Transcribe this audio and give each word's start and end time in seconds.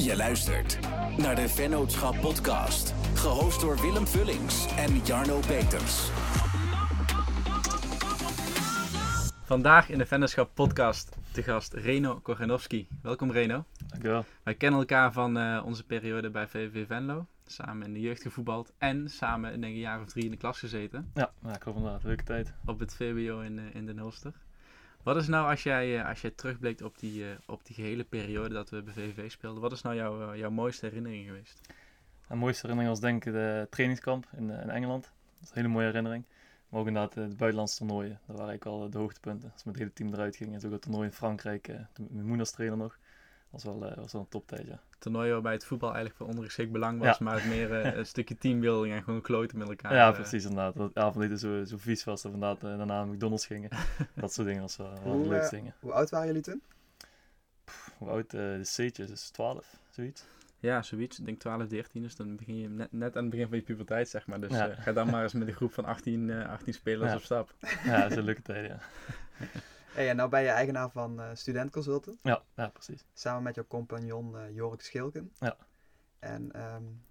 Je 0.00 0.16
luistert 0.16 0.78
naar 1.18 1.34
de 1.34 1.48
Vennootschap 1.48 2.20
Podcast. 2.20 2.94
Gehost 3.14 3.60
door 3.60 3.80
Willem 3.80 4.06
Vullings 4.06 4.76
en 4.76 4.96
Jarno 4.96 5.38
Peters. 5.38 6.08
Vandaag 9.44 9.88
in 9.88 9.98
de 9.98 10.06
Vennootschap 10.06 10.50
Podcast 10.54 11.16
te 11.32 11.42
gast 11.42 11.72
Reno 11.72 12.20
Koganowski. 12.20 12.88
Welkom 13.02 13.30
Reno. 13.30 13.64
Dankjewel. 13.86 14.24
Wij 14.42 14.54
kennen 14.54 14.80
elkaar 14.80 15.12
van 15.12 15.38
eh, 15.38 15.62
onze 15.64 15.86
periode 15.86 16.30
bij 16.30 16.46
VVV 16.46 16.86
Venlo. 16.86 17.26
Samen 17.46 17.86
in 17.86 17.92
de 17.92 18.00
jeugd 18.00 18.22
gevoetbald 18.22 18.72
en 18.78 19.08
samen 19.08 19.50
denk 19.50 19.64
ik, 19.64 19.70
een 19.70 19.78
jaar 19.78 20.00
of 20.00 20.06
drie 20.06 20.24
in 20.24 20.30
de 20.30 20.36
klas 20.36 20.58
gezeten. 20.58 21.10
Ja, 21.14 21.32
ja 21.42 21.52
klopt 21.52 21.78
inderdaad. 21.78 22.04
Leuke 22.04 22.24
tijd. 22.24 22.52
Op 22.66 22.78
het 22.78 22.94
VWO 22.94 23.40
in, 23.40 23.58
uh, 23.58 23.74
in 23.74 23.86
Den 23.86 23.98
Hulster. 23.98 24.32
Wat 25.02 25.16
is 25.16 25.26
nou, 25.26 25.50
als 25.50 25.62
jij, 25.62 25.98
uh, 25.98 26.08
als 26.08 26.20
jij 26.20 26.30
terugblikt 26.30 26.82
op 26.82 26.98
die, 26.98 27.22
uh, 27.22 27.30
op 27.46 27.64
die 27.64 27.74
gehele 27.74 28.04
periode 28.04 28.54
dat 28.54 28.70
we 28.70 28.82
bij 28.82 28.94
VVV 28.94 29.30
speelden, 29.30 29.62
wat 29.62 29.72
is 29.72 29.82
nou 29.82 29.96
jouw, 29.96 30.36
jouw 30.36 30.50
mooiste 30.50 30.86
herinnering 30.86 31.26
geweest? 31.26 31.60
De 32.28 32.34
mooiste 32.34 32.66
herinnering 32.66 32.88
was 32.88 33.00
denk 33.00 33.24
ik 33.24 33.32
de 33.32 33.66
trainingskamp 33.70 34.26
in, 34.36 34.50
in 34.50 34.70
Engeland. 34.70 35.02
Dat 35.02 35.42
is 35.42 35.48
een 35.48 35.54
hele 35.54 35.68
mooie 35.68 35.86
herinnering. 35.86 36.24
Maar 36.68 36.80
ook 36.80 36.86
inderdaad 36.86 37.14
de 37.14 37.36
buitenlandse 37.36 37.76
toernooien. 37.76 38.20
Dat 38.26 38.36
waren 38.36 38.48
eigenlijk 38.48 38.64
al 38.64 38.90
de 38.90 38.98
hoogtepunten. 38.98 39.52
Als 39.52 39.62
we 39.62 39.70
met 39.70 39.78
het 39.78 39.82
hele 39.82 39.92
team 39.92 40.14
eruit 40.14 40.36
gingen. 40.36 40.54
En 40.54 40.60
zo 40.60 40.70
het 40.70 40.82
toernooi 40.82 41.06
in 41.06 41.12
Frankrijk. 41.12 41.68
Met 41.68 42.12
mijn 42.12 42.26
moeder 42.26 42.50
trainer 42.50 42.78
nog. 42.78 42.98
Dat 43.50 43.62
was 43.62 43.78
wel, 43.78 43.94
was 43.96 44.12
wel 44.12 44.22
een 44.22 44.28
toptijd, 44.28 44.66
ja. 44.66 44.80
Toernooi 44.98 45.32
waarbij 45.32 45.52
het 45.52 45.64
voetbal 45.64 45.88
eigenlijk 45.88 46.18
van 46.18 46.26
ondergeschikt 46.26 46.72
belang 46.72 46.98
was. 46.98 47.18
Ja. 47.18 47.24
Maar 47.24 47.34
het 47.34 47.44
meer 47.44 47.72
een 47.96 48.06
stukje 48.06 48.38
teambuilding 48.38 48.94
en 48.94 49.02
gewoon 49.02 49.20
kloten 49.20 49.58
met 49.58 49.68
elkaar. 49.68 49.94
Ja, 49.94 50.12
precies 50.12 50.44
inderdaad. 50.44 50.76
Dat 50.76 50.94
avondeten 50.94 51.38
zo, 51.38 51.64
zo 51.64 51.76
vies 51.78 52.04
was. 52.04 52.22
Dat 52.22 52.32
we 52.32 52.36
inderdaad 52.38 52.60
daarna 52.60 52.84
naar 52.84 53.06
McDonald's 53.06 53.46
gingen. 53.46 53.70
dat 54.14 54.32
soort 54.32 54.46
dingen 54.46 54.62
was 54.62 54.76
wel, 54.76 54.92
wel 55.02 55.12
hoe, 55.12 55.22
de 55.22 55.28
leukste 55.28 55.54
dingen. 55.54 55.74
Hoe 55.80 55.92
oud 55.92 56.10
waren 56.10 56.26
jullie 56.26 56.42
toen? 56.42 56.62
Pff, 57.64 57.94
hoe 57.98 58.08
oud? 58.08 58.24
Uh, 58.24 58.40
de 58.40 58.60
C'tjes, 58.62 59.08
dus 59.08 59.30
12, 59.30 59.78
zoiets. 59.90 60.24
Ja, 60.58 60.82
zoiets. 60.82 61.18
Ik 61.18 61.24
denk 61.24 61.38
12, 61.38 61.66
13. 61.66 62.02
Dus 62.02 62.16
dan 62.16 62.36
begin 62.36 62.56
je 62.56 62.68
net, 62.68 62.92
net 62.92 63.16
aan 63.16 63.22
het 63.22 63.30
begin 63.30 63.48
van 63.48 63.56
je 63.56 63.62
puberteit, 63.62 64.08
zeg 64.08 64.26
maar. 64.26 64.40
Dus 64.40 64.50
ja. 64.50 64.68
uh, 64.68 64.76
ga 64.78 64.92
dan 64.92 65.10
maar 65.10 65.22
eens 65.22 65.32
met 65.32 65.48
een 65.48 65.54
groep 65.54 65.72
van 65.72 65.84
18, 65.84 66.28
uh, 66.28 66.48
18 66.48 66.74
spelers 66.74 67.10
ja. 67.10 67.16
op 67.16 67.22
stap. 67.22 67.54
Ja, 67.84 68.00
dat 68.00 68.10
is 68.10 68.16
een 68.16 68.24
leuke 68.24 68.42
tijd, 68.42 68.66
ja. 68.66 68.78
Hey, 70.00 70.08
en 70.08 70.16
nou 70.16 70.28
ben 70.28 70.42
je 70.42 70.48
eigenaar 70.48 70.90
van 70.90 71.20
uh, 71.20 71.26
Student 71.34 71.70
Consultant. 71.70 72.18
Ja, 72.22 72.42
ja, 72.56 72.68
precies. 72.68 73.04
Samen 73.14 73.42
met 73.42 73.54
jouw 73.54 73.64
compagnon 73.68 74.34
uh, 74.34 74.54
Jorik 74.54 74.80
Schilken. 74.80 75.32
Ja. 75.38 75.56
En 76.18 76.62
um, 76.74 77.02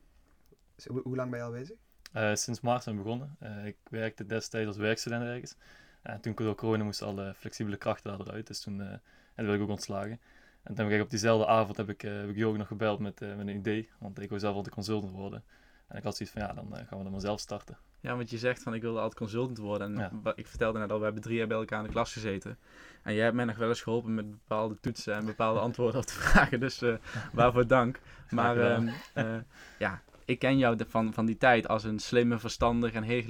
hoe, 0.87 1.01
hoe 1.01 1.15
lang 1.15 1.29
ben 1.29 1.39
je 1.39 1.45
al 1.45 1.51
bezig? 1.51 1.77
Uh, 2.13 2.35
sinds 2.35 2.61
maart 2.61 2.83
zijn 2.83 2.97
we 2.97 3.01
begonnen. 3.01 3.37
ik 3.65 3.77
werkte 3.89 4.25
destijds 4.25 4.67
als 4.67 4.77
werkstudent 4.77 5.23
ergens. 5.23 5.55
En 6.01 6.21
toen 6.21 6.35
door 6.35 6.55
corona 6.55 6.83
moesten 6.83 7.07
alle 7.07 7.33
flexibele 7.33 7.77
krachten 7.77 8.19
eruit. 8.19 8.47
Dus 8.47 8.61
toen 8.61 8.81
en 8.81 9.01
toen 9.35 9.45
werd 9.45 9.57
ik 9.57 9.63
ook 9.63 9.69
ontslagen. 9.69 10.19
En 10.63 10.75
toen 10.75 10.85
heb 10.85 10.93
ik 10.93 11.01
op 11.01 11.09
diezelfde 11.09 11.47
avond 11.47 11.77
heb 11.77 11.89
ik, 11.89 12.01
heb 12.01 12.29
ik 12.29 12.35
Jorik 12.35 12.57
nog 12.57 12.67
gebeld 12.67 12.99
met, 12.99 13.19
met 13.19 13.39
een 13.39 13.55
idee. 13.55 13.89
Want 13.99 14.19
ik 14.19 14.29
wil 14.29 14.39
zelf 14.39 14.55
al 14.55 14.63
de 14.63 14.69
consultant 14.69 15.11
worden. 15.11 15.43
En 15.87 15.97
ik 15.97 16.03
had 16.03 16.15
zoiets 16.15 16.35
van, 16.35 16.45
ja, 16.47 16.53
dan 16.53 16.75
gaan 16.75 16.97
we 16.97 17.03
dan 17.03 17.11
maar 17.11 17.21
zelf 17.21 17.39
starten. 17.39 17.77
Ja, 18.01 18.15
want 18.15 18.29
je 18.29 18.37
zegt 18.37 18.63
van 18.63 18.73
ik 18.73 18.81
wilde 18.81 18.99
altijd 18.99 19.17
consultant 19.19 19.57
worden. 19.57 19.97
En 19.97 20.21
ja. 20.23 20.33
ik 20.35 20.47
vertelde 20.47 20.79
net 20.79 20.91
al, 20.91 20.97
we 20.97 21.03
hebben 21.03 21.21
drie 21.21 21.37
jaar 21.37 21.47
bij 21.47 21.57
elkaar 21.57 21.79
in 21.79 21.85
de 21.85 21.91
klas 21.91 22.13
gezeten. 22.13 22.57
En 23.03 23.13
jij 23.13 23.23
hebt 23.23 23.35
mij 23.35 23.45
nog 23.45 23.57
wel 23.57 23.69
eens 23.69 23.81
geholpen 23.81 24.13
met 24.13 24.31
bepaalde 24.31 24.79
toetsen 24.79 25.15
en 25.15 25.25
bepaalde 25.25 25.59
antwoorden 25.59 25.99
op 25.99 26.05
te 26.05 26.13
vragen. 26.23 26.59
Dus 26.59 26.81
uh, 26.81 26.95
waarvoor 27.33 27.67
dank. 27.67 27.99
Maar 28.29 28.57
uh, 28.57 28.93
uh, 29.15 29.37
ja, 29.79 30.01
ik 30.25 30.39
ken 30.39 30.57
jou 30.57 30.75
de, 30.75 30.85
van, 30.85 31.13
van 31.13 31.25
die 31.25 31.37
tijd 31.37 31.67
als 31.67 31.83
een 31.83 31.99
slimme, 31.99 32.39
verstandig 32.39 32.93
en 32.93 33.03
heel 33.03 33.23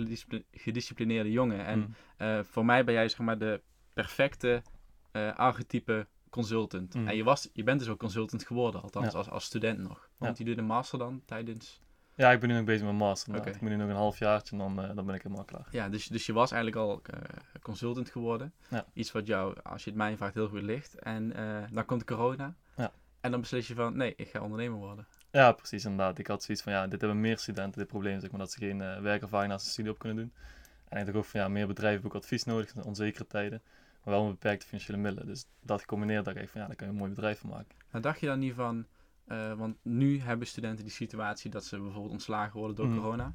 gedisciplineerde 0.52 1.32
jongen. 1.32 1.66
En 1.66 1.96
mm. 2.18 2.44
voor 2.44 2.66
mij 2.66 2.84
ben 2.84 2.94
jij 2.94 3.10
zeg 3.10 3.20
maar 3.20 3.38
de 3.38 3.62
perfecte 3.94 4.62
archetype 5.36 6.08
consultant. 6.30 6.94
Mm. 6.94 7.08
En 7.08 7.16
je, 7.16 7.24
was, 7.24 7.50
je 7.54 7.64
bent 7.64 7.80
dus 7.80 7.90
ook 7.90 8.00
consultant 8.00 8.46
geworden, 8.46 8.82
althans 8.82 9.12
ja. 9.12 9.18
als, 9.18 9.30
als 9.30 9.44
student 9.44 9.80
nog. 9.80 10.10
Want 10.18 10.38
ja. 10.38 10.44
je 10.44 10.50
doet 10.50 10.60
een 10.60 10.66
master 10.66 11.00
dan 11.00 11.22
tijdens... 11.26 11.82
Ja, 12.20 12.32
ik 12.32 12.40
ben 12.40 12.50
nu 12.50 12.56
nog 12.56 12.66
bezig 12.66 12.82
met 12.82 12.96
mijn 12.96 13.10
master. 13.10 13.36
Okay. 13.36 13.54
Ik 13.54 13.62
moet 13.62 13.70
nu 13.70 13.76
nog 13.76 13.90
een 13.90 13.96
halfjaartje 13.96 14.52
en 14.52 14.58
dan, 14.58 14.86
uh, 14.86 14.96
dan 14.96 15.06
ben 15.06 15.16
ik 15.16 15.22
helemaal 15.22 15.46
klaar. 15.46 15.68
Ja, 15.72 15.90
dus, 15.90 16.08
dus 16.08 16.26
je 16.26 16.34
was 16.34 16.52
eigenlijk 16.52 16.82
al 16.82 17.02
uh, 17.14 17.22
consultant 17.62 18.10
geworden. 18.10 18.54
Ja. 18.70 18.86
Iets 18.94 19.12
wat 19.12 19.28
jou, 19.28 19.56
als 19.64 19.84
je 19.84 19.90
het 19.90 20.00
mij 20.00 20.18
vraagt, 20.18 20.34
heel 20.34 20.48
goed 20.48 20.62
ligt. 20.62 20.96
En 20.96 21.40
uh, 21.40 21.64
dan 21.72 21.86
komt 21.86 22.04
corona. 22.04 22.56
Ja. 22.76 22.92
En 23.22 23.32
dan 23.32 23.40
beslis 23.40 23.68
je 23.68 23.74
van, 23.74 23.98
nee, 23.98 24.14
ik 24.16 24.30
ga 24.30 24.42
ondernemer 24.42 24.78
worden. 24.78 25.08
Ja, 25.32 25.52
precies 25.52 25.84
inderdaad. 25.84 26.18
Ik 26.18 26.28
had 26.28 26.44
zoiets 26.44 26.64
van, 26.64 26.74
ja, 26.74 26.88
dit 26.88 27.02
hebben 27.02 27.20
meer 27.20 27.38
studenten, 27.38 27.80
dit 27.80 27.88
probleem, 27.88 28.20
zeg 28.20 28.30
maar, 28.32 28.40
dat 28.40 28.52
ze 28.52 28.60
geen 28.60 29.02
werkervaring 29.02 29.52
naast 29.52 29.66
de 29.66 29.72
studie 29.72 29.92
op 29.92 30.00
kunnen 30.00 30.18
doen. 30.18 30.34
En 30.88 31.00
ik 31.00 31.06
dacht 31.06 31.18
ook 31.18 31.26
van, 31.26 31.40
ja, 31.40 31.48
meer 31.48 31.68
bedrijven 31.68 32.02
hebben 32.02 32.18
ook 32.18 32.24
advies 32.24 32.44
nodig 32.44 32.74
in 32.76 32.84
onzekere 32.84 33.28
tijden. 33.28 33.62
Maar 34.04 34.14
wel 34.14 34.24
een 34.24 34.32
beperkte 34.32 34.66
financiële 34.66 34.98
middelen. 34.98 35.28
Dus 35.28 35.46
dat 35.62 35.80
gecombineerd, 35.80 36.26
dacht 36.26 36.38
ik 36.38 36.50
van, 36.50 36.62
ja, 36.62 36.68
daar 36.68 36.76
kan 36.76 36.88
je 36.88 36.94
een 36.94 37.00
mooi 37.00 37.12
bedrijf 37.12 37.40
van 37.40 37.50
maken. 37.50 37.76
Maar 37.92 38.02
dacht 38.02 38.20
je 38.20 38.26
dan 38.26 38.40
niet 38.40 38.54
van... 38.54 38.86
Uh, 39.32 39.54
want 39.54 39.78
nu 39.82 40.20
hebben 40.20 40.48
studenten 40.48 40.84
die 40.84 40.94
situatie 40.94 41.52
dat 41.52 41.66
ze 41.66 41.80
bijvoorbeeld 41.80 42.12
ontslagen 42.12 42.60
worden 42.60 42.76
door 42.76 42.88
mm. 42.88 43.00
corona. 43.00 43.34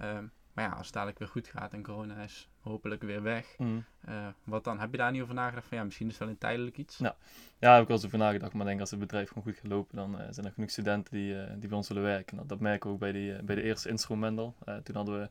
Uh, 0.00 0.18
maar 0.52 0.64
ja, 0.64 0.70
als 0.70 0.86
het 0.86 0.94
dadelijk 0.94 1.18
weer 1.18 1.28
goed 1.28 1.48
gaat 1.48 1.72
en 1.72 1.82
corona 1.82 2.22
is 2.22 2.48
hopelijk 2.60 3.02
weer 3.02 3.22
weg. 3.22 3.54
Mm. 3.58 3.84
Uh, 4.08 4.26
wat 4.44 4.64
dan? 4.64 4.78
Heb 4.78 4.90
je 4.90 4.96
daar 4.96 5.12
niet 5.12 5.22
over 5.22 5.34
nagedacht 5.34 5.66
van 5.66 5.78
ja, 5.78 5.84
misschien 5.84 6.06
is 6.06 6.12
het 6.12 6.22
wel 6.22 6.32
een 6.32 6.38
tijdelijk 6.38 6.76
iets? 6.76 6.98
Ja, 6.98 7.16
ja 7.58 7.72
heb 7.72 7.82
ik 7.82 7.88
wel 7.88 7.96
eens 7.96 8.06
over 8.06 8.18
nagedacht. 8.18 8.52
Maar 8.52 8.66
denk 8.66 8.80
als 8.80 8.90
het 8.90 8.98
bedrijf 8.98 9.28
gewoon 9.28 9.44
goed 9.44 9.54
gaat 9.54 9.70
lopen, 9.70 9.96
dan 9.96 10.20
uh, 10.20 10.26
zijn 10.30 10.46
er 10.46 10.52
genoeg 10.52 10.70
studenten 10.70 11.14
die, 11.14 11.34
uh, 11.34 11.50
die 11.58 11.68
bij 11.68 11.76
ons 11.76 11.88
willen 11.88 12.02
werken. 12.02 12.36
Dat, 12.36 12.48
dat 12.48 12.60
merken 12.60 12.88
we 12.88 12.94
ook 12.94 13.00
bij, 13.00 13.12
die, 13.12 13.42
bij 13.42 13.54
de 13.54 13.62
eerste 13.62 13.88
instrument 13.88 14.38
al. 14.38 14.54
toen 14.82 14.96
hadden 14.96 15.20
we 15.20 15.30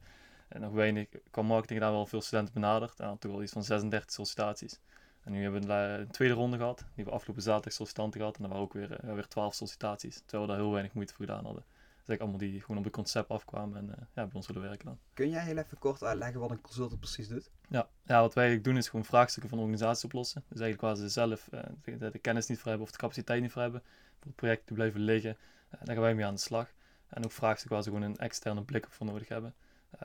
nog 0.60 0.72
weinig, 0.72 1.08
qua 1.32 1.42
marketing 1.42 1.80
daar 1.80 1.92
wel 1.92 2.06
veel 2.06 2.22
studenten 2.22 2.54
benaderd. 2.54 3.00
En 3.00 3.04
hadden 3.04 3.20
toch 3.22 3.32
wel 3.32 3.44
iets 3.44 3.54
van 3.54 3.64
36 3.64 4.12
sollicitaties. 4.12 4.80
En 5.24 5.32
nu 5.32 5.42
hebben 5.44 5.68
we 5.68 5.74
een 5.74 6.12
tweede 6.12 6.34
ronde 6.34 6.58
gehad. 6.58 6.86
Die 6.96 7.06
we 7.06 7.12
afgelopen 7.12 7.44
zaterdag 7.44 7.74
sollicitanten 7.74 8.20
gehad. 8.20 8.38
En 8.38 8.44
er 8.44 8.50
waren 8.50 8.64
ook 8.64 8.74
weer, 8.74 9.06
uh, 9.06 9.14
weer 9.14 9.28
12 9.28 9.54
sollicitaties. 9.54 10.22
Terwijl 10.26 10.42
we 10.42 10.48
daar 10.48 10.62
heel 10.62 10.72
weinig 10.72 10.94
moeite 10.94 11.14
voor 11.14 11.26
gedaan 11.26 11.46
hadden. 11.46 11.64
Dus 12.06 12.16
ik 12.16 12.22
allemaal 12.22 12.40
die 12.40 12.62
gewoon 12.62 12.78
op 12.78 12.84
het 12.84 12.94
concept 12.94 13.30
afkwamen 13.30 13.78
en 13.78 13.86
uh, 13.86 13.92
ja, 14.14 14.26
bij 14.26 14.34
ons 14.34 14.48
willen 14.48 14.62
werken 14.62 14.86
dan. 14.86 15.00
Kun 15.14 15.30
jij 15.30 15.44
heel 15.44 15.58
even 15.58 15.78
kort 15.80 16.04
uitleggen 16.04 16.40
wat 16.40 16.52
een 16.52 16.62
consultant 16.62 17.00
precies 17.00 17.28
doet? 17.28 17.50
Ja, 17.68 17.88
ja 18.04 18.22
wat 18.22 18.34
wij 18.34 18.44
eigenlijk 18.44 18.64
doen 18.64 18.78
is 18.78 18.90
gewoon 18.90 19.06
vraagstukken 19.06 19.50
van 19.50 19.60
organisaties 19.60 20.04
oplossen. 20.04 20.44
Dus 20.48 20.60
eigenlijk 20.60 20.82
waar 20.82 21.06
ze 21.06 21.10
zelf 21.14 21.48
uh, 21.54 21.60
de, 21.84 22.10
de, 22.10 22.20
kennis 22.20 22.48
niet 22.48 22.58
voor 22.58 22.68
hebben 22.68 22.88
of 22.88 22.92
de 22.92 23.00
capaciteit 23.00 23.42
niet 23.42 23.52
voor 23.52 23.62
hebben. 23.62 23.82
Voor 24.18 24.28
het 24.28 24.36
project 24.36 24.68
te 24.68 24.74
blijven 24.74 25.00
liggen. 25.00 25.38
daar 25.70 25.96
gaan 25.96 26.04
wij 26.04 26.16
mee 26.16 26.26
aan 26.26 26.34
de 26.34 26.40
slag. 26.40 26.72
En 27.08 27.24
ook 27.24 27.32
vraagstukken 27.32 27.76
waar 27.76 27.84
ze 27.84 27.90
gewoon 27.90 28.06
een 28.06 28.18
externe 28.18 28.64
blik 28.64 28.86
op 28.86 28.92
voor 28.92 29.06
nodig 29.06 29.28
hebben. 29.28 29.54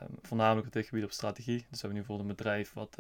Um, 0.03 0.19
voornamelijk 0.22 0.66
op 0.66 0.72
dit 0.72 0.87
gebied 0.87 1.04
op 1.04 1.10
strategie. 1.10 1.59
Dus 1.59 1.81
we 1.81 1.87
hebben 1.87 1.93
nu 1.93 2.06
bijvoorbeeld 2.06 2.28
een 2.28 2.37
bedrijf 2.37 2.72
wat... 2.72 2.98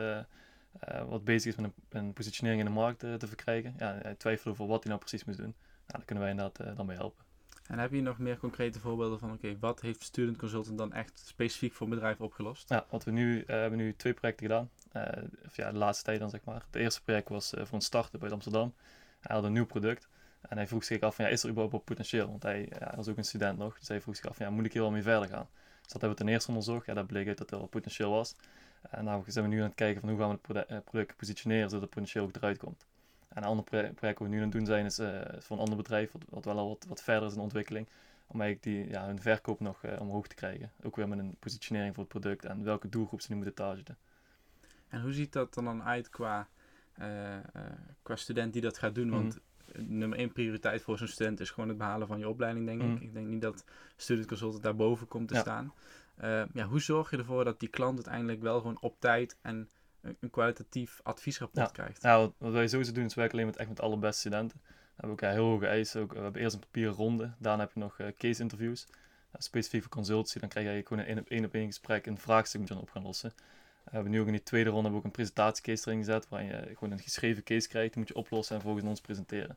Uh, 0.92 1.08
wat 1.08 1.24
bezig 1.24 1.52
is 1.52 1.60
met 1.60 1.70
een, 1.88 1.98
een, 1.98 2.12
positionering 2.12 2.60
in 2.60 2.66
de 2.66 2.72
markt 2.72 3.04
uh, 3.04 3.14
te 3.14 3.26
verkrijgen. 3.26 3.74
Ja, 3.78 3.98
hij 4.18 4.38
over 4.44 4.66
wat 4.66 4.82
hij 4.82 4.92
nou 4.92 4.98
precies 4.98 5.24
moest 5.24 5.38
doen. 5.38 5.54
Nou, 5.56 5.86
daar 5.86 6.04
kunnen 6.04 6.24
wij 6.24 6.32
inderdaad 6.32 6.66
uh, 6.66 6.76
dan 6.76 6.86
bij 6.86 6.96
helpen. 6.96 7.24
En 7.66 7.78
heb 7.78 7.92
je 7.92 8.02
nog 8.02 8.18
meer 8.18 8.38
concrete 8.38 8.80
voorbeelden 8.80 9.18
van, 9.18 9.32
oké, 9.32 9.46
okay, 9.46 9.58
wat 9.58 9.80
heeft 9.80 10.02
Student 10.02 10.36
Consultant 10.36 10.78
dan 10.78 10.92
echt 10.92 11.22
specifiek 11.24 11.72
voor 11.72 11.86
een 11.86 11.92
bedrijf 11.92 12.20
opgelost? 12.20 12.68
Ja, 12.68 12.86
wat 12.90 13.04
we 13.04 13.10
nu, 13.10 13.44
hebben 13.46 13.78
nu 13.78 13.94
twee 13.96 14.14
projecten 14.14 14.46
gedaan. 14.46 14.70
of 15.46 15.56
ja, 15.56 15.72
de 15.72 15.78
laatste 15.78 16.04
tijd 16.04 16.20
dan 16.20 16.30
zeg 16.30 16.44
maar. 16.44 16.62
Het 16.66 16.76
eerste 16.76 17.02
project 17.02 17.28
was 17.28 17.52
voor 17.56 17.72
een 17.72 17.80
start-up 17.80 18.22
uit 18.22 18.32
Amsterdam. 18.32 18.74
Hij 19.20 19.36
had 19.36 19.44
een 19.44 19.52
nieuw 19.52 19.66
product. 19.66 20.08
En 20.48 20.56
hij 20.56 20.66
vroeg 20.66 20.84
zich 20.84 21.00
af 21.00 21.14
van, 21.14 21.24
ja, 21.24 21.30
is 21.30 21.42
er 21.42 21.50
überhaupt 21.50 21.84
potentieel? 21.84 22.28
Want 22.28 22.42
hij 22.42 22.72
ja, 22.78 22.92
was 22.96 23.08
ook 23.08 23.16
een 23.16 23.24
student 23.24 23.58
nog. 23.58 23.78
Dus 23.78 23.88
hij 23.88 24.00
vroeg 24.00 24.16
zich 24.16 24.26
af 24.26 24.36
van, 24.36 24.46
ja, 24.46 24.52
moet 24.52 24.64
ik 24.64 24.72
hier 24.72 24.82
wel 24.82 24.90
mee 24.90 25.02
verder 25.02 25.28
gaan? 25.28 25.48
Dus 25.82 25.92
dat 25.92 26.00
hebben 26.00 26.10
we 26.10 26.24
ten 26.24 26.28
eerste 26.28 26.48
onderzocht. 26.48 26.86
Ja, 26.86 26.94
dat 26.94 27.06
bleek 27.06 27.28
uit 27.28 27.38
dat 27.38 27.50
er 27.50 27.58
wel 27.58 27.66
potentieel 27.66 28.10
was. 28.10 28.34
En 28.90 29.04
nou 29.04 29.22
zijn 29.26 29.48
we 29.48 29.50
nu 29.50 29.60
aan 29.60 29.66
het 29.66 29.74
kijken 29.74 30.00
van 30.00 30.08
hoe 30.08 30.18
gaan 30.18 30.28
we 30.28 30.34
het 30.34 30.42
product, 30.42 30.84
product 30.84 31.16
positioneren 31.16 31.68
zodat 31.70 31.80
het 31.80 31.90
potentieel 31.90 32.24
ook 32.24 32.36
eruit 32.36 32.58
komt. 32.58 32.86
En 33.28 33.42
een 33.42 33.48
ander 33.48 33.64
project 33.64 34.18
wat 34.18 34.18
we 34.18 34.28
nu 34.28 34.36
aan 34.36 34.42
het 34.42 34.52
doen 34.52 34.66
zijn 34.66 34.84
is 34.84 34.98
uh, 34.98 35.20
voor 35.38 35.56
een 35.56 35.62
ander 35.62 35.76
bedrijf 35.76 36.12
wat, 36.12 36.22
wat 36.28 36.44
wel 36.44 36.58
al 36.58 36.68
wat, 36.68 36.86
wat 36.88 37.02
verder 37.02 37.28
is 37.28 37.34
in 37.34 37.40
ontwikkeling. 37.40 37.88
Om 38.26 38.40
eigenlijk 38.40 38.62
die, 38.62 38.88
ja, 38.92 39.06
hun 39.06 39.20
verkoop 39.20 39.60
nog 39.60 39.84
uh, 39.84 40.00
omhoog 40.00 40.26
te 40.26 40.34
krijgen. 40.34 40.72
Ook 40.82 40.96
weer 40.96 41.08
met 41.08 41.18
een 41.18 41.36
positionering 41.38 41.94
voor 41.94 42.04
het 42.04 42.12
product 42.12 42.44
en 42.44 42.64
welke 42.64 42.88
doelgroep 42.88 43.20
ze 43.20 43.26
nu 43.30 43.36
moeten 43.36 43.54
targeten. 43.54 43.96
En 44.88 45.00
hoe 45.00 45.12
ziet 45.12 45.32
dat 45.32 45.54
dan 45.54 45.82
uit 45.82 46.08
qua, 46.08 46.48
uh, 46.98 47.06
qua 48.02 48.16
student 48.16 48.52
die 48.52 48.62
dat 48.62 48.78
gaat 48.78 48.94
doen? 48.94 49.10
Want 49.10 49.38
mm. 49.74 49.98
nummer 49.98 50.18
één 50.18 50.32
prioriteit 50.32 50.82
voor 50.82 50.98
zo'n 50.98 51.06
student 51.06 51.40
is 51.40 51.50
gewoon 51.50 51.68
het 51.68 51.78
behalen 51.78 52.06
van 52.06 52.18
je 52.18 52.28
opleiding, 52.28 52.66
denk 52.66 52.82
mm. 52.82 52.94
ik. 52.94 53.00
Ik 53.00 53.12
denk 53.12 53.26
niet 53.26 53.40
dat 53.42 53.64
student 53.96 54.26
consultant 54.26 54.62
daarboven 54.62 55.08
komt 55.08 55.28
te 55.28 55.34
ja. 55.34 55.40
staan. 55.40 55.72
Uh, 56.22 56.42
ja, 56.52 56.64
hoe 56.64 56.80
zorg 56.80 57.10
je 57.10 57.16
ervoor 57.16 57.44
dat 57.44 57.60
die 57.60 57.68
klant 57.68 57.94
uiteindelijk 57.94 58.42
wel 58.42 58.58
gewoon 58.58 58.80
op 58.80 59.00
tijd 59.00 59.36
en 59.42 59.68
een, 60.00 60.16
een 60.20 60.30
kwalitatief 60.30 61.00
adviesrapport 61.02 61.66
ja. 61.66 61.72
krijgt? 61.72 62.02
Ja, 62.02 62.18
wat, 62.18 62.34
wat 62.38 62.52
wij 62.52 62.68
sowieso 62.68 62.92
doen 62.92 63.04
is 63.04 63.14
werken 63.14 63.34
alleen 63.34 63.46
met 63.46 63.56
echt 63.56 63.68
met 63.68 63.80
alle 63.80 63.96
beste 63.96 64.18
studenten. 64.18 64.60
We 64.64 65.02
hebben 65.02 65.10
ook 65.10 65.34
heel 65.34 65.44
hoge 65.44 65.66
eisen. 65.66 66.00
Ook, 66.00 66.12
we 66.12 66.20
hebben 66.20 66.42
eerst 66.42 66.54
een 66.54 66.60
papieren 66.60 66.94
ronde, 66.94 67.34
daarna 67.38 67.62
heb 67.62 67.72
je 67.72 67.80
nog 67.80 67.98
uh, 67.98 68.06
case 68.16 68.42
interviews. 68.42 68.86
Specifiek 69.38 69.82
voor 69.82 69.90
consultie, 69.90 70.40
dan 70.40 70.48
krijg 70.48 70.76
je 70.76 70.86
gewoon 70.86 71.02
een 71.02 71.08
één 71.08 71.18
op 71.18 71.28
één 71.28 71.44
op 71.44 71.54
één 71.54 71.66
gesprek 71.66 72.06
een 72.06 72.18
vraagstuk 72.18 72.60
moet 72.60 72.68
je 72.68 72.74
dan 72.74 72.82
op 72.82 72.90
gaan 72.90 73.02
lossen. 73.02 73.32
we 73.84 73.90
hebben 73.90 74.10
nu 74.10 74.20
ook 74.20 74.26
in 74.26 74.32
die 74.32 74.42
tweede 74.42 74.70
ronde 74.70 74.88
hebben 74.88 75.02
we 75.02 75.06
ook 75.06 75.16
een 75.16 75.24
presentatiecase 75.24 75.88
erin 75.88 76.04
gezet, 76.04 76.28
waarin 76.28 76.48
je 76.48 76.74
gewoon 76.74 76.90
een 76.90 76.98
geschreven 76.98 77.42
case 77.42 77.68
krijgt, 77.68 77.92
die 77.92 77.98
moet 77.98 78.08
je 78.08 78.14
oplossen 78.14 78.56
en 78.56 78.62
volgens 78.62 78.84
ons 78.84 79.00
presenteren. 79.00 79.56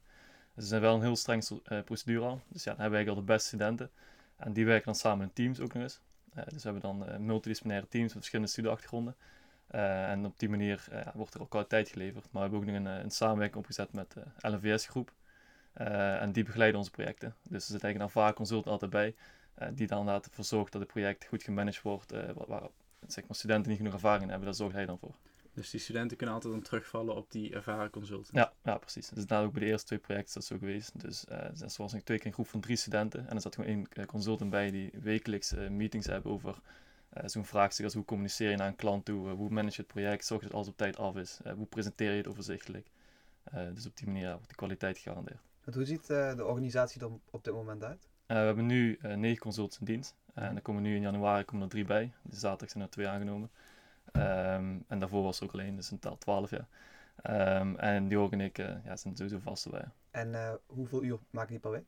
Dus 0.56 0.64
we 0.64 0.70
zijn 0.70 0.82
wel 0.82 0.96
een 0.96 1.02
heel 1.02 1.16
streng 1.16 1.44
procedure 1.86 2.26
al. 2.26 2.42
Dus 2.48 2.64
ja, 2.64 2.72
dan 2.72 2.82
hebben 2.82 3.00
we 3.00 3.06
eigenlijk 3.06 3.10
al 3.10 3.16
de 3.16 3.34
beste 3.34 3.48
studenten. 3.48 3.90
En 4.36 4.54
die 4.54 4.66
werken 4.66 4.86
dan 4.86 4.96
samen 4.96 5.26
in 5.26 5.34
teams 5.34 5.60
ook 5.60 5.74
nog 5.74 5.84
eens. 5.84 6.02
Uh, 6.38 6.44
dus 6.48 6.64
we 6.64 6.70
hebben 6.70 6.82
dan 6.82 7.10
uh, 7.10 7.18
multidisciplinaire 7.18 7.88
teams 7.88 8.08
met 8.08 8.18
verschillende 8.18 8.52
studieachtergronden. 8.52 9.16
Uh, 9.72 10.12
en 10.12 10.26
op 10.26 10.40
die 10.40 10.50
manier 10.50 10.88
wordt 11.14 11.34
er 11.34 11.42
ook 11.42 11.50
kwaliteit 11.50 11.90
geleverd. 11.90 12.24
Maar 12.24 12.32
we 12.32 12.40
hebben 12.40 12.60
ook 12.60 12.66
nog 12.66 12.76
een, 12.76 13.04
een 13.04 13.12
samenwerking 13.12 13.60
opgezet 13.60 13.94
met 13.94 14.12
de 14.12 14.24
LNVS-groep. 14.50 15.14
en 15.74 16.32
die 16.32 16.44
begeleiden 16.44 16.80
onze 16.80 16.92
projecten. 16.92 17.36
Dus 17.44 17.66
er 17.66 17.72
zit 17.72 17.84
eigenlijk 17.84 18.16
een 18.16 18.34
consult 18.34 18.68
altijd 18.68 18.92
bij, 18.92 19.16
die 19.74 19.88
dan 19.88 20.00
inderdaad 20.00 20.26
ervoor 20.26 20.46
zorgt 20.46 20.72
dat 20.72 20.82
het 20.82 20.92
project 20.92 21.26
goed 21.26 21.44
gemanaged 21.44 21.82
wordt, 21.82 22.12
waar, 22.12 22.48
waar 22.48 22.70
zeg 23.08 23.28
maar, 23.28 23.36
studenten 23.36 23.70
niet 23.70 23.78
genoeg 23.78 23.94
ervaring 23.94 24.30
hebben, 24.30 24.46
daar 24.46 24.56
zorgt 24.56 24.76
hij 24.76 24.86
dan 24.86 25.00
voor. 25.00 25.16
Dus 25.54 25.70
die 25.70 25.80
studenten 25.80 26.18
kunnen 26.18 26.36
altijd 26.36 26.54
dan 26.54 26.64
terugvallen 26.64 27.16
op 27.16 27.32
die 27.32 27.54
ervaren 27.54 27.90
consultant. 27.90 28.30
Ja, 28.32 28.54
ja 28.64 28.78
precies. 28.78 29.10
Dus 29.10 29.26
daar 29.26 29.44
ook 29.44 29.52
bij 29.52 29.62
de 29.62 29.68
eerste 29.68 29.88
twee 29.88 30.00
projecten 30.00 30.34
dat 30.34 30.44
zo 30.44 30.58
geweest. 30.58 31.00
Dus 31.02 31.26
uh, 31.32 31.38
dat 31.54 31.76
was 31.76 31.92
twee 31.92 32.18
keer 32.18 32.26
een 32.26 32.34
groep 32.34 32.48
van 32.48 32.60
drie 32.60 32.76
studenten. 32.76 33.28
En 33.28 33.36
er 33.36 33.42
zat 33.42 33.56
gewoon 33.56 33.70
één 33.70 33.88
eh, 33.90 34.06
consultant 34.06 34.50
bij 34.50 34.72
die 34.72 34.92
wekelijks 35.02 35.54
uh, 35.54 35.70
meetings 35.70 36.08
hebben 36.08 36.32
over 36.32 36.60
uh, 37.18 37.24
zo'n 37.26 37.46
vraagstuk 37.46 37.86
als 37.86 37.94
hoe 37.94 38.06
communiceer 38.06 38.50
je 38.50 38.56
naar 38.56 38.68
een 38.68 38.76
klant 38.76 39.06
toe, 39.06 39.30
hoe 39.30 39.50
manage 39.50 39.76
je 39.76 39.82
het 39.82 39.92
project, 39.92 40.26
zorg 40.26 40.42
dat 40.42 40.54
alles 40.54 40.68
op 40.68 40.78
tijd 40.78 40.98
af 40.98 41.16
is, 41.16 41.40
hoe 41.56 41.66
presenteer 41.66 42.12
je 42.12 42.18
het 42.18 42.28
overzichtelijk. 42.28 42.88
dus 43.74 43.86
op 43.86 43.98
die 43.98 44.08
manier 44.08 44.32
wordt 44.32 44.50
de 44.50 44.56
kwaliteit 44.56 44.98
gegarandeerd. 44.98 45.40
hoe 45.74 45.86
ziet 45.86 46.08
de 46.08 46.46
organisatie 46.46 47.02
er 47.02 47.10
op 47.30 47.44
dit 47.44 47.54
moment 47.54 47.84
uit? 47.84 48.08
we 48.26 48.34
hebben 48.34 48.66
nu 48.66 49.00
negen 49.02 49.40
consultants 49.40 49.80
in 49.80 49.86
dienst. 49.86 50.16
en 50.34 50.56
er 50.56 50.62
komen 50.62 50.82
nu 50.82 50.96
in 50.96 51.02
januari 51.02 51.44
komen 51.44 51.64
er 51.64 51.70
drie 51.70 51.86
bij. 51.86 52.14
Dus 52.22 52.40
zaterdag 52.40 52.70
zijn 52.70 52.84
er 52.84 52.90
twee 52.90 53.08
aangenomen. 53.08 53.50
Ehm, 54.12 54.78
en 54.88 55.00
daarvoor 55.00 55.24
was 55.24 55.40
er 55.40 55.44
ook 55.44 55.54
alleen, 55.54 55.76
dus 55.76 55.92
een 55.92 56.00
taal 56.00 56.18
12 56.18 56.50
jaar. 56.50 56.68
Um, 57.24 57.78
en 57.78 58.08
die 58.08 58.30
en 58.30 58.42
ik 58.42 58.58
uh, 58.58 58.86
ja, 58.86 58.96
zijn 58.96 59.16
sowieso 59.16 59.40
vast 59.40 59.66
erbij. 59.66 59.86
En 60.12 60.30
uh, 60.30 60.54
hoeveel 60.66 61.04
uur 61.04 61.20
maken 61.30 61.50
die 61.50 61.60
per 61.60 61.72
week? 61.72 61.86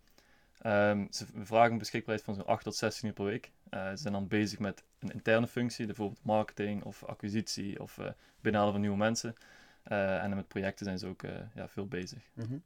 Um, 0.66 1.08
ze 1.12 1.26
vragen 1.44 1.72
een 1.72 1.78
beschikbaarheid 1.78 2.26
van 2.26 2.36
zo'n 2.36 2.46
8 2.46 2.64
tot 2.64 2.76
16 2.76 3.08
uur 3.08 3.14
per 3.14 3.26
week. 3.26 3.52
Uh, 3.70 3.90
ze 3.90 3.98
zijn 3.98 4.14
dan 4.14 4.28
bezig 4.28 4.60
met 4.60 4.84
een 5.00 5.12
interne 5.12 5.48
functie, 5.48 5.86
bijvoorbeeld 5.86 6.24
marketing 6.24 6.84
of 6.84 7.04
acquisitie 7.04 7.82
of 7.82 8.00
binnenhalen 8.40 8.74
van 8.74 8.82
nieuwe 8.82 8.98
mensen. 8.98 9.36
en 9.84 10.36
met 10.36 10.48
projecten 10.48 10.86
zijn 10.86 11.00
ze 11.00 11.08
ook 11.08 11.22
ja, 11.54 11.68
veel 11.68 11.88
bezig. 11.88 12.30
Mm 12.34 12.46
-hmm. 12.46 12.64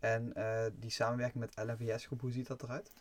En 0.00 0.32
die 0.78 0.90
samenwerking 0.90 1.44
met 1.44 1.66
LNVS 1.66 2.06
Groep, 2.06 2.20
hoe 2.20 2.32
ziet 2.32 2.46
dat 2.46 2.62
eruit? 2.62 2.92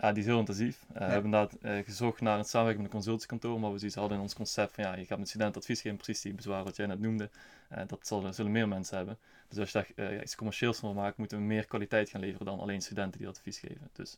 Ja, 0.00 0.12
die 0.12 0.22
is 0.22 0.28
heel 0.28 0.38
intensief. 0.38 0.84
Uh, 0.92 0.98
We 0.98 1.04
hebben 1.04 1.24
inderdaad 1.24 1.56
uh, 1.62 1.84
gezocht 1.84 2.20
naar 2.20 2.38
het 2.38 2.48
samenwerken 2.48 2.82
met 2.82 2.92
een 2.92 2.98
consultiekantoor, 2.98 3.60
maar 3.60 3.72
we 3.72 3.78
zoiets 3.78 3.96
hadden 3.96 4.16
in 4.16 4.22
ons 4.22 4.34
concept 4.34 4.74
van 4.74 4.84
ja, 4.84 4.96
je 4.96 5.04
gaat 5.04 5.18
met 5.18 5.28
studenten 5.28 5.60
advies 5.60 5.80
geven, 5.80 5.96
precies 5.96 6.22
die 6.22 6.34
bezwaar 6.34 6.64
wat 6.64 6.76
jij 6.76 6.86
net 6.86 7.00
noemde. 7.00 7.30
Uh, 7.72 7.78
dat 7.86 8.06
zal, 8.06 8.32
zullen 8.32 8.52
meer 8.52 8.68
mensen 8.68 8.96
hebben. 8.96 9.18
Dus 9.48 9.58
als 9.58 9.72
je 9.72 9.92
daar 9.94 10.22
iets 10.22 10.36
commercieels 10.36 10.78
van 10.78 10.92
wil 10.92 11.02
maken, 11.02 11.14
moeten 11.18 11.38
we 11.38 11.44
meer 11.44 11.66
kwaliteit 11.66 12.08
gaan 12.08 12.20
leveren 12.20 12.46
dan 12.46 12.60
alleen 12.60 12.80
studenten 12.80 13.18
die 13.18 13.28
advies 13.28 13.58
geven. 13.58 13.88
Dus 13.92 14.16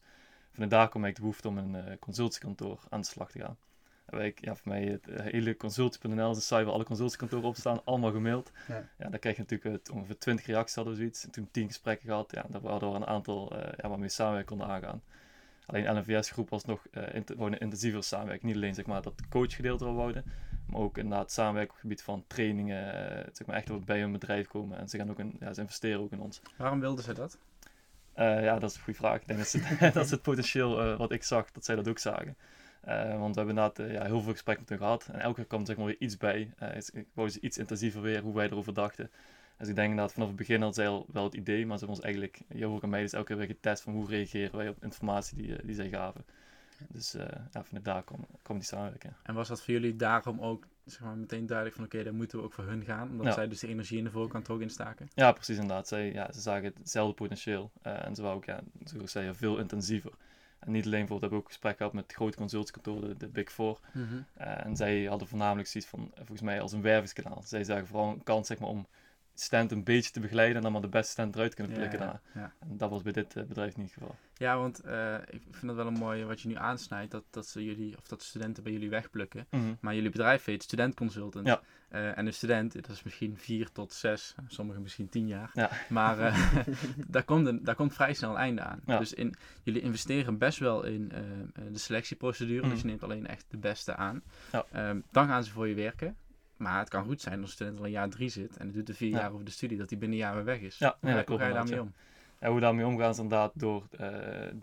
vanuit 0.53 0.71
daar 0.71 0.89
komt 0.89 1.05
eigenlijk 1.05 1.15
de 1.15 1.21
behoefte 1.21 1.49
om 1.49 1.59
een 1.59 1.99
consultiekantoor 1.99 2.81
aan 2.89 3.01
de 3.01 3.07
slag 3.07 3.31
te 3.31 3.39
gaan. 3.39 3.57
Wij, 4.05 4.35
ja, 4.37 4.55
voor 4.55 4.69
mij 4.73 4.85
het 4.85 5.23
hele 5.23 5.57
consultie.nl 5.57 6.31
is 6.31 6.37
een 6.37 6.43
site 6.43 6.65
waar 6.65 6.75
alle 6.75 6.85
consultiekantoren 6.85 7.49
op 7.49 7.57
staan, 7.57 7.85
allemaal 7.85 8.13
gemaild. 8.13 8.51
Ja. 8.69 8.89
ja 8.99 9.09
dan 9.09 9.19
krijg 9.19 9.37
je 9.37 9.43
natuurlijk 9.49 9.91
ongeveer 9.93 10.19
20 10.19 10.47
reacties 10.47 10.75
hadden 10.75 10.93
we 10.93 10.99
zoiets. 10.99 11.25
En 11.25 11.31
toen 11.31 11.49
10 11.51 11.67
gesprekken 11.67 12.09
gehad, 12.09 12.33
ja, 12.33 12.45
daar 12.49 12.61
waren 12.61 12.95
een 12.95 13.07
aantal 13.07 13.57
ja, 13.57 13.89
waarmee 13.89 14.07
we 14.07 14.09
samenwerken 14.09 14.57
konden 14.57 14.75
aangaan. 14.75 15.03
Alleen 15.73 15.97
LNVS-groep 15.97 16.51
was 16.51 16.65
nog 16.65 16.87
uh, 16.93 17.15
int 17.15 17.31
een 17.31 17.59
intensiever 17.59 18.03
samenwerking. 18.03 18.53
Niet 18.53 18.63
alleen 18.63 18.75
zeg 18.75 18.87
maar, 18.87 19.03
dat 19.03 19.15
coachgedeelte 19.29 19.85
wil 19.85 19.95
wouden, 19.95 20.25
maar 20.67 20.81
ook 20.81 20.99
inderdaad 20.99 21.33
samenwerken 21.33 21.71
op 21.71 21.81
het 21.81 21.83
gebied 21.83 22.03
van 22.03 22.25
trainingen. 22.27 22.95
Uh, 22.95 23.27
zeg 23.33 23.47
maar 23.47 23.57
echt 23.57 23.85
bij 23.85 24.01
hun 24.01 24.13
bedrijf 24.13 24.47
komen. 24.49 24.79
En 24.79 24.89
ze, 24.89 24.97
gaan 24.97 25.11
ook 25.11 25.19
in, 25.19 25.37
ja, 25.41 25.53
ze 25.53 25.61
investeren 25.61 26.01
ook 26.01 26.13
in 26.13 26.21
ons. 26.21 26.41
Waarom 26.57 26.81
wilden 26.81 27.05
ze 27.05 27.13
dat? 27.13 27.39
Uh, 28.17 28.43
ja, 28.43 28.59
dat 28.59 28.71
is 28.71 28.77
een 28.77 28.83
goede 28.83 28.99
vraag. 28.99 29.21
Ik 29.21 29.27
denk 29.27 29.39
dat 29.39 29.49
ze, 29.49 29.59
dat 29.95 30.09
ze 30.09 30.15
het 30.15 30.23
potentieel 30.23 30.97
wat 30.97 31.13
ik 31.13 31.23
zag, 31.23 31.53
dat 31.53 31.65
zij 31.65 31.75
dat 31.75 31.89
ook 31.89 31.99
zagen. 31.99 32.37
want 33.19 33.35
we 33.35 33.41
hebben 33.41 33.49
inderdaad 33.49 33.77
ja, 33.77 34.05
heel 34.05 34.21
veel 34.21 34.33
gesprekken 34.33 34.65
met 34.69 34.79
hen 34.79 34.87
gehad. 34.87 35.09
En 35.13 35.21
elke 35.21 35.35
keer 35.35 35.47
kwam 35.47 35.61
er 35.61 35.67
zeg 35.67 35.77
maar, 35.77 35.87
weer 35.87 36.01
iets 36.01 36.17
bij. 36.17 36.53
ik 36.93 37.07
wou 37.13 37.29
ze 37.29 37.41
iets 37.41 37.59
intensiever 37.59 38.01
weer, 38.01 38.23
hoe 38.23 38.35
wij 38.35 38.47
erover 38.47 38.75
dachten. 38.75 39.11
Dus 39.63 39.71
ik 39.71 39.77
denk 39.77 39.97
dat 39.97 40.13
vanaf 40.13 40.29
het 40.29 40.37
begin 40.37 40.63
had 40.63 40.75
zij 40.75 40.89
al 40.89 41.07
wel 41.13 41.25
het 41.25 41.35
idee, 41.35 41.67
maar 41.67 41.79
ze 41.79 41.85
hebben 41.85 41.97
ons 41.97 42.01
eigenlijk, 42.01 42.41
Johan 42.49 42.83
en 42.83 42.89
mij, 42.89 43.03
dus 43.03 43.13
elke 43.13 43.27
keer 43.27 43.37
weer 43.37 43.47
getest 43.47 43.83
van 43.83 43.93
hoe 43.93 44.09
reageren 44.09 44.57
wij 44.57 44.69
op 44.69 44.83
informatie 44.83 45.37
die, 45.37 45.57
eh, 45.57 45.67
die 45.67 45.75
zij 45.75 45.89
gaven. 45.89 46.25
Dus 46.89 47.15
uh, 47.15 47.23
ja, 47.53 47.65
vanuit 47.65 47.85
daar 47.85 48.03
kwam, 48.03 48.27
kwam 48.43 48.57
die 48.59 48.67
samenwerking. 48.67 49.13
En 49.23 49.35
was 49.35 49.49
dat 49.49 49.63
voor 49.63 49.75
jullie 49.75 49.97
daarom 49.97 50.41
ook 50.41 50.67
zeg 50.85 51.01
maar, 51.01 51.17
meteen 51.17 51.47
duidelijk 51.47 51.77
van 51.77 51.85
oké, 51.85 51.95
okay, 51.95 52.09
daar 52.09 52.19
moeten 52.19 52.39
we 52.39 52.45
ook 52.45 52.53
voor 52.53 52.65
hun 52.65 52.85
gaan, 52.85 53.11
omdat 53.11 53.35
zij 53.35 53.49
dus 53.49 53.61
de 53.61 53.69
energie 53.69 53.99
in 53.99 54.05
de 54.05 54.11
voorkant 54.11 54.49
ook 54.51 54.61
instaken? 54.61 55.11
Ja, 55.15 55.33
precies 55.33 55.57
inderdaad. 55.57 55.89
Zij, 55.89 56.13
ja, 56.13 56.33
ze 56.33 56.41
zagen 56.41 56.73
hetzelfde 56.79 57.15
potentieel 57.15 57.71
uh, 57.87 58.07
en 58.07 58.15
ze 58.15 58.23
waren 58.23 58.37
ook, 58.37 58.45
ja, 58.45 58.61
zoals 58.85 59.03
ik 59.03 59.09
zei, 59.09 59.35
veel 59.35 59.59
intensiever. 59.59 60.13
En 60.59 60.73
niet 60.73 60.85
alleen, 60.85 60.99
bijvoorbeeld, 60.99 61.21
hebben 61.21 61.39
we 61.39 61.45
ook 61.45 61.51
gesprek 61.51 61.77
gehad 61.77 61.93
met 61.93 62.13
grote 62.13 62.37
consultkantoren, 62.37 63.09
de, 63.09 63.17
de, 63.17 63.29
Big 63.29 63.53
Four. 63.53 63.79
Mm 63.93 64.09
-hmm. 64.09 64.25
uh, 64.41 64.65
en 64.65 64.77
zij 64.77 65.05
hadden 65.05 65.29
voornamelijk 65.29 65.69
zoiets 65.69 65.91
van, 65.91 66.11
volgens 66.15 66.41
mij, 66.41 66.61
als 66.61 66.73
een 66.73 66.83
wervingskanaal. 66.83 67.43
Zij 67.45 67.65
zagen 67.65 67.87
vooral 67.87 68.09
een 68.09 68.23
kans 68.23 68.47
zeg 68.47 68.59
maar, 68.59 68.69
om 68.69 68.87
stand 69.43 69.73
een 69.73 69.85
beetje 69.85 70.11
te 70.11 70.21
begeleiden 70.21 70.57
en 70.57 70.63
dan 70.63 70.73
maar 70.73 70.81
de 70.81 70.89
beste 70.89 71.11
stand 71.11 71.35
eruit 71.35 71.55
kunnen 71.55 71.77
blikken 71.77 71.99
ja, 71.99 72.21
ja. 72.35 72.53
En 72.59 72.77
dat 72.77 72.91
was 72.91 73.03
bij 73.03 73.13
dit 73.13 73.37
uh, 73.37 73.45
bedrijf 73.45 73.77
niet 73.77 73.87
het 73.87 73.95
geval. 73.95 74.17
Ja, 74.37 74.59
want 74.59 74.85
uh, 74.87 75.15
ik 75.15 75.43
vind 75.51 75.67
het 75.67 75.75
wel 75.77 75.87
een 75.87 75.99
mooie 75.99 76.25
wat 76.25 76.41
je 76.41 76.49
nu 76.49 76.57
aansnijdt, 76.57 77.11
dat, 77.11 77.25
dat 77.31 77.47
ze 77.47 77.65
jullie, 77.65 77.97
of 77.99 78.07
dat 78.07 78.23
studenten 78.23 78.63
bij 78.63 78.73
jullie 78.73 78.91
wegplukken. 78.91 79.47
Mm 79.51 79.61
-hmm. 79.61 79.79
Maar 79.81 79.95
jullie 79.95 80.11
bedrijf 80.11 80.45
heet 80.45 80.63
Student 80.63 80.95
Consultant. 80.95 81.47
Ja. 81.47 81.61
Uh, 81.91 82.19
en 82.19 82.27
een 82.27 82.33
student, 82.33 82.75
dat 82.75 82.89
is 82.89 83.03
misschien 83.03 83.37
vier 83.37 83.73
tot 83.73 83.93
zes, 83.93 84.35
sommigen 84.47 84.83
misschien 84.83 85.09
tien 85.09 85.27
jaar. 85.27 85.51
Ja. 85.55 85.71
Maar 85.89 86.17
daar, 87.07 87.25
komt 87.25 87.47
een, 87.47 87.65
daar 87.65 87.75
komt 87.75 87.95
vrij 87.95 88.15
snel 88.15 88.31
een 88.31 88.37
einde 88.37 88.61
aan. 88.61 88.81
Ja. 88.87 88.99
Dus 88.99 89.15
in, 89.15 89.35
jullie 89.63 89.83
investeren 89.83 90.39
best 90.39 90.59
wel 90.59 90.85
in 90.85 91.13
de 91.73 91.79
selectieprocedure, 91.79 92.57
mm 92.57 92.63
-hmm. 92.63 92.71
dus 92.71 92.81
je 92.81 92.87
neemt 92.87 93.03
alleen 93.03 93.27
echt 93.27 93.45
de 93.49 93.57
beste 93.57 93.97
aan. 93.97 94.23
Ja. 94.53 94.89
Um, 94.89 95.05
dan 95.11 95.27
gaan 95.27 95.45
ze 95.45 95.51
voor 95.51 95.69
je 95.69 95.75
werken. 95.75 96.17
Maar 96.63 96.79
het 96.79 96.89
kan 96.89 97.05
goed 97.05 97.21
zijn 97.21 97.41
als 97.41 97.49
een 97.49 97.55
student 97.55 97.79
al 97.79 97.85
een 97.85 97.91
jaar 97.91 98.09
drie 98.09 98.29
zit 98.29 98.57
en 98.57 98.67
het 98.67 98.75
doet 98.75 98.89
er 98.89 98.95
vier 98.95 99.11
jaar 99.11 99.33
over 99.33 99.45
de 99.45 99.51
studie, 99.51 99.79
dat 99.79 99.91
hij 99.91 99.99
binnen 99.99 100.19
een 100.19 100.25
jaar 100.25 100.35
weer 100.35 100.45
weg 100.45 100.61
is. 100.61 100.79
Ja, 100.79 100.97
hoe, 101.01 101.11
ja, 101.11 101.25
hoe 101.27 101.39
ga 101.39 101.47
je 101.47 101.53
daarmee 101.53 101.81
om? 101.81 101.93
Ja, 102.41 102.47
hoe 102.47 102.55
we 102.55 102.61
daarmee 102.61 102.87
omgaan 102.87 103.11
is 103.11 103.19
inderdaad 103.19 103.53
door 103.55 103.87
uh, 104.01 104.09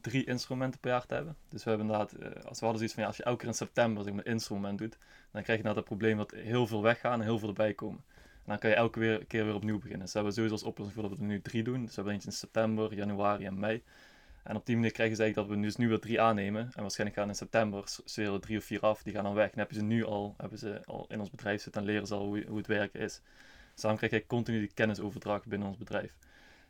drie 0.01 0.25
instrumenten 0.25 0.79
per 0.79 0.91
jaar 0.91 1.05
te 1.05 1.13
hebben. 1.13 1.35
Dus 1.49 1.63
we 1.63 1.69
hebben 1.69 1.87
inderdaad, 1.87 2.13
uh, 2.19 2.43
als 2.45 2.59
we 2.59 2.65
hadden 2.65 2.75
zoiets 2.75 2.93
van 2.93 3.01
ja, 3.03 3.07
als 3.07 3.17
je 3.17 3.23
elke 3.23 3.37
keer 3.37 3.47
in 3.47 3.53
september 3.53 4.03
zeg 4.03 4.13
maar, 4.13 4.25
een 4.25 4.31
instrument 4.31 4.77
doet, 4.77 4.97
dan 5.31 5.43
krijg 5.43 5.57
je 5.57 5.63
nou 5.63 5.75
dat 5.75 5.85
probleem 5.85 6.17
dat 6.17 6.31
heel 6.31 6.67
veel 6.67 6.81
weggaan 6.81 7.19
en 7.19 7.25
heel 7.25 7.39
veel 7.39 7.47
erbij 7.47 7.73
komen. 7.73 8.03
En 8.33 8.45
dan 8.45 8.59
kan 8.59 8.69
je 8.69 8.75
elke 8.75 9.23
keer 9.27 9.45
weer 9.45 9.55
opnieuw 9.55 9.79
beginnen. 9.79 10.01
Dus 10.01 10.11
we 10.11 10.17
hebben 10.17 10.33
sowieso 10.33 10.55
als 10.55 10.63
oplossing 10.63 10.99
voor 10.99 11.09
dat 11.09 11.17
we 11.17 11.23
er 11.23 11.31
nu 11.31 11.41
drie 11.41 11.63
doen. 11.63 11.79
Dus 11.79 11.89
we 11.89 11.95
hebben 11.95 12.13
eentje 12.13 12.29
in 12.29 12.35
september, 12.35 12.93
januari 12.93 13.45
en 13.45 13.59
mei. 13.59 13.83
En 14.43 14.55
op 14.55 14.65
die 14.65 14.75
manier 14.75 14.91
krijgen 14.91 15.15
ze 15.15 15.21
eigenlijk 15.21 15.51
dat 15.51 15.59
we 15.59 15.65
dus 15.65 15.75
nu 15.75 15.87
weer 15.87 15.99
drie 15.99 16.21
aannemen. 16.21 16.61
En 16.75 16.81
waarschijnlijk 16.81 17.19
gaan 17.19 17.29
in 17.29 17.35
september 17.35 17.83
er 18.15 18.39
drie 18.39 18.57
of 18.57 18.63
vier 18.63 18.79
af. 18.79 19.03
Die 19.03 19.13
gaan 19.13 19.23
dan 19.23 19.33
weg. 19.33 19.51
En 19.51 19.57
hebben 19.57 19.75
ze 19.75 19.83
nu 19.83 20.05
al, 20.05 20.33
hebben 20.37 20.59
ze 20.59 20.81
al 20.85 21.05
in 21.09 21.19
ons 21.19 21.29
bedrijf 21.29 21.61
zitten 21.61 21.81
en 21.81 21.87
leren 21.87 22.07
ze 22.07 22.13
al 22.13 22.25
hoe, 22.25 22.45
hoe 22.47 22.57
het 22.57 22.67
werken 22.67 22.99
is. 22.99 23.21
Dus 23.73 23.81
daarom 23.81 23.97
krijg 23.97 24.13
je 24.13 24.27
continu 24.27 24.59
die 24.59 24.73
kennisoverdracht 24.73 25.45
binnen 25.45 25.67
ons 25.67 25.77
bedrijf. 25.77 26.15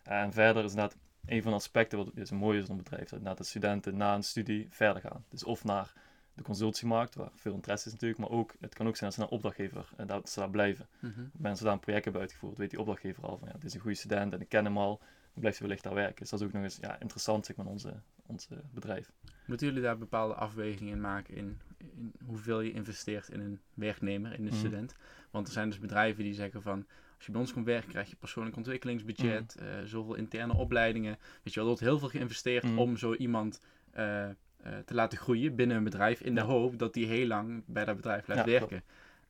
En 0.04 0.34
verder 0.34 0.64
is 0.64 0.74
dat 0.74 0.98
een 1.26 1.42
van 1.42 1.52
de 1.52 1.58
aspecten 1.58 1.98
wat 1.98 2.12
is 2.16 2.32
mooi 2.32 2.58
is 2.58 2.66
in 2.66 2.72
ons 2.72 2.84
bedrijf. 2.84 3.10
Dat 3.10 3.38
de 3.38 3.44
studenten 3.44 3.98
na 3.98 4.16
een 4.16 4.24
studie 4.24 4.68
verder 4.70 5.02
gaan. 5.02 5.26
Dus 5.30 5.44
of 5.44 5.64
naar 5.64 5.94
de 6.40 6.46
consultiemarkt, 6.46 7.16
waar 7.16 7.30
veel 7.36 7.54
interesse 7.54 7.88
is 7.88 7.94
natuurlijk, 7.94 8.20
maar 8.20 8.30
ook, 8.30 8.54
het 8.60 8.74
kan 8.74 8.88
ook 8.88 8.96
zijn 8.96 9.10
dat 9.10 9.20
ze 9.20 9.26
naar 9.26 9.36
opdrachtgever 9.36 9.90
en 9.98 10.08
dat 10.08 10.30
ze 10.30 10.40
daar 10.40 10.50
blijven. 10.50 10.88
Mm 11.00 11.14
-hmm. 11.16 11.32
Mensen 11.34 11.66
daar 11.66 11.74
een 11.74 11.80
project 11.80 12.04
hebben 12.04 12.22
uitgevoerd, 12.22 12.58
weet 12.58 12.70
die 12.70 12.80
opdrachtgever 12.80 13.24
al 13.24 13.38
van 13.38 13.48
ja, 13.48 13.54
dit 13.54 13.64
is 13.64 13.74
een 13.74 13.80
goede 13.80 13.96
student 13.96 14.34
en 14.34 14.42
ik 14.42 14.50
ken 14.50 14.66
hem 14.66 14.78
al, 14.78 15.02
blijft 15.40 15.58
hij 15.58 15.68
wellicht 15.68 15.86
daar 15.88 15.94
werken. 15.94 16.20
Dus 16.20 16.30
dat 16.30 16.40
is 16.40 16.46
ook 16.46 16.54
nog 16.54 16.64
eens 16.64 16.78
ja, 16.82 17.00
interessant, 17.00 17.46
zeg 17.46 17.56
maar, 17.56 17.66
onze, 17.66 17.94
onze 18.26 18.62
bedrijf. 18.74 19.12
Moeten 19.46 19.68
jullie 19.68 19.82
daar 19.82 19.98
bepaalde 19.98 20.34
afwegingen 20.34 20.94
in 20.94 21.02
maken 21.02 21.36
in, 21.36 21.60
in 21.78 22.14
hoeveel 22.26 22.62
je 22.62 22.72
investeert 22.72 23.30
in 23.30 23.40
een 23.40 23.60
werknemer, 23.74 24.34
in 24.34 24.46
een 24.46 24.54
mhm. 24.54 24.56
student? 24.56 24.96
Want 25.32 25.48
er 25.48 25.54
zijn 25.54 25.70
dus 25.70 25.80
bedrijven 25.80 26.24
die 26.24 26.34
zeggen 26.34 26.62
van, 26.62 26.86
als 27.16 27.26
je 27.26 27.32
bij 27.32 27.42
ons 27.42 27.54
komt 27.54 27.66
werken, 27.66 27.90
krijg 27.90 28.10
je 28.10 28.16
persoonlijk 28.16 28.56
ontwikkelingsbudget, 28.56 29.56
mm. 29.60 29.68
uh, 29.68 29.74
zoveel 29.86 30.16
interne 30.16 30.54
opleidingen. 30.54 31.18
Weet 31.44 31.54
je 31.54 31.60
wel, 31.60 31.62
er 31.64 31.66
wordt 31.66 31.80
heel 31.80 32.00
veel 32.00 32.10
geïnvesteerd 32.10 32.64
mhm. 32.64 32.78
om 32.78 32.98
zo 32.98 33.14
iemand 33.14 33.62
uh, 33.98 34.26
uh, 34.66 34.78
te 34.86 34.94
laten 34.94 35.18
groeien 35.18 35.56
binnen 35.56 35.78
een 35.78 35.84
bedrijf, 35.84 36.22
in 36.22 36.36
de 36.36 36.42
hoop 36.42 36.78
dat 36.80 36.94
die 36.94 37.06
heel 37.06 37.28
lang 37.28 37.64
bij 37.66 37.86
dat 37.86 37.96
bedrijf 37.96 38.26
blijft 38.26 38.46
ja, 38.46 38.52
werken. 38.52 38.84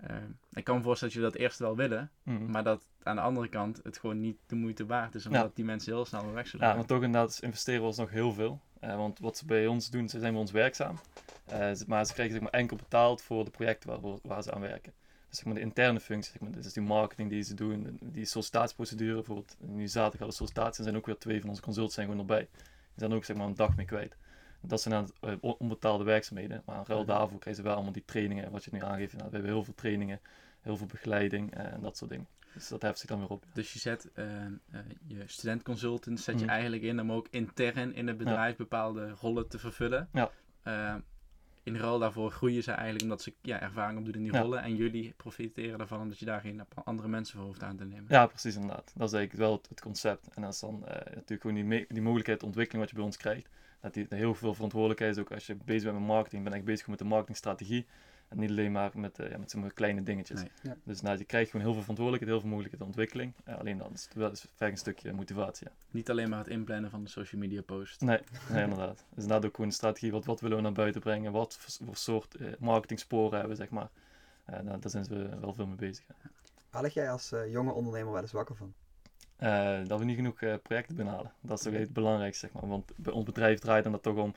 Uh, 0.07 0.15
ik 0.53 0.63
kan 0.63 0.77
me 0.77 0.83
voorstellen 0.83 1.13
dat 1.13 1.23
je 1.23 1.29
dat 1.29 1.41
eerst 1.41 1.59
wel 1.59 1.75
willen, 1.75 2.11
mm. 2.23 2.51
maar 2.51 2.63
dat 2.63 2.87
aan 3.03 3.15
de 3.15 3.21
andere 3.21 3.49
kant 3.49 3.79
het 3.83 3.97
gewoon 3.97 4.19
niet 4.19 4.37
de 4.47 4.55
moeite 4.55 4.85
waard 4.85 5.15
is, 5.15 5.25
omdat 5.25 5.41
ja. 5.41 5.51
die 5.53 5.65
mensen 5.65 5.93
heel 5.93 6.05
snel 6.05 6.23
weer 6.23 6.33
weg 6.33 6.47
zullen 6.47 6.67
Ja, 6.67 6.75
maar 6.75 6.85
toch 6.85 7.03
inderdaad 7.03 7.39
investeren 7.41 7.81
we 7.81 7.87
ons 7.87 7.97
nog 7.97 8.09
heel 8.09 8.33
veel. 8.33 8.61
Uh, 8.83 8.95
want 8.95 9.19
wat 9.19 9.37
ze 9.37 9.45
bij 9.45 9.67
ons 9.67 9.89
doen, 9.89 10.09
ze 10.09 10.19
zijn 10.19 10.31
bij 10.31 10.41
ons 10.41 10.51
werkzaam. 10.51 10.99
Uh, 11.51 11.71
maar 11.87 12.05
ze 12.05 12.13
krijgen 12.13 12.33
zeg 12.35 12.43
maar, 12.43 12.59
enkel 12.59 12.77
betaald 12.77 13.21
voor 13.21 13.45
de 13.45 13.51
projecten 13.51 13.89
waar, 13.89 14.19
waar 14.23 14.43
ze 14.43 14.51
aan 14.51 14.61
werken. 14.61 14.93
Dus 15.29 15.37
zeg 15.37 15.45
maar, 15.45 15.55
de 15.55 15.61
interne 15.61 15.99
functie, 15.99 16.31
zeg 16.31 16.41
maar, 16.41 16.51
dus 16.51 16.73
die 16.73 16.83
marketing 16.83 17.29
die 17.29 17.43
ze 17.43 17.53
doen, 17.53 17.97
die 18.01 18.25
sollicitatieprocedure, 18.25 19.13
bijvoorbeeld 19.13 19.55
nu 19.59 19.87
zaterdag 19.87 20.19
hadden 20.19 20.35
sollicitatie, 20.35 20.83
zijn 20.83 20.95
ook 20.95 21.05
weer 21.05 21.17
twee 21.17 21.39
van 21.39 21.49
onze 21.49 21.61
consultants 21.61 21.95
zijn 21.95 22.07
gewoon 22.07 22.21
erbij. 22.21 22.47
Die 22.49 23.07
zijn 23.07 23.13
ook 23.13 23.25
zeg 23.25 23.37
maar, 23.37 23.47
een 23.47 23.55
dag 23.55 23.75
mee 23.75 23.85
kwijt. 23.85 24.15
Dat 24.61 24.81
zijn 24.81 24.93
dan 24.93 25.31
uh, 25.41 25.53
onbetaalde 25.57 26.03
werkzaamheden. 26.03 26.61
Maar 26.65 26.77
in 26.77 26.83
ruil 26.87 27.05
daarvoor 27.05 27.39
krijgen 27.39 27.55
ze 27.55 27.67
wel 27.67 27.73
allemaal 27.73 27.93
die 27.93 28.05
trainingen, 28.05 28.51
wat 28.51 28.63
je 28.63 28.71
nu 28.73 28.81
aangeeft. 28.81 29.13
Nou, 29.13 29.25
we 29.25 29.35
hebben 29.35 29.51
heel 29.51 29.63
veel 29.63 29.75
trainingen, 29.75 30.19
heel 30.61 30.77
veel 30.77 30.87
begeleiding 30.87 31.57
uh, 31.57 31.73
en 31.73 31.81
dat 31.81 31.97
soort 31.97 32.11
dingen. 32.11 32.27
Dus 32.53 32.67
dat 32.67 32.81
heft 32.81 32.99
zich 32.99 33.09
dan 33.09 33.19
weer 33.19 33.29
op. 33.29 33.43
Dus 33.53 33.73
je 33.73 33.79
zet 33.79 34.09
uh, 34.15 34.25
je 35.07 35.23
studentconsultant 35.25 36.19
zet 36.19 36.39
je 36.39 36.45
mhm. 36.45 36.53
eigenlijk 36.53 36.83
in 36.83 36.99
om 36.99 37.11
ook 37.11 37.27
intern 37.29 37.95
in 37.95 38.07
het 38.07 38.17
bedrijf 38.17 38.55
bepaalde 38.55 39.09
rollen 39.09 39.47
te 39.47 39.59
vervullen. 39.59 40.09
Ja. 40.13 40.31
in 41.63 41.75
ruil 41.75 41.99
daarvoor 41.99 42.31
groeien 42.31 42.63
ze 42.63 42.71
eigenlijk 42.71 43.03
omdat 43.03 43.21
ze 43.21 43.33
ja, 43.41 43.59
ervaring 43.61 43.97
opdoen 43.97 44.13
in 44.13 44.23
die 44.23 44.37
rollen. 44.37 44.61
En 44.61 44.75
jullie 44.75 45.13
profiteren 45.17 45.77
daarvan 45.77 46.01
omdat 46.01 46.19
je 46.19 46.25
daar 46.25 46.41
geen 46.41 46.61
andere 46.83 47.07
mensen 47.07 47.37
voor 47.37 47.45
hoeft 47.45 47.63
aan 47.63 47.77
te 47.77 47.85
nemen. 47.85 48.05
Ja, 48.07 48.25
precies 48.25 48.55
inderdaad. 48.55 48.93
Dat 48.95 49.07
is 49.07 49.13
eigenlijk 49.13 49.33
wel 49.33 49.61
het, 49.69 49.81
concept. 49.81 50.27
En 50.33 50.41
dat 50.41 50.53
is 50.53 50.59
dan 50.59 50.79
natuurlijk 51.13 51.41
gewoon 51.41 51.69
die, 51.69 51.85
die 51.87 52.01
mogelijkheid, 52.01 52.43
ontwikkeling 52.43 52.81
wat 52.81 52.89
je 52.89 52.95
bij 52.95 53.05
ons 53.05 53.17
krijgt. 53.17 53.49
Dat 53.79 53.93
die 53.93 54.05
heel 54.09 54.35
veel 54.35 54.53
verantwoordelijkheid 54.53 55.15
is. 55.15 55.21
Ook 55.21 55.31
als 55.31 55.47
je 55.47 55.55
bezig 55.55 55.83
bent 55.83 55.97
met 55.97 56.07
marketing, 56.07 56.43
ben 56.43 56.53
ik 56.53 56.65
bezig 56.65 56.87
met 56.87 56.99
de 56.99 57.05
marketingstrategie. 57.05 57.85
En 58.29 58.39
niet 58.39 58.49
alleen 58.49 58.71
maar 58.71 58.91
met, 58.93 59.19
uh, 59.19 59.29
ja, 59.29 59.37
met 59.37 59.51
zo'n 59.51 59.73
kleine 59.73 60.03
dingetjes. 60.03 60.41
Dus 60.83 61.01
nou, 61.01 61.17
je 61.17 61.23
krijgt 61.23 61.51
gewoon 61.51 61.65
heel 61.65 61.73
veel 61.73 61.81
verantwoordelijkheid, 61.81 62.31
heel 62.31 62.41
veel 62.41 62.57
mogelijkheid 62.57 62.89
ontwikkeling. 62.89 63.33
alleen 63.59 63.77
dan 63.77 63.93
is 63.93 64.03
het 64.03 64.13
wel 64.13 64.31
is 64.31 64.45
een 64.57 64.77
stukje 64.77 65.13
motivatie. 65.13 65.67
Ja. 65.67 65.73
Niet 65.91 66.09
alleen 66.09 66.29
maar 66.29 66.39
het 66.39 66.47
inplannen 66.47 66.89
van 66.89 67.03
de 67.03 67.09
social 67.09 67.41
media 67.41 67.61
post. 67.61 68.01
Nee, 68.01 68.19
nee 68.49 68.63
inderdaad. 68.63 68.95
Dus 69.09 69.23
inderdaad 69.23 69.45
ook 69.45 69.55
gewoon 69.55 69.69
een 69.69 69.75
strategie. 69.75 70.11
Wat, 70.11 70.25
wat 70.25 70.41
willen 70.41 70.57
we 70.57 70.63
naar 70.63 70.71
buiten 70.71 71.01
brengen? 71.01 71.31
Wat 71.31 71.57
voor, 71.57 71.95
soort 71.95 72.39
uh, 72.39 72.47
marketing 72.59 72.99
sporen 72.99 73.39
hebben 73.39 73.57
we, 73.57 73.63
zeg 73.63 73.69
maar. 73.69 73.89
Uh, 74.49 74.59
nou, 74.59 74.79
daar 74.79 74.91
zijn 74.91 75.03
we 75.03 75.39
wel 75.39 75.53
veel 75.53 75.67
mee 75.67 75.75
bezig. 75.75 76.05
Ja. 76.07 76.29
Waar 76.69 76.81
lig 76.81 76.93
jij 76.93 77.11
als 77.11 77.33
jonge 77.47 77.71
ondernemer 77.71 78.11
wel 78.11 78.21
eens 78.21 78.31
wakker 78.31 78.55
van? 78.55 78.73
Dat 79.87 79.99
we 79.99 80.05
niet 80.05 80.15
genoeg 80.15 80.61
projecten 80.61 80.95
binnenhalen. 80.95 81.31
Dat 81.41 81.57
is 81.57 81.63
toch 81.63 81.73
het 81.73 81.93
belangrijkste, 81.93 82.47
zeg 82.47 82.61
maar. 82.61 82.69
Want 82.69 82.91
bij 82.95 83.13
ons 83.13 83.25
bedrijf 83.25 83.59
draait 83.59 83.83
dan 83.83 83.91
dat 83.91 84.03
toch 84.03 84.17
om 84.17 84.33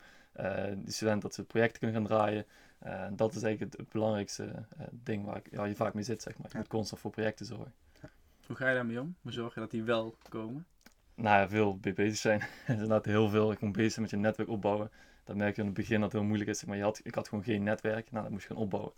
die 0.75 0.92
studenten 0.92 1.21
dat 1.21 1.35
ze 1.35 1.44
projecten 1.44 1.80
kunnen 1.80 1.97
gaan 1.97 2.06
draaien. 2.06 2.47
Uh, 2.87 3.04
dat 3.12 3.35
is 3.35 3.42
eigenlijk 3.42 3.76
het, 3.76 3.88
belangrijkste 3.88 4.44
uh, 4.44 4.87
ding 4.90 5.25
waar 5.25 5.37
ik, 5.37 5.47
ja, 5.50 5.64
je 5.64 5.75
vaak 5.75 5.94
mee 5.94 6.04
zit, 6.04 6.23
zeg 6.23 6.38
maar. 6.38 6.47
Je 6.50 6.56
moet 6.59 6.68
constant 6.68 7.00
voor 7.00 7.11
projecten 7.11 7.47
zorgen. 7.47 7.73
Ja. 8.02 8.11
Hoe 8.47 8.56
ga 8.56 8.68
je 8.68 8.75
daarmee 8.75 9.00
om? 9.00 9.16
Hoe 9.23 9.32
zorg 9.32 9.54
je 9.54 9.61
dat 9.61 9.71
die 9.71 9.82
wel 9.82 10.16
komen? 10.28 10.66
Nou 11.14 11.40
ja, 11.40 11.49
veel 11.49 11.78
mee 11.82 11.92
bezig 11.92 12.16
zijn. 12.16 12.40
er 12.40 12.49
is 12.66 12.73
inderdaad 12.73 13.04
heel 13.04 13.28
veel. 13.28 13.52
Ik 13.52 13.61
moet 13.61 13.73
bezig 13.73 14.00
met 14.00 14.11
je 14.11 14.16
netwerk 14.16 14.49
opbouwen. 14.49 14.90
Dat 15.25 15.37
merk 15.37 15.54
je 15.54 15.61
in 15.61 15.66
het 15.66 15.76
begin 15.76 15.94
dat 15.94 16.04
het 16.04 16.12
heel 16.12 16.28
moeilijk 16.28 16.50
is. 16.50 16.59
Zeg 16.59 16.68
maar 16.68 16.76
je 16.76 16.82
had, 16.82 17.00
ik 17.02 17.14
had 17.14 17.28
gewoon 17.28 17.44
geen 17.44 17.62
netwerk. 17.62 18.11
Nou, 18.11 18.23
dat 18.23 18.32
moest 18.32 18.42
je 18.42 18.54
gaan 18.54 18.62
opbouwen. 18.62 18.92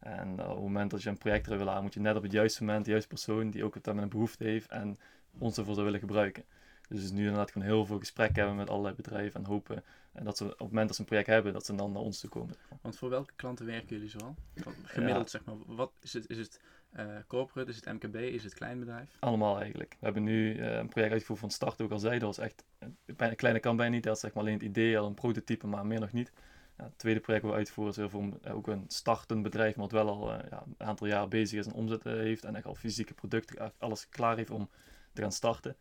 En 0.00 0.28
uh, 0.28 0.44
op 0.44 0.54
het 0.54 0.62
moment 0.62 0.90
dat 0.90 1.02
je 1.02 1.08
een 1.08 1.18
project 1.18 1.46
wil 1.46 1.66
halen, 1.66 1.82
moet 1.82 1.94
je 1.94 2.00
net 2.00 2.16
op 2.16 2.22
het 2.22 2.32
juiste 2.32 2.64
moment, 2.64 2.84
de 2.84 2.90
juiste 2.90 3.08
persoon 3.08 3.50
die 3.50 3.64
ook 3.64 3.74
het 3.74 3.86
met 3.86 3.96
een 3.96 4.08
behoefte 4.08 4.44
heeft 4.44 4.70
en 4.70 4.98
ons 5.38 5.58
ervoor 5.58 5.74
zou 5.74 5.84
willen 5.84 6.00
gebruiken. 6.00 6.44
Dus 6.88 7.10
nu 7.10 7.22
inderdaad 7.22 7.50
gewoon 7.50 7.68
heel 7.68 7.86
veel 7.86 7.98
gesprekken 7.98 8.36
hebben 8.36 8.56
met 8.56 8.70
allerlei 8.70 8.94
bedrijven 8.94 9.40
en 9.40 9.46
hopen 9.46 9.84
en 10.18 10.24
dat 10.24 10.36
ze 10.36 10.44
op 10.44 10.50
het 10.50 10.58
moment 10.60 10.86
dat 10.86 10.94
ze 10.94 11.00
een 11.02 11.08
project 11.08 11.26
hebben, 11.26 11.52
dat 11.52 11.66
ze 11.66 11.74
dan 11.74 11.92
naar 11.92 12.02
ons 12.02 12.20
toe 12.20 12.30
komen. 12.30 12.54
Want 12.80 12.96
voor 12.96 13.10
welke 13.10 13.32
klanten 13.36 13.66
werken 13.66 13.88
jullie 13.88 14.08
zoal? 14.10 14.34
Gemiddeld 14.84 15.30
zeg 15.30 15.44
maar, 15.44 15.54
wat 15.66 15.92
is 16.00 16.12
het? 16.12 16.28
Is 16.28 16.38
het 16.38 16.60
uh, 16.96 17.16
corporate, 17.26 17.70
is 17.70 17.76
het 17.76 17.84
MKB, 17.84 18.14
is 18.16 18.44
het 18.44 18.54
kleinbedrijf? 18.54 19.16
Allemaal 19.18 19.60
eigenlijk. 19.60 19.96
We 19.98 20.04
hebben 20.04 20.22
nu 20.22 20.54
uh, 20.54 20.76
een 20.76 20.88
project 20.88 21.12
uitgevoerd 21.12 21.40
van 21.40 21.50
start, 21.50 21.82
ook 21.82 21.90
al 21.90 21.98
zei, 21.98 22.18
dat 22.18 22.36
was 22.36 22.38
echt, 22.38 22.64
een 23.06 23.36
kleine 23.36 23.60
kan 23.60 23.76
bijna 23.76 23.94
niet, 23.94 24.02
dat 24.02 24.14
is 24.14 24.20
zeg 24.20 24.32
maar 24.32 24.42
alleen 24.42 24.54
het 24.54 24.62
idee, 24.62 24.98
al 24.98 25.06
een 25.06 25.14
prototype, 25.14 25.66
maar 25.66 25.86
meer 25.86 26.00
nog 26.00 26.12
niet. 26.12 26.32
Ja, 26.76 26.84
het 26.84 26.98
tweede 26.98 27.20
project 27.20 27.44
dat 27.44 27.52
we 27.52 27.58
uitvoeren 27.58 28.04
is 28.04 28.10
voor 28.10 28.22
uh, 28.22 28.56
ook 28.56 28.66
een 28.66 28.84
startend 28.88 29.42
bedrijf, 29.42 29.76
maar 29.76 29.88
wat 29.88 30.04
wel 30.04 30.08
al 30.08 30.32
ja, 30.32 30.64
een 30.78 30.86
aantal 30.86 31.06
jaar 31.06 31.28
bezig 31.28 31.58
is 31.58 31.66
en 31.66 31.72
omzet 31.72 32.04
heeft 32.04 32.44
en 32.44 32.56
echt 32.56 32.66
al 32.66 32.74
fysieke 32.74 33.14
producten, 33.14 33.72
alles 33.78 34.08
klaar 34.08 34.36
heeft 34.36 34.50
om 34.50 34.68
te 35.18 35.24
gaan 35.24 35.32
starten. 35.32 35.76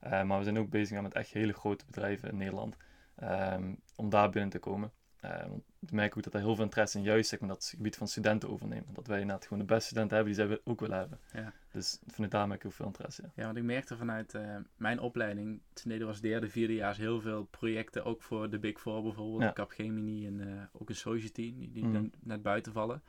maar 0.00 0.38
we 0.38 0.44
zijn 0.44 0.58
ook 0.58 0.70
bezig 0.70 1.00
met 1.00 1.14
echt 1.14 1.32
hele 1.32 1.52
grote 1.52 1.84
bedrijven 1.86 2.28
in 2.28 2.36
Nederland. 2.36 2.76
Ehm, 3.14 3.74
om 3.96 4.10
daar 4.10 4.30
binnen 4.30 4.50
te 4.50 4.58
komen. 4.58 4.92
Um, 5.24 5.62
ik 5.80 5.90
merk 5.90 6.16
ook 6.16 6.22
dat 6.22 6.34
er 6.34 6.40
heel 6.40 6.54
veel 6.54 6.64
interesse 6.64 6.98
in 6.98 7.04
juist 7.04 7.28
zeg 7.28 7.40
maar, 7.40 7.48
dat 7.48 7.72
gebied 7.76 7.96
van 7.96 8.08
studenten 8.08 8.48
overnemen. 8.48 8.94
Dat 8.94 9.06
wij 9.06 9.20
inderdaad 9.20 9.46
gewoon 9.46 9.58
de 9.58 9.64
beste 9.64 9.86
studenten 9.86 10.16
hebben 10.16 10.34
die 10.34 10.44
zij 10.44 10.60
ook 10.64 10.80
willen 10.80 10.98
hebben. 10.98 11.18
Ja. 11.32 11.52
Dus 11.72 11.98
vanuit 12.06 12.32
daar 12.32 12.48
merk 12.48 12.60
ik 12.60 12.66
ook 12.66 12.72
veel 12.72 12.86
interesse. 12.86 13.22
Ja, 13.22 13.30
ja 13.34 13.44
want 13.44 13.56
ik 13.56 13.62
merkte 13.62 13.96
vanuit 13.96 14.34
uh, 14.34 14.56
mijn 14.76 15.00
opleiding, 15.00 15.60
toen 15.72 16.04
was 16.04 16.20
derde, 16.20 16.48
vierde 16.48 16.74
jaar 16.74 16.96
heel 16.96 17.20
veel 17.20 17.44
projecten, 17.44 18.04
ook 18.04 18.22
voor 18.22 18.50
de 18.50 18.58
Big 18.58 18.80
Four 18.80 19.02
bijvoorbeeld, 19.02 19.42
ja. 19.42 19.52
Capgemini 19.52 20.26
en 20.26 20.40
uh, 20.40 20.62
ook 20.72 20.88
een 20.88 20.96
Society, 20.96 21.54
die, 21.54 21.70
die 21.72 21.84
mm. 21.84 22.10
net 22.20 22.42
buiten 22.42 22.72
vallen. 22.72 23.02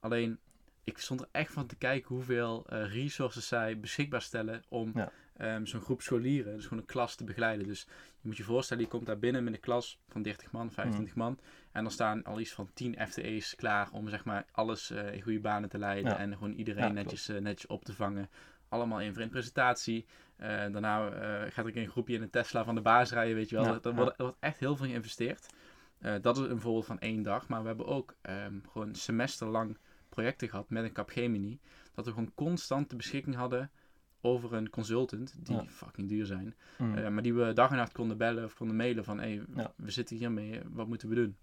Alleen, 0.00 0.38
ik 0.86 0.98
stond 0.98 1.20
er 1.20 1.28
echt 1.32 1.52
van 1.52 1.66
te 1.66 1.76
kijken 1.76 2.14
hoeveel 2.14 2.66
uh, 2.72 2.92
resources 2.92 3.48
zij 3.48 3.80
beschikbaar 3.80 4.22
stellen 4.22 4.62
om 4.68 4.92
ja. 4.94 5.12
um, 5.56 5.66
zo'n 5.66 5.80
groep 5.80 6.02
scholieren, 6.02 6.54
dus 6.54 6.62
gewoon 6.62 6.78
een 6.78 6.88
klas 6.88 7.14
te 7.14 7.24
begeleiden. 7.24 7.66
Dus 7.66 7.86
je 8.20 8.28
moet 8.28 8.36
je 8.36 8.42
voorstellen, 8.42 8.82
je 8.82 8.88
komt 8.88 9.06
daar 9.06 9.18
binnen 9.18 9.44
met 9.44 9.54
een 9.54 9.60
klas 9.60 10.00
van 10.08 10.22
30 10.22 10.52
man, 10.52 10.70
25 10.70 11.14
mm. 11.14 11.22
man. 11.22 11.38
En 11.72 11.82
dan 11.82 11.92
staan 11.92 12.24
al 12.24 12.40
iets 12.40 12.52
van 12.52 12.70
10 12.74 13.06
FTE's 13.08 13.54
klaar 13.56 13.88
om 13.92 14.08
zeg 14.08 14.24
maar 14.24 14.46
alles 14.52 14.90
uh, 14.90 15.12
in 15.12 15.22
goede 15.22 15.40
banen 15.40 15.68
te 15.68 15.78
leiden. 15.78 16.18
En 16.18 16.32
gewoon 16.32 16.52
iedereen 16.52 16.94
netjes, 16.94 17.28
uh, 17.28 17.40
netjes 17.40 17.66
op 17.66 17.84
te 17.84 17.94
vangen. 17.94 18.30
Allemaal 18.68 19.00
in 19.00 19.12
voor 19.12 19.22
een 19.22 19.28
presentatie. 19.28 20.06
Daarna 20.36 21.10
gaat 21.50 21.66
er 21.66 21.76
een 21.76 21.88
groepje 21.88 22.14
in 22.14 22.22
een 22.22 22.30
Tesla 22.30 22.64
van 22.64 22.74
de 22.74 22.80
baas 22.80 23.10
rijden, 23.10 23.34
weet 23.34 23.48
je 23.48 23.56
wel. 23.56 23.64
Er, 23.64 23.70
wordt, 23.70 23.86
er, 24.18 24.24
wordt, 24.24 24.36
echt 24.40 24.60
heel 24.60 24.76
veel 24.76 24.86
geïnvesteerd. 24.86 25.46
dat 26.20 26.38
is 26.38 26.48
een 26.48 26.60
voorbeeld 26.60 26.86
van 26.86 26.98
één 26.98 27.22
dag. 27.22 27.48
Maar 27.48 27.60
we 27.60 27.66
hebben 27.66 27.86
ook 27.86 28.14
um, 28.22 28.62
gewoon 28.68 28.94
semesterlang 28.94 29.76
projecten 30.16 30.48
gehad 30.48 30.70
met 30.70 30.84
een 30.84 30.92
Capgemini. 30.92 31.58
Dat 31.94 32.04
we 32.04 32.10
gewoon 32.12 32.32
constant 32.34 32.90
de 32.90 32.96
beschikking 32.96 33.36
hadden 33.36 33.70
over 34.20 34.52
een 34.52 34.70
consultant, 34.70 35.34
die 35.42 35.68
fucking 35.68 36.08
duur 36.08 36.26
zijn. 36.26 36.54
Mm. 36.78 36.98
Uh, 36.98 37.08
maar 37.08 37.22
die 37.22 37.34
we 37.34 37.52
dag 37.52 37.70
en 37.70 37.76
nacht 37.76 37.92
konden 37.92 38.16
bellen 38.16 38.44
of 38.44 38.54
konden 38.54 38.76
mailen 38.76 39.04
van, 39.04 39.20
hé, 39.20 39.42
hey, 39.54 39.70
we 39.76 39.90
zitten 39.90 40.16
hiermee, 40.16 40.60
wat 40.66 40.86
moeten 40.86 41.08
we 41.08 41.14
doen? 41.14 41.36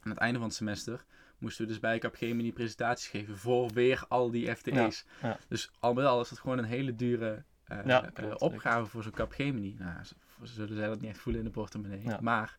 Aan 0.00 0.10
het 0.10 0.20
einde 0.20 0.38
van 0.38 0.48
het 0.48 0.56
semester 0.56 1.04
moesten 1.38 1.64
we 1.64 1.70
dus 1.70 1.80
bij 1.80 1.98
Capgemini 1.98 2.52
presentaties 2.52 3.08
geven 3.08 3.36
voor 3.36 3.70
weer 3.70 4.04
al 4.08 4.30
die 4.30 4.54
FTE's. 4.56 5.04
Ja. 5.22 5.38
Dus 5.48 5.70
al 5.78 5.94
met 5.94 6.04
al 6.04 6.20
is 6.20 6.28
dat 6.28 6.38
gewoon 6.38 6.58
een 6.58 6.64
hele 6.64 6.94
dure 6.94 7.44
uh, 7.86 8.04
uh, 8.20 8.34
opgave 8.36 8.86
voor 8.86 9.02
zo'n 9.02 9.12
Capgemini. 9.12 9.76
Nou, 9.78 10.04
ze, 10.04 10.14
zullen 10.42 10.76
zij 10.76 10.86
dat 10.86 11.00
niet 11.00 11.10
echt 11.10 11.18
voelen 11.18 11.42
in 11.42 11.46
de 11.46 11.52
portemonnee. 11.52 12.20
Maar 12.20 12.56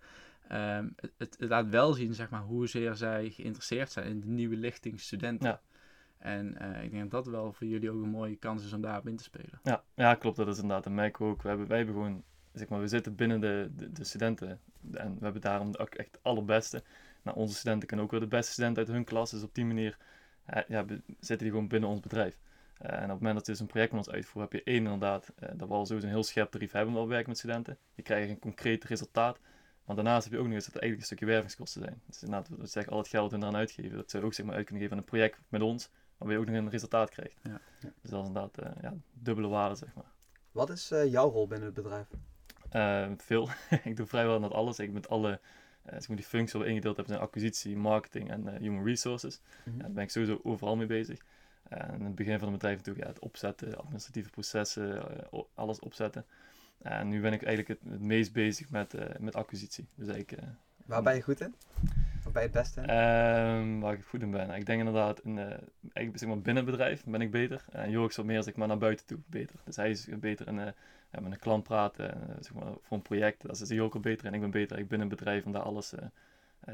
um, 0.52 0.94
het, 0.96 1.14
het, 1.18 1.36
laat 1.50 1.70
wel 1.70 1.94
zien, 1.94 2.14
zeg 2.14 2.30
maar, 2.30 2.42
hoezeer 2.42 2.96
zij 2.96 3.30
geïnteresseerd 3.30 3.92
zijn 3.92 4.08
in 4.08 4.20
de 4.20 4.28
nieuwe 4.28 4.56
lichting 4.56 5.00
studenten. 5.00 5.60
En 6.18 6.58
uh, 6.62 6.84
ik 6.84 6.92
denk 6.92 7.12
dat 7.12 7.24
dat 7.24 7.34
wel 7.34 7.54
voor 7.54 7.68
jullie 7.68 7.92
ook 7.92 8.04
een 8.04 8.10
mooie 8.10 8.36
kans 8.36 8.66
is 8.66 8.74
om 8.74 8.82
daarop 8.82 9.08
in 9.08 9.16
te 9.16 9.24
spelen. 9.24 9.60
Ja, 9.64 9.84
ja 9.96 10.16
klopt. 10.16 10.38
Dat 10.38 10.48
is 10.48 10.56
inderdaad 10.56 10.86
een 10.86 10.96
merk 10.96 11.22
ook. 11.22 11.42
We 11.42 11.48
hebben, 11.48 11.68
wij 11.68 11.78
hebben 11.78 11.96
gewoon, 11.96 12.24
zeg 12.54 12.70
maar, 12.70 12.80
we 12.80 12.88
zitten 12.88 13.16
binnen 13.16 13.42
de, 13.42 13.72
de, 13.76 13.92
de 13.92 14.04
studenten. 14.04 14.60
En 14.92 15.14
we 15.18 15.24
hebben 15.24 15.42
daarom 15.42 15.68
ook 15.76 15.96
echt 15.96 16.12
het 16.12 16.24
allerbeste. 16.24 16.84
Nou, 17.22 17.38
onze 17.38 17.56
studenten 17.56 17.88
kunnen 17.88 18.06
ook 18.06 18.12
weer 18.12 18.20
de 18.20 18.28
beste 18.28 18.52
studenten 18.52 18.86
uit 18.86 18.94
hun 18.94 19.04
klas. 19.04 19.32
Dus 19.32 19.44
op 19.44 19.56
die 19.56 19.66
manier 19.66 19.98
uh, 20.54 20.62
ja, 20.68 20.86
zitten 21.08 21.38
die 21.38 21.50
gewoon 21.50 21.68
binnen 21.68 21.90
ons 21.90 22.00
bedrijf. 22.00 22.40
Uh, 22.82 22.92
en 22.92 23.04
op 23.04 23.10
het 23.10 23.20
moment 23.20 23.36
dat 23.36 23.46
je 23.46 23.52
dus 23.52 23.62
een 23.62 23.68
project 23.68 23.92
met 23.92 24.06
ons 24.06 24.16
uitvoert, 24.16 24.52
heb 24.52 24.62
je 24.62 24.72
één 24.72 24.84
inderdaad, 24.84 25.34
dat 25.56 25.68
we 25.68 25.74
al 25.74 25.86
sowieso 25.86 26.08
een 26.08 26.14
heel 26.14 26.24
scherp 26.24 26.52
tarief 26.52 26.72
hebben 26.72 26.94
wel 26.94 27.08
werken 27.08 27.30
met 27.30 27.38
studenten. 27.38 27.78
Je 27.94 28.02
krijgt 28.02 28.30
een 28.30 28.40
concreet 28.40 28.84
resultaat. 28.84 29.40
Maar 29.86 29.96
daarnaast 29.96 30.24
heb 30.24 30.34
je 30.34 30.40
ook 30.40 30.46
nog 30.46 30.54
eens 30.54 30.66
dat 30.66 30.76
er 30.76 30.82
eigenlijk 30.82 31.10
een 31.10 31.16
stukje 31.18 31.34
wervingskosten 31.34 31.82
zijn. 31.82 32.02
Dus 32.06 32.24
inderdaad, 32.24 32.50
we 32.58 32.68
zeggen 32.68 32.92
al 32.92 32.98
het 32.98 33.08
geld 33.08 33.32
we 33.32 33.38
eraan 33.38 33.56
uitgeven. 33.56 33.98
Dat 33.98 34.12
zou 34.12 34.24
ook 34.24 34.34
zeg 34.34 34.46
maar 34.46 34.56
uit 34.56 34.66
kunnen 34.66 34.84
geven 34.84 34.98
aan 34.98 35.04
een 35.04 35.10
project 35.10 35.40
met 35.50 35.62
ons 35.62 35.90
waar 36.18 36.32
je 36.32 36.38
ook 36.38 36.46
nog 36.46 36.56
een 36.56 36.70
resultaat 36.70 37.10
krijgt. 37.10 37.40
Ja. 37.44 37.62
Dus 37.80 38.10
dat 38.10 38.22
is 38.22 38.28
inderdaad 38.28 38.64
uh, 38.64 38.72
ja, 38.82 38.94
dubbele 39.14 39.48
waarde, 39.48 39.76
zeg 39.76 39.94
maar. 39.94 40.12
Wat 40.52 40.70
is 40.70 40.92
uh, 40.92 41.12
jouw 41.12 41.30
rol 41.30 41.48
binnen 41.48 41.66
het 41.66 41.76
bedrijf? 41.76 42.08
Uh, 42.74 43.12
veel. 43.18 43.50
ik 43.84 43.96
doe 43.96 44.06
vrijwel 44.06 44.40
net 44.40 44.52
alles. 44.52 44.80
Ik 44.80 44.92
met 44.92 45.10
alle 45.10 45.40
ik 45.86 46.08
die 46.08 46.26
functies 46.26 46.54
wel 46.54 46.64
ingedeeld 46.64 46.98
heb 46.98 47.08
zijn 47.08 47.20
acquisitie, 47.20 47.78
marketing 47.78 48.30
en 48.30 48.58
human 48.58 48.86
resources. 48.86 49.40
Mm 49.40 49.64
-hmm. 49.64 49.74
ja, 49.76 49.82
daar 49.82 49.92
ben 49.92 50.04
ik 50.04 50.10
sowieso 50.10 50.40
overal 50.44 50.76
mee 50.76 50.86
bezig. 50.86 51.20
En 51.70 52.00
in 52.00 52.06
het 52.06 52.16
begin 52.16 52.40
van 52.40 52.48
het 52.48 52.58
bedrijf 52.58 52.78
natuurlijk 52.78 53.06
ja, 53.06 53.12
het 53.12 53.22
opzetten, 53.22 53.78
administratieve 53.78 54.30
processen, 54.30 55.04
alles 55.54 55.80
opzetten. 55.80 56.26
En 56.82 57.08
nu 57.08 57.22
ben 57.22 57.34
ik 57.34 57.44
eigenlijk 57.44 57.80
het, 57.80 57.92
het 57.92 58.02
meest 58.02 58.34
bezig 58.34 58.70
met, 58.70 59.20
met 59.20 59.36
acquisitie. 59.36 59.88
Dus 59.96 60.08
eigenlijk, 60.08 60.44
Waar 60.86 61.04
ben 61.04 61.16
je 61.16 61.22
goed 61.22 61.42
in? 61.42 61.56
Of 62.26 62.32
ben 62.32 62.42
je 62.42 62.48
het 62.48 62.52
beste 62.52 62.82
Um, 62.82 63.80
waar 63.80 63.94
ik 63.94 64.06
goed 64.06 64.22
in 64.22 64.32
ben. 64.32 64.50
Ik 64.50 64.66
denk 64.66 64.80
inderdaad, 64.80 65.20
in, 65.20 65.38
uh, 65.38 65.52
ik, 65.94 66.12
zeg 66.14 66.30
maar 66.30 66.40
binnen 66.40 66.64
het 66.64 66.72
bedrijf 66.72 67.04
ben 67.06 67.22
ik 67.22 67.32
beter. 67.32 67.66
En 67.72 67.90
Jorik 67.90 68.10
is 68.10 68.16
wat 68.16 68.26
meer 68.26 68.44
zeg 68.44 68.56
maar, 68.56 68.68
naar 68.68 68.78
buiten 68.78 69.06
toe 69.06 69.20
beter. 69.26 69.56
Dus 69.64 69.76
hij 69.76 69.90
is 69.90 70.08
beter 70.20 70.48
in, 70.48 70.56
met 70.56 70.74
een 71.12 71.40
klant 71.40 71.64
praten, 71.64 72.18
zeg 72.40 72.54
maar, 72.54 72.74
voor 72.82 72.98
een 72.98 73.04
project. 73.04 73.42
Dat 73.42 73.62
is 73.62 73.70
hij 73.70 73.80
ook 73.80 73.94
al 73.94 74.00
beter. 74.00 74.26
En 74.26 74.34
ik 74.34 74.40
ben 74.40 74.52
beter 74.52 74.78
ik 74.78 74.88
binnen 74.88 75.08
het 75.08 75.18
bedrijf 75.18 75.46
om 75.46 75.52
daar 75.52 75.62
alles 75.62 75.94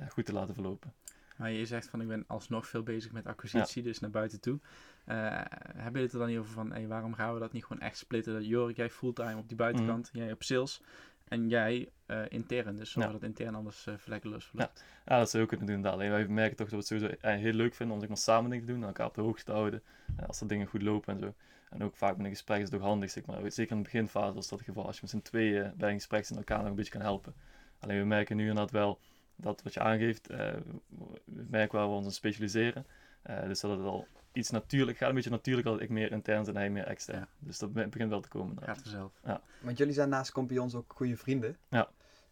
goed 0.10 0.26
te 0.26 0.34
laten 0.34 0.54
verlopen. 0.54 0.94
Maar 1.40 1.52
je 1.52 1.66
zegt 1.66 1.90
van 1.90 2.02
ik 2.02 2.08
ben 2.08 2.24
alsnog 2.28 2.68
veel 2.68 2.84
bezig 2.84 3.12
met 3.12 3.26
acquisitie, 3.26 3.84
dus 3.84 4.00
naar 4.00 4.10
buiten 4.10 4.40
toe. 4.40 4.60
hebben 5.06 5.84
jullie 5.84 6.02
het 6.02 6.14
er 6.14 6.20
dan 6.20 6.28
niet 6.28 6.38
over 6.38 6.52
van 6.52 6.72
hey, 6.72 6.88
waarom 6.88 7.14
gaan 7.14 7.34
we 7.34 7.40
dat 7.40 7.52
niet 7.52 7.66
gewoon 7.66 7.82
echt 7.82 7.98
splitten? 7.98 8.34
Dat 8.34 8.46
Jorik, 8.46 8.76
jij 8.76 8.90
fulltime 8.90 9.38
op 9.38 9.48
die 9.48 9.58
buitenkant, 9.58 10.10
mm. 10.14 10.22
jij 10.22 10.32
op 10.32 10.44
sales. 10.44 10.82
En 11.28 11.50
jij 11.50 11.92
uh, 12.08 12.22
intern, 12.30 12.76
dus 12.76 12.92
zodat 12.92 13.14
het 13.14 13.24
intern 13.24 13.56
anders 13.56 13.88
uh, 13.88 13.94
vlekkeloos 13.98 14.46
verloopt. 14.46 14.84
Ja. 15.06 15.14
ja, 15.14 15.20
dat 15.20 15.30
zou 15.30 15.44
je 15.44 15.50
ook 15.50 15.58
kunnen 15.58 15.82
doen. 15.82 15.92
Alleen 15.92 16.10
wij 16.10 16.28
merken 16.28 16.58
toch 16.58 16.70
dat 16.70 16.88
we 16.88 16.96
het 16.96 17.04
sowieso 17.04 17.28
uh, 17.28 17.42
heel 17.42 17.54
leuk 17.54 17.74
vinden 17.74 17.96
om 17.96 18.02
zeg 18.02 18.10
maar, 18.10 18.18
samen 18.18 18.50
dingen 18.50 18.66
te 18.66 18.72
doen, 18.72 18.84
elkaar 18.84 19.08
op 19.08 19.16
de 19.16 19.22
hoogte 19.22 19.44
te 19.44 19.52
houden. 19.52 19.84
als 20.28 20.42
er 20.42 20.48
dingen 20.48 20.68
goed 20.68 20.82
lopen 20.82 21.14
en 21.14 21.20
zo. 21.20 21.34
En 21.70 21.84
ook 21.84 21.96
vaak 21.96 22.18
met 22.18 22.26
een 22.26 22.32
gesprek 22.32 22.58
is 22.58 22.66
het 22.66 22.76
ook 22.76 22.82
handig, 22.82 23.10
zeg 23.10 23.26
maar. 23.26 23.52
Zeker 23.52 23.72
in 23.72 23.78
de 23.78 23.84
beginfase 23.84 24.38
is 24.38 24.48
dat 24.48 24.60
het 24.60 24.68
geval. 24.68 24.86
Als 24.86 24.96
je 24.96 25.02
met 25.02 25.12
z'n 25.12 25.22
tweeën 25.22 25.74
bij 25.78 25.90
een 25.90 25.96
gesprek 25.96 26.30
en 26.30 26.36
elkaar 26.36 26.58
nog 26.60 26.68
een 26.68 26.76
beetje 26.76 26.92
kan 26.92 27.02
helpen. 27.02 27.34
Alleen 27.80 28.00
we 28.00 28.06
merken 28.06 28.36
nu 28.36 28.48
inderdaad 28.48 28.72
wel 28.72 29.00
dat 29.42 29.62
wat 29.62 29.74
je 29.74 29.80
aangeeft, 29.80 30.28
we 30.28 31.46
merken 31.50 31.80
wel 31.80 31.90
we 31.90 31.96
ons 31.96 32.16
specialiseren. 32.16 32.86
dus 33.24 33.60
dat 33.60 33.72
het 33.72 33.86
al 33.86 34.08
iets 34.32 34.50
natuurlijk 34.50 34.98
gaat, 34.98 35.10
een 35.10 35.16
beetje 35.16 35.30
natuurlijk 35.30 35.68
als 35.68 35.80
ik 35.80 35.90
meer 35.90 36.12
intern 36.12 36.48
en 36.48 36.56
hij 36.56 36.70
meer 36.70 36.88
extern. 36.88 37.28
Dus 37.40 37.60
dat 37.60 37.74
begint 37.74 38.10
wel 38.10 38.22
te 38.22 38.28
komen. 38.28 38.64
Gaat 38.64 38.82
vanzelf. 38.82 39.12
Ja. 39.24 39.42
Want 39.62 39.78
jullie 39.78 39.94
zijn 39.94 40.10
naast 40.10 40.32
Compions 40.32 40.76
ook 40.76 40.94
goede 40.96 41.18
vrienden. 41.18 41.58
Ja. 41.70 41.90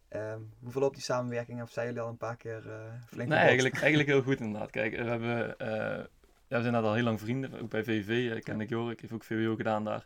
Ehm, 0.08 0.40
hoe 0.60 0.72
verloopt 0.72 0.96
die 0.96 1.04
samenwerking? 1.04 1.62
Of 1.62 1.72
zijn 1.72 1.88
jullie 1.88 2.02
al 2.02 2.10
een 2.10 2.18
paar 2.18 2.38
keer 2.38 2.66
uh, 2.66 2.74
flink 3.06 3.30
Nee, 3.30 3.40
eigenlijk, 3.40 3.76
eigenlijk 3.76 4.10
heel 4.10 4.22
goed 4.22 4.40
inderdaad. 4.46 4.70
Kijk, 4.70 4.96
we, 4.96 5.04
hebben, 5.04 5.56
uh, 5.62 6.06
ja, 6.48 6.58
we 6.58 6.62
zijn 6.62 6.76
al 6.76 6.94
heel 6.94 7.04
lang 7.04 7.20
vrienden. 7.20 7.62
Ook 7.62 7.70
bij 7.70 7.84
VV 7.84 8.10
uh, 8.10 8.42
ken 8.42 8.62
ik 8.62 8.70
Jorik. 8.70 8.96
Ik 8.96 9.02
heb 9.02 9.14
ook 9.14 9.24
VWO 9.24 9.56
gedaan 9.56 9.84
daar. 9.84 10.06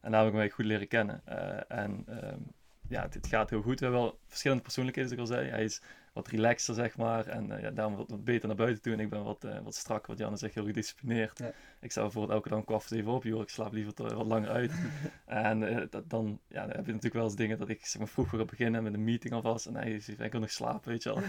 En 0.00 0.10
daar 0.10 0.24
heb 0.24 0.32
ik 0.32 0.38
hem 0.38 0.50
goed 0.50 0.64
leren 0.64 0.88
kennen. 0.88 1.22
en 1.68 2.04
um, 2.08 2.52
ja, 2.88 3.08
het, 3.10 3.26
gaat 3.26 3.50
heel 3.50 3.62
goed. 3.62 3.78
We 3.78 3.84
hebben 3.84 4.02
wel 4.02 4.18
verschillende 4.26 4.62
persoonlijkheden, 4.62 5.10
zoals 5.10 5.30
ik 5.30 5.36
al 5.36 5.42
zei. 5.42 5.50
Hij 5.54 5.64
is 5.64 5.82
wat 6.12 6.28
relaxter, 6.28 6.74
zeg 6.74 6.96
maar. 6.96 7.26
En 7.26 7.50
uh, 7.50 7.60
ja, 7.60 7.70
daarom 7.70 7.96
wat, 7.96 8.08
wat, 8.08 8.24
beter 8.24 8.48
naar 8.48 8.56
buiten 8.56 8.82
toe. 8.82 8.92
En 8.92 9.00
ik 9.00 9.10
ben 9.10 9.24
wat, 9.24 9.44
uh, 9.44 9.58
wat 9.62 9.74
strak, 9.74 10.06
wat 10.06 10.18
Janne 10.18 10.36
zegt, 10.36 10.54
heel 10.54 10.64
gedisciplineerd. 10.64 11.38
Ja. 11.38 11.52
Ik 11.80 11.92
zou 11.92 12.04
bijvoorbeeld 12.04 12.34
elke 12.34 12.48
dag 12.48 12.58
een 12.58 12.64
kwart 12.64 12.90
even 12.90 13.12
op, 13.12 13.24
joh. 13.24 13.40
Ik 13.40 13.48
slaap 13.48 13.72
liever 13.72 13.92
wat 13.96 14.26
langer 14.26 14.48
uit. 14.48 14.72
en 15.26 15.62
uh, 15.62 15.82
dat, 15.90 16.10
dan, 16.10 16.38
ja, 16.48 16.60
dan 16.60 16.76
heb 16.76 16.86
je 16.86 16.92
natuurlijk 16.92 17.14
wel 17.14 17.24
eens 17.24 17.36
dingen 17.36 17.58
dat 17.58 17.68
ik 17.68 17.86
zeg 17.86 17.98
maar, 17.98 18.10
vroeg 18.10 18.30
wil 18.30 18.44
beginnen 18.44 18.82
met 18.82 18.94
een 18.94 19.04
meeting 19.04 19.34
alvast. 19.34 19.66
En 19.66 19.74
hij 19.74 20.00
zegt, 20.00 20.20
ik 20.20 20.32
wil 20.32 20.40
nog 20.40 20.50
slapen, 20.50 20.90
weet 20.90 21.02
je 21.02 21.14
wel. 21.14 21.22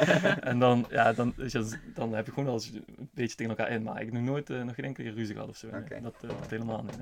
en 0.50 0.58
dan, 0.58 0.86
ja, 0.90 1.12
dan, 1.12 1.34
je, 1.36 1.78
dan 1.94 2.14
heb 2.14 2.26
je 2.26 2.32
gewoon 2.32 2.44
wel 2.44 2.54
eens 2.54 2.72
een 2.72 3.10
beetje 3.14 3.36
tegen 3.36 3.56
elkaar 3.56 3.72
in. 3.72 3.82
Maar 3.82 4.02
ik 4.02 4.12
nog 4.12 4.22
nooit, 4.22 4.48
nog 4.48 4.74
geen 4.74 4.84
enkele 4.84 5.10
ruzie 5.10 5.34
gehad 5.34 5.48
of 5.48 5.56
zo. 5.56 5.66
Okay. 5.66 6.00
Dat, 6.00 6.14
dat 6.20 6.50
helemaal 6.50 6.82
niet, 6.82 6.98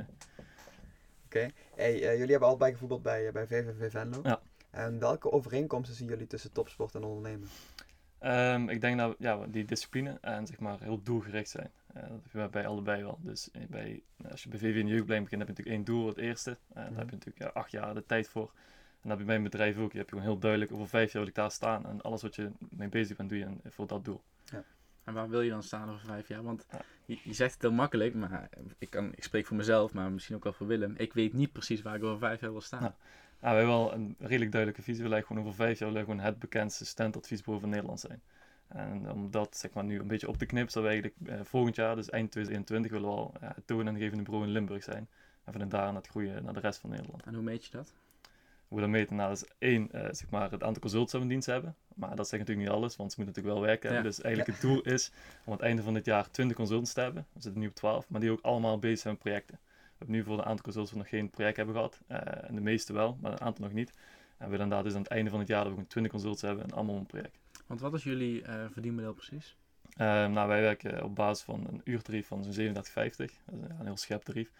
Oké. 1.28 1.49
Hey, 1.75 1.99
jullie 1.99 2.30
hebben 2.30 2.49
allebei 2.49 2.73
gevoetbald 2.73 3.02
bij, 3.02 3.32
bij 3.32 3.47
VVV 3.47 3.90
Venlo. 3.90 4.20
Ja. 4.23 4.40
En 4.70 4.99
welke 4.99 5.32
overeenkomsten 5.32 5.97
zien 5.97 6.08
jullie 6.08 6.26
tussen 6.26 6.52
topsport 6.52 6.94
en 6.94 7.04
ondernemen? 7.04 7.49
Um, 8.20 8.68
ik 8.68 8.80
denk 8.80 8.99
dat 8.99 9.16
ja, 9.18 9.47
die 9.47 9.64
discipline 9.64 10.18
en 10.20 10.47
zeg 10.47 10.58
maar 10.58 10.80
heel 10.80 11.02
doelgericht 11.02 11.49
zijn. 11.49 11.70
Uh, 11.97 12.02
dat 12.02 12.11
hebben 12.30 12.50
bij 12.50 12.66
allebei 12.66 13.02
wel. 13.02 13.18
Dus 13.23 13.50
eh, 13.50 13.62
bij, 13.68 14.02
als 14.30 14.42
je 14.42 14.49
bij 14.49 14.58
VV 14.58 14.76
in 14.76 14.85
de 14.85 14.90
jeugdopleiding 14.90 15.30
begint, 15.30 15.49
heb 15.49 15.56
je 15.56 15.62
natuurlijk 15.62 15.76
één 15.76 15.85
doel, 15.85 16.06
het 16.06 16.16
eerste. 16.16 16.50
Uh, 16.50 16.75
Daar 16.75 16.85
heb 16.85 17.11
je 17.11 17.16
natuurlijk 17.16 17.38
ja, 17.38 17.61
acht 17.61 17.70
jaar 17.70 17.94
de 17.94 18.06
tijd 18.06 18.28
voor. 18.28 18.50
En 19.02 19.08
dat 19.08 19.11
heb 19.11 19.18
je 19.18 19.25
bij 19.25 19.37
een 19.37 19.42
bedrijf 19.42 19.78
ook. 19.78 19.92
Je 19.92 19.99
hebt 19.99 20.11
gewoon 20.11 20.25
heel 20.25 20.38
duidelijk 20.38 20.73
over 20.73 20.88
vijf 20.88 21.12
jaar 21.12 21.23
wil 21.23 21.30
ik 21.30 21.37
daar 21.37 21.50
staan. 21.50 21.87
En 21.87 22.00
alles 22.00 22.23
wat 22.23 22.35
je 22.35 22.50
mee 22.58 22.88
bezig 22.88 23.16
bent, 23.16 23.28
doe 23.28 23.38
je 23.38 23.49
voor 23.64 23.87
dat 23.87 24.04
doel. 24.04 24.23
Ja. 24.44 24.64
En 25.09 25.15
waar 25.15 25.29
wil 25.29 25.41
je 25.41 25.50
dan 25.50 25.62
staan 25.62 25.91
over 25.91 26.07
vijf 26.07 26.29
jaar? 26.29 26.43
Want 26.43 26.67
je, 27.05 27.19
je, 27.23 27.33
zegt 27.33 27.53
het 27.53 27.62
heel 27.62 27.73
makkelijk, 27.73 28.15
maar 28.15 28.49
ik, 28.79 28.91
kan, 28.91 29.12
ik 29.15 29.23
spreek 29.23 29.47
voor 29.47 29.57
mezelf, 29.57 29.93
maar 29.93 30.12
misschien 30.12 30.37
ook 30.37 30.45
wel 30.45 30.53
voor 30.53 30.67
Willem. 30.67 30.95
Ik 30.97 31.12
weet 31.12 31.33
niet 31.33 31.53
precies 31.53 31.83
waar 31.83 31.95
ik 31.95 32.03
over 32.03 32.19
vijf 32.19 32.41
jaar 32.41 32.50
wil 32.50 32.61
staan. 32.61 32.83
Ja, 32.83 32.95
we 33.41 33.47
hebben 33.47 33.67
wel 33.67 33.93
een 33.93 34.17
redelijk 34.19 34.53
duidelijke 34.53 34.83
visie. 34.83 35.03
We 35.03 35.09
willen 35.09 35.25
gewoon 35.25 35.43
over 35.43 35.55
vijf 35.55 35.79
jaar 35.79 35.93
gewoon 35.93 36.21
het 36.21 36.38
bekendste 36.38 36.87
standadviesbureau 36.87 37.61
van 37.61 37.71
Nederland 37.71 38.00
zijn. 38.00 38.23
En 38.69 39.11
om 39.11 39.31
dat 39.31 39.57
zeg 39.57 39.73
maar, 39.73 39.85
nu 39.85 39.99
een 39.99 40.07
beetje 40.07 40.29
op 40.29 40.37
te 40.37 40.47
knippen, 40.47 40.73
zouden 40.73 40.95
we 40.95 41.00
eigenlijk 41.03 41.41
eh, 41.41 41.47
volgend 41.47 41.77
jaar, 41.77 41.97
dus 41.97 42.11
eind 42.11 42.31
2021, 42.31 42.91
willen 42.91 43.09
we 43.09 43.15
al 43.17 43.35
ja, 43.41 43.53
het 43.55 43.67
toonaangevende 43.67 44.23
bureau 44.23 44.47
in 44.47 44.53
Limburg 44.53 44.83
zijn. 44.83 45.09
En 45.45 45.53
vanuit 45.53 45.71
daar 45.71 45.87
naar 45.87 45.95
het 45.95 46.09
groeien 46.09 46.45
naar 46.45 46.55
de 46.55 46.61
rest 46.61 46.81
van 46.81 46.91
Nederland. 46.91 47.23
En 47.23 47.35
hoe 47.35 47.43
meet 47.43 47.65
je 47.65 47.71
dat? 47.71 47.93
Hoe 48.69 48.77
we 48.77 48.85
dat 48.85 48.93
meten? 48.93 49.17
Nou, 49.17 49.29
dat 49.29 49.43
is 49.43 49.49
één, 49.59 49.89
uh, 49.95 50.01
zeg 50.11 50.31
maar, 50.31 50.51
het 50.51 50.63
aantal 50.63 50.81
consults 50.81 51.13
dat 51.13 51.21
we 51.21 51.27
in 51.27 51.33
dienst 51.33 51.47
hebben. 51.47 51.77
Maar 51.95 52.17
dat 52.17 52.29
zegt 52.29 52.43
natuurlijk 52.43 52.69
niet 52.69 52.77
alles, 52.77 52.97
want 52.97 53.13
ze 53.13 53.21
moeten 53.21 53.43
natuurlijk 53.43 53.67
wel 53.67 53.77
werken. 53.77 54.03
Dus 54.03 54.21
eigenlijk 54.21 54.53
het 54.53 54.69
doel 54.69 54.81
is 54.81 55.11
om 55.45 55.53
aan 55.53 55.53
het 55.53 55.61
einde 55.61 55.83
van 55.83 55.95
dit 55.95 56.05
jaar 56.05 56.31
20 56.31 56.57
consultants 56.57 56.93
te 56.93 57.01
hebben. 57.01 57.27
We 57.33 57.41
zitten 57.41 57.61
nu 57.61 57.67
op 57.69 57.75
12, 57.75 58.09
maar 58.09 58.21
die 58.21 58.31
ook 58.31 58.41
allemaal 58.43 58.79
bezig 58.79 58.99
zijn 58.99 59.15
met 59.15 59.23
projecten. 59.23 59.59
We 59.63 59.95
hebben 59.99 60.17
nu 60.17 60.23
voor 60.23 60.39
een 60.39 60.45
aantal 60.45 60.65
consultants 60.65 60.99
nog 60.99 61.09
geen 61.09 61.31
project 61.31 61.57
hebben 61.57 61.75
gehad. 61.75 62.01
Uh, 62.09 62.19
en 62.49 62.55
de 62.55 62.61
meeste 62.61 62.93
wel, 62.93 63.19
maar 63.21 63.33
een 63.33 63.41
aantal 63.41 63.65
nog 63.65 63.75
niet. 63.75 63.91
En 63.91 64.45
we 64.45 64.51
willen 64.51 64.61
inderdaad 64.61 64.85
dus 64.85 64.95
aan 64.95 65.03
het 65.03 65.11
einde 65.11 65.31
van 65.31 65.39
het 65.39 65.49
jaar 65.49 65.65
dat 65.65 65.75
we 65.75 65.87
20 65.87 66.13
consultants 66.13 66.43
hebben 66.43 66.65
en 66.65 66.71
allemaal 66.71 66.97
een 66.97 67.07
project. 67.07 67.39
Want 67.67 67.81
wat 67.81 67.95
is 67.95 68.03
jullie 68.03 68.43
uh, 68.43 68.65
verdienmodel 68.71 69.13
precies? 69.13 69.57
Uh, 70.01 70.07
nou, 70.07 70.49
wij 70.49 70.61
werken 70.61 71.05
op 71.05 71.15
basis 71.15 71.45
van 71.45 71.67
een 71.69 71.81
uurtarief 71.85 72.27
van 72.27 72.45
zo'n 72.45 72.75
37,50. 72.75 72.75
Dat 72.75 73.19
is 73.19 73.31
een 73.47 73.85
heel 73.85 73.97
scherp 73.97 74.23
tarief. 74.23 74.51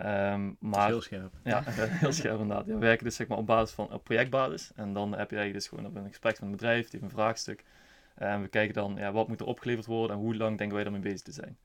Um, 0.00 0.56
maar, 0.60 0.86
heel 0.86 1.00
scherp. 1.00 1.32
Ja, 1.44 1.62
heel 1.66 2.12
scherp 2.12 2.40
inderdaad. 2.40 2.66
Ja, 2.66 2.72
we 2.72 2.78
werken 2.78 3.04
dus 3.04 3.16
zeg 3.16 3.26
maar 3.26 3.38
op 3.38 3.46
basis 3.46 3.74
van 3.74 3.92
op 3.92 4.04
projectbasis. 4.04 4.70
En 4.74 4.92
dan 4.92 5.10
heb 5.10 5.30
je 5.30 5.36
eigenlijk 5.36 5.52
dus 5.52 5.68
gewoon 5.68 5.86
op 5.86 5.96
een 5.96 6.08
gesprek 6.08 6.32
met 6.32 6.42
een 6.42 6.50
bedrijf, 6.50 6.82
die 6.82 7.00
heeft 7.00 7.12
een 7.12 7.18
vraagstuk. 7.18 7.64
En 8.14 8.42
we 8.42 8.48
kijken 8.48 8.74
dan, 8.74 8.96
ja, 8.96 9.12
wat 9.12 9.28
moet 9.28 9.40
er 9.40 9.46
opgeleverd 9.46 9.86
worden 9.86 10.16
en 10.16 10.22
hoe 10.22 10.36
lang 10.36 10.58
denken 10.58 10.74
wij 10.74 10.84
daarmee 10.84 11.02
bezig 11.02 11.22
te 11.22 11.32
zijn. 11.32 11.58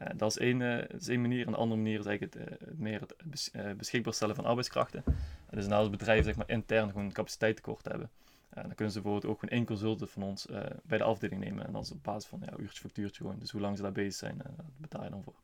Uh, 0.00 0.06
dat, 0.16 0.30
is 0.30 0.38
één, 0.38 0.60
uh, 0.60 0.88
is 0.88 1.08
één 1.08 1.20
manier. 1.20 1.46
En 1.46 1.52
de 1.52 1.58
andere 1.58 1.80
manier 1.80 1.98
is 1.98 2.06
eigenlijk 2.06 2.34
het, 2.34 2.62
uh, 2.68 2.74
meer 2.78 3.00
het 3.00 3.14
bes 3.24 3.50
beschikbaar 3.76 4.14
stellen 4.14 4.34
van 4.34 4.44
arbeidskrachten. 4.44 5.04
dus 5.50 5.68
als 5.68 5.90
bedrijven 5.90 6.24
zeg 6.24 6.36
maar, 6.36 6.48
intern 6.48 6.90
gewoon 6.90 7.12
capaciteit 7.12 7.56
tekort 7.56 7.84
hebben, 7.84 8.10
dan 8.50 8.74
kunnen 8.74 8.94
ze 8.94 9.00
bijvoorbeeld 9.00 9.32
ook 9.32 9.40
gewoon 9.40 9.54
één 9.54 9.66
consultant 9.66 10.10
van 10.10 10.22
ons 10.22 10.46
bij 10.82 10.98
de 10.98 11.04
afdeling 11.04 11.40
nemen. 11.40 11.66
En 11.66 11.72
dan 11.72 11.82
is 11.82 11.90
op 11.90 12.02
basis 12.02 12.28
van 12.28 12.42
ja, 12.44 12.58
uurtje 12.58 12.80
factuurtje 12.80 13.22
gewoon. 13.22 13.38
Dus 13.38 13.50
hoe 13.50 13.60
lang 13.60 13.76
ze 13.76 13.82
daar 13.82 13.92
bezig 13.92 14.14
zijn, 14.14 14.38
daar 14.38 14.52
betaal 14.76 15.04
je 15.04 15.10
dan 15.10 15.22
voor. 15.22 15.34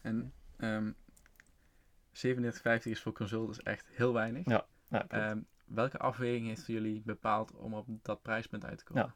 En 0.00 0.14
um, 0.14 0.32
ehm, 0.56 0.90
37,50 2.12 2.82
is 2.82 3.00
voor 3.00 3.12
consultants 3.12 3.62
echt 3.62 3.88
heel 3.92 4.12
weinig. 4.12 4.46
Ja, 4.46 4.64
ja 4.88 5.30
um, 5.30 5.46
welke 5.64 5.98
afweging 5.98 6.46
heeft 6.46 6.64
voor 6.64 6.74
jullie 6.74 7.02
bepaald 7.04 7.56
om 7.56 7.74
op 7.74 7.86
dat 8.02 8.22
prijspunt 8.22 8.64
uit 8.64 8.78
te 8.78 8.84
komen? 8.84 9.02
Ja. 9.02 9.12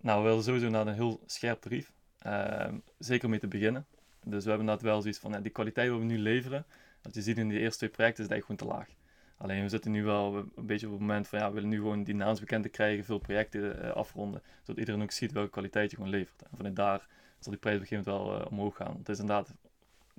Nou, 0.00 0.22
we 0.22 0.28
willen 0.28 0.44
sowieso 0.44 0.68
naar 0.68 0.86
een 0.86 0.94
heel 0.94 1.22
scherp 1.26 1.60
tarief. 1.60 1.92
Um, 2.26 2.82
zeker 2.98 3.24
om 3.24 3.30
mee 3.30 3.40
te 3.40 3.48
beginnen. 3.48 3.86
Dus 4.24 4.42
we 4.42 4.48
hebben 4.48 4.66
dat 4.66 4.82
wel 4.82 5.00
zoiets 5.00 5.18
van, 5.18 5.30
ja, 5.30 5.40
die 5.40 5.52
kwaliteit 5.52 5.90
wat 5.90 5.98
we 5.98 6.04
nu 6.04 6.18
leveren, 6.18 6.64
dat 7.00 7.14
je 7.14 7.22
ziet 7.22 7.38
in 7.38 7.48
die 7.48 7.58
eerste 7.58 7.78
twee 7.78 7.90
projecten, 7.90 8.22
is 8.22 8.30
dat 8.30 8.40
gewoon 8.40 8.56
te 8.56 8.64
laag. 8.64 8.88
Alleen 9.36 9.62
we 9.62 9.68
zitten 9.68 9.90
nu 9.90 10.04
wel 10.04 10.36
een 10.36 10.66
beetje 10.66 10.86
op 10.86 10.92
het 10.92 11.00
moment 11.00 11.28
van, 11.28 11.38
ja, 11.38 11.48
we 11.48 11.54
willen 11.54 11.68
nu 11.68 11.76
gewoon 11.76 12.04
die 12.04 12.14
naamsbekend 12.14 12.62
te 12.62 12.68
krijgen, 12.68 13.04
veel 13.04 13.18
projecten 13.18 13.84
uh, 13.84 13.90
afronden, 13.90 14.42
zodat 14.62 14.78
iedereen 14.78 15.02
ook 15.02 15.10
ziet 15.10 15.32
welke 15.32 15.50
kwaliteit 15.50 15.90
je 15.90 15.96
gewoon 15.96 16.10
levert. 16.10 16.42
En 16.42 16.56
vanuit 16.56 16.76
daar 16.76 17.06
zal 17.38 17.52
die 17.52 17.60
prijs 17.60 17.76
op 17.76 17.82
een 17.82 17.88
gegeven 17.88 18.12
moment 18.12 18.28
wel 18.28 18.40
uh, 18.40 18.50
omhoog 18.50 18.76
gaan. 18.76 18.86
Want 18.86 18.98
het 18.98 19.08
is 19.08 19.18
inderdaad 19.18 19.54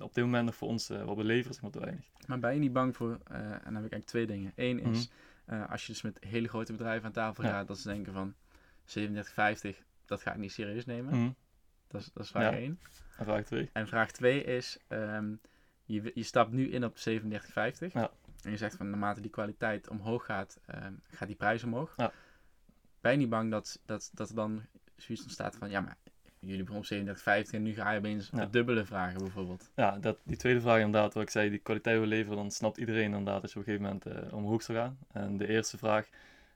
op 0.02 0.14
dit 0.14 0.24
moment 0.24 0.44
nog 0.44 0.54
voor 0.54 0.68
ons 0.68 0.90
uh, 0.90 1.04
wat 1.04 1.16
we 1.16 1.24
leveren, 1.24 1.58
maar 1.62 1.70
te 1.70 1.80
weinig. 1.80 2.04
Maar 2.26 2.38
ben 2.38 2.54
je 2.54 2.58
niet 2.58 2.72
bang 2.72 2.96
voor, 2.96 3.18
en 3.24 3.60
dan 3.64 3.74
heb 3.74 3.84
ik 3.84 3.92
eigenlijk 3.92 4.06
twee 4.06 4.26
dingen. 4.26 4.52
Eén 4.54 4.78
is, 4.78 5.08
mm 5.08 5.14
als 5.68 5.86
je 5.86 5.92
dus 5.92 6.02
met 6.02 6.16
hele 6.20 6.48
grote 6.48 6.72
bedrijven 6.72 7.06
aan 7.06 7.12
tafel 7.12 7.44
gaat, 7.44 7.66
dat 7.66 7.78
ze 7.78 7.88
denken 7.88 8.12
van 8.12 8.34
37,50, 8.98 9.76
dat 10.04 10.22
ga 10.22 10.32
ik 10.32 10.36
niet 10.36 10.52
serieus 10.52 10.84
nemen. 10.84 11.14
Mm 11.14 11.36
dat 11.90 12.00
is, 12.00 12.10
dat 12.12 12.24
is 12.24 12.30
vraag 12.30 12.54
1. 12.54 12.80
En 13.16 13.24
vraag 13.24 13.44
2. 13.44 13.70
En 13.72 13.88
vraag 13.88 14.10
2 14.10 14.44
is, 14.44 14.78
um, 14.88 15.40
je, 15.84 16.10
je 16.14 16.22
stapt 16.22 16.52
nu 16.52 16.70
in 16.70 16.84
op 16.84 16.96
37,50. 16.96 17.02
Ja. 17.92 18.10
En 18.42 18.50
je 18.50 18.56
zegt 18.56 18.76
van 18.76 18.90
naarmate 18.90 19.20
die 19.20 19.30
kwaliteit 19.30 19.88
omhoog 19.88 20.24
gaat, 20.24 20.60
um, 20.74 21.02
gaat 21.10 21.28
die 21.28 21.36
prijs 21.36 21.64
omhoog. 21.64 21.94
Ja. 21.96 22.12
Ben 23.00 23.12
je 23.12 23.18
niet 23.18 23.28
bang 23.28 23.50
dat, 23.50 23.80
dat, 23.84 24.10
dat 24.14 24.28
er 24.28 24.34
dan 24.34 24.62
zoiets 24.96 25.24
ontstaat 25.24 25.56
van, 25.56 25.70
ja 25.70 25.80
maar 25.80 25.96
jullie 26.40 26.64
begonnen 26.64 27.08
op 27.08 27.18
37,50 27.18 27.50
en 27.50 27.62
nu 27.62 27.74
ga 27.74 27.90
je 27.90 27.98
opeens 27.98 28.30
ja. 28.32 28.38
het 28.38 28.52
dubbele 28.52 28.84
vragen 28.84 29.18
bijvoorbeeld. 29.18 29.70
Ja, 29.74 29.98
dat, 29.98 30.18
die 30.22 30.36
tweede 30.36 30.60
vraag 30.60 30.80
inderdaad, 30.80 31.14
wat 31.14 31.22
ik 31.22 31.30
zei, 31.30 31.50
die 31.50 31.58
kwaliteit 31.58 31.98
wil 31.98 32.06
leveren, 32.06 32.36
dan 32.36 32.50
snapt 32.50 32.76
iedereen 32.76 33.04
inderdaad 33.04 33.40
dat 33.40 33.52
je 33.52 33.58
op 33.58 33.66
een 33.66 33.72
gegeven 33.72 34.00
moment 34.04 34.26
uh, 34.28 34.34
omhoog 34.36 34.62
zou 34.62 34.78
gaan. 34.78 34.98
En 35.12 35.36
de 35.36 35.48
eerste 35.48 35.78
vraag, 35.78 36.08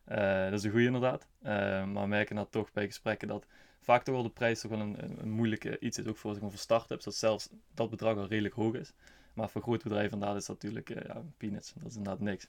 uh, 0.08 0.44
dat 0.44 0.52
is 0.52 0.64
een 0.64 0.70
goede 0.70 0.86
inderdaad. 0.86 1.26
Uh, 1.42 1.48
maar 1.84 2.02
we 2.02 2.08
merken 2.08 2.36
dat 2.36 2.52
toch 2.52 2.72
bij 2.72 2.86
gesprekken 2.86 3.28
dat 3.28 3.46
vaak 3.80 4.04
toch 4.04 4.14
wel 4.14 4.22
de 4.24 4.30
prijs 4.30 4.60
toch 4.60 4.70
wel 4.70 4.80
een, 4.80 4.96
een, 5.20 5.30
moeilijke 5.30 5.78
iets 5.78 5.98
is, 5.98 6.06
ook 6.06 6.16
voor, 6.16 6.36
voor 6.38 6.52
start-ups, 6.52 7.04
dat 7.04 7.14
zelfs 7.14 7.48
dat 7.74 7.90
bedrag 7.90 8.16
al 8.16 8.26
redelijk 8.26 8.54
hoog 8.54 8.74
is. 8.74 8.92
Maar 9.32 9.48
voor 9.48 9.62
grote 9.62 9.88
bedrijven 9.88 10.12
inderdaad 10.12 10.38
is 10.38 10.46
dat 10.46 10.62
natuurlijk 10.62 11.06
ja, 11.06 11.22
peanuts, 11.36 11.72
dat 11.72 11.90
is 11.90 11.96
inderdaad 11.96 12.20
niks. 12.20 12.48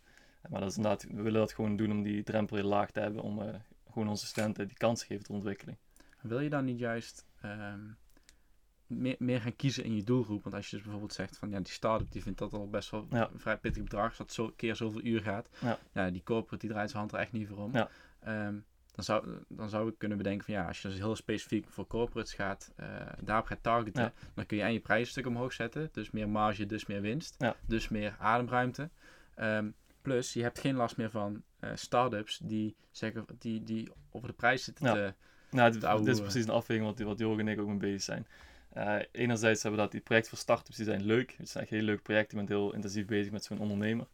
Maar 0.50 0.60
dat 0.60 0.70
is 0.70 0.76
inderdaad, 0.76 1.04
we 1.04 1.22
willen 1.22 1.40
dat 1.40 1.54
gewoon 1.54 1.76
doen 1.76 1.92
om 1.92 2.04
die 2.04 2.24
drempel 2.24 2.58
heel 2.58 2.68
laag 2.68 2.92
te 2.92 3.00
hebben, 3.00 3.22
om 3.22 3.42
gewoon 3.92 4.08
onze 4.08 4.26
studenten 4.26 4.68
die 4.68 4.78
kans 4.78 5.00
te 5.00 5.06
geven 5.06 5.24
tot 5.24 5.36
ontwikkeling. 5.36 5.78
Wil 6.28 6.40
je 6.40 6.50
dan 6.50 6.66
niet 6.66 6.80
juist 6.80 7.26
um, 7.44 7.98
meer, 8.88 9.16
meer 9.20 9.42
gaan 9.42 9.56
kiezen 9.56 9.84
in 9.84 9.96
je 9.96 10.04
doelgroep? 10.04 10.44
Want 10.44 10.56
als 10.56 10.66
je 10.66 10.72
dus 10.76 10.82
bijvoorbeeld 10.82 11.14
zegt 11.14 11.38
van 11.38 11.50
ja, 11.50 11.58
die 11.58 11.74
start-up 11.74 12.12
die 12.12 12.22
vindt 12.22 12.40
dat 12.40 12.54
al 12.54 12.70
best 12.70 12.90
wel 12.90 13.08
ja. 13.10 13.30
een 13.34 13.40
vrij 13.40 13.58
pittig 13.58 13.84
bedrag, 13.84 14.16
dat 14.16 14.32
zo 14.32 14.54
keer 14.56 14.76
zoveel 14.76 15.04
uur 15.04 15.22
gaat. 15.22 15.50
Ja. 15.60 15.80
ja 15.92 16.10
die 16.10 16.24
corporate 16.24 16.66
die 16.66 16.70
draait 16.70 16.90
zijn 16.90 17.02
hand 17.02 17.14
er 17.14 17.20
echt 17.20 17.32
niet 17.32 17.48
voor 17.48 17.58
om. 17.58 17.72
Ja. 17.74 17.90
Um, 18.48 18.66
dan 18.96 19.04
zou, 19.04 19.40
dan 19.48 19.70
zou 19.70 19.90
ik 19.90 19.98
kunnen 19.98 20.18
bedenken 20.18 20.46
van 20.46 20.54
ja, 20.54 20.68
als 20.68 20.82
je 20.82 20.88
dus 20.88 20.98
heel 20.98 21.16
specifiek 21.16 21.70
voor 21.70 21.88
corporates 21.88 22.34
gaat, 22.34 22.74
uh, 22.80 22.88
daarop 23.22 23.46
gaat 23.46 23.64
targeten, 23.64 24.14
dan 24.34 24.46
kun 24.46 24.58
je 24.58 24.64
en 24.64 24.74
je 24.74 24.80
prijs 24.80 25.02
een 25.02 25.12
stuk 25.12 25.28
omhoog 25.28 25.54
zetten. 25.54 25.90
Dus 25.92 26.12
meer 26.12 26.30
marge, 26.30 26.66
dus 26.66 26.86
meer 26.86 27.02
winst. 27.02 27.38
Dus 27.68 27.90
meer 27.90 28.16
ademruimte. 28.20 28.90
Um, 29.40 29.76
plus, 30.02 30.34
je 30.34 30.42
hebt 30.42 30.60
geen 30.60 30.76
last 30.76 30.98
meer 30.98 31.10
van 31.10 31.44
uh, 31.60 31.70
start-ups 31.74 32.38
die, 32.38 32.76
zeggen, 32.92 33.26
die, 33.38 33.64
die 33.64 33.92
over 34.12 34.28
de 34.28 34.34
prijs 34.34 34.64
zitten 34.64 34.86
te, 34.86 35.14
nou, 35.50 35.72
dit, 35.72 36.08
is 36.08 36.22
precies 36.22 36.44
een 36.44 36.50
afweging 36.50 36.88
wat, 36.88 37.00
wat 37.00 37.20
Jorgen 37.20 37.40
en 37.40 37.54
ik 37.54 37.60
ook 37.60 37.68
mee 37.68 37.78
bezig 37.78 38.02
zijn. 38.02 38.28
Uh, 38.78 38.96
enerzijds 39.12 39.62
hebben 39.62 39.80
we 39.80 39.86
dat 39.86 39.94
die 39.94 40.02
projecten 40.02 40.32
voor 40.32 40.40
startups 40.40 40.76
die 40.76 40.86
zijn 40.86 41.06
leuk. 41.06 41.36
Het 41.38 41.50
zijn 41.50 41.64
echt 41.64 41.74
heel 41.74 41.82
leuke 41.82 42.02
projecten. 42.02 42.40
Je 42.40 42.46
bent 42.46 42.60
heel 42.60 42.74
intensief 42.74 43.06
bezig 43.06 43.32
met 43.32 43.44
zo'n 43.44 43.60
ondernemer. 43.60 44.08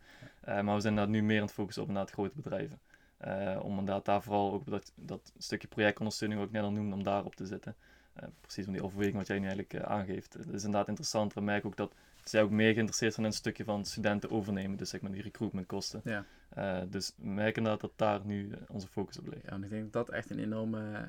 Uh, 0.48 0.62
maar 0.62 0.76
we 0.76 0.82
zijn 0.82 0.96
daar 0.96 1.08
nu 1.08 1.24
meer 1.24 1.38
aan 1.38 1.46
het 1.46 1.54
focussen 1.54 1.84
op 1.84 1.90
naar 1.90 2.08
grote 2.08 2.36
bedrijven. 2.36 2.80
Uh, 3.28 3.60
om 3.64 3.70
inderdaad 3.80 4.06
daar 4.06 4.24
vooral 4.24 4.54
ook 4.54 4.70
dat, 4.70 4.92
dat 4.96 5.32
stukje 5.38 5.68
projectondersteuning 5.68 6.40
wat 6.40 6.50
ik 6.50 6.56
net 6.56 6.64
al 6.64 6.72
noemde, 6.72 6.96
om 6.96 7.04
daarop 7.04 7.36
te 7.36 7.46
zetten. 7.46 7.76
Uh, 8.22 8.28
precies 8.42 8.66
om 8.66 8.74
die 8.74 8.84
overweging 8.84 9.18
wat 9.18 9.28
jij 9.28 9.40
nu 9.40 9.46
eigenlijk 9.46 9.74
uh, 9.74 9.82
aangeeft. 9.82 10.34
Het 10.34 10.48
is 10.48 10.64
inderdaad 10.64 10.88
interessant. 10.88 11.34
We 11.34 11.42
merken 11.42 11.70
ook 11.70 11.78
dat 11.78 11.94
zij 12.24 12.42
ook 12.42 12.50
meer 12.50 12.74
geïnteresseerd 12.74 13.14
zijn 13.14 13.26
in 13.26 13.32
een 13.32 13.38
stukje 13.38 13.64
van 13.64 13.86
studenten 13.86 14.32
overnemen. 14.32 14.78
Dus 14.78 14.90
zeg 14.90 15.02
maar 15.02 15.12
die 15.12 15.22
recruitmentkosten. 15.22 16.02
Ja. 16.04 16.26
dus 16.86 17.14
we 17.18 17.30
merken 17.30 17.56
inderdaad 17.56 17.82
dat 17.82 17.92
daar 17.96 18.26
nu 18.26 18.52
onze 18.68 18.88
focus 18.88 19.20
op 19.20 19.28
ligt. 19.28 19.44
Ja, 19.44 19.50
en 19.50 19.64
ik 19.64 19.70
denk 19.70 19.84
dat 19.84 20.06
dat 20.06 20.16
echt 20.16 20.30
een 20.30 20.40
enorme 20.40 21.08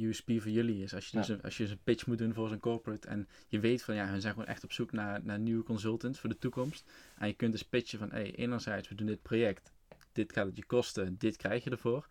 USP 0.00 0.26
voor 0.26 0.50
jullie 0.50 0.82
is. 0.82 0.94
Als 0.94 1.08
je, 1.08 1.16
dus 1.16 1.28
een, 1.28 1.42
als 1.42 1.56
je 1.56 1.62
dus 1.62 1.72
een 1.72 1.82
pitch 1.84 2.06
moet 2.06 2.18
doen 2.18 2.34
voor 2.34 2.48
zo'n 2.48 2.58
corporate 2.58 3.08
en 3.08 3.28
je 3.48 3.60
weet 3.60 3.82
van 3.82 3.94
ja, 3.94 4.06
hun 4.06 4.20
zijn 4.20 4.32
gewoon 4.32 4.48
echt 4.48 4.64
op 4.64 4.72
zoek 4.72 4.92
naar, 4.92 5.20
naar 5.24 5.38
nieuwe 5.38 5.62
consultants 5.62 6.18
voor 6.18 6.28
de 6.28 6.38
toekomst. 6.38 6.84
En 7.18 7.26
je 7.26 7.34
kunt 7.34 7.52
dus 7.52 7.64
pitchen 7.64 7.98
van 7.98 8.10
hey, 8.10 8.34
enerzijds 8.34 8.88
we 8.88 8.94
doen 8.94 9.06
dit 9.06 9.22
project 9.22 9.72
dit 10.16 10.32
gaat 10.32 10.46
het 10.46 10.56
je 10.56 10.64
kosten, 10.64 11.16
dit 11.18 11.36
krijg 11.36 11.64
je 11.64 11.70
ervoor. 11.70 12.06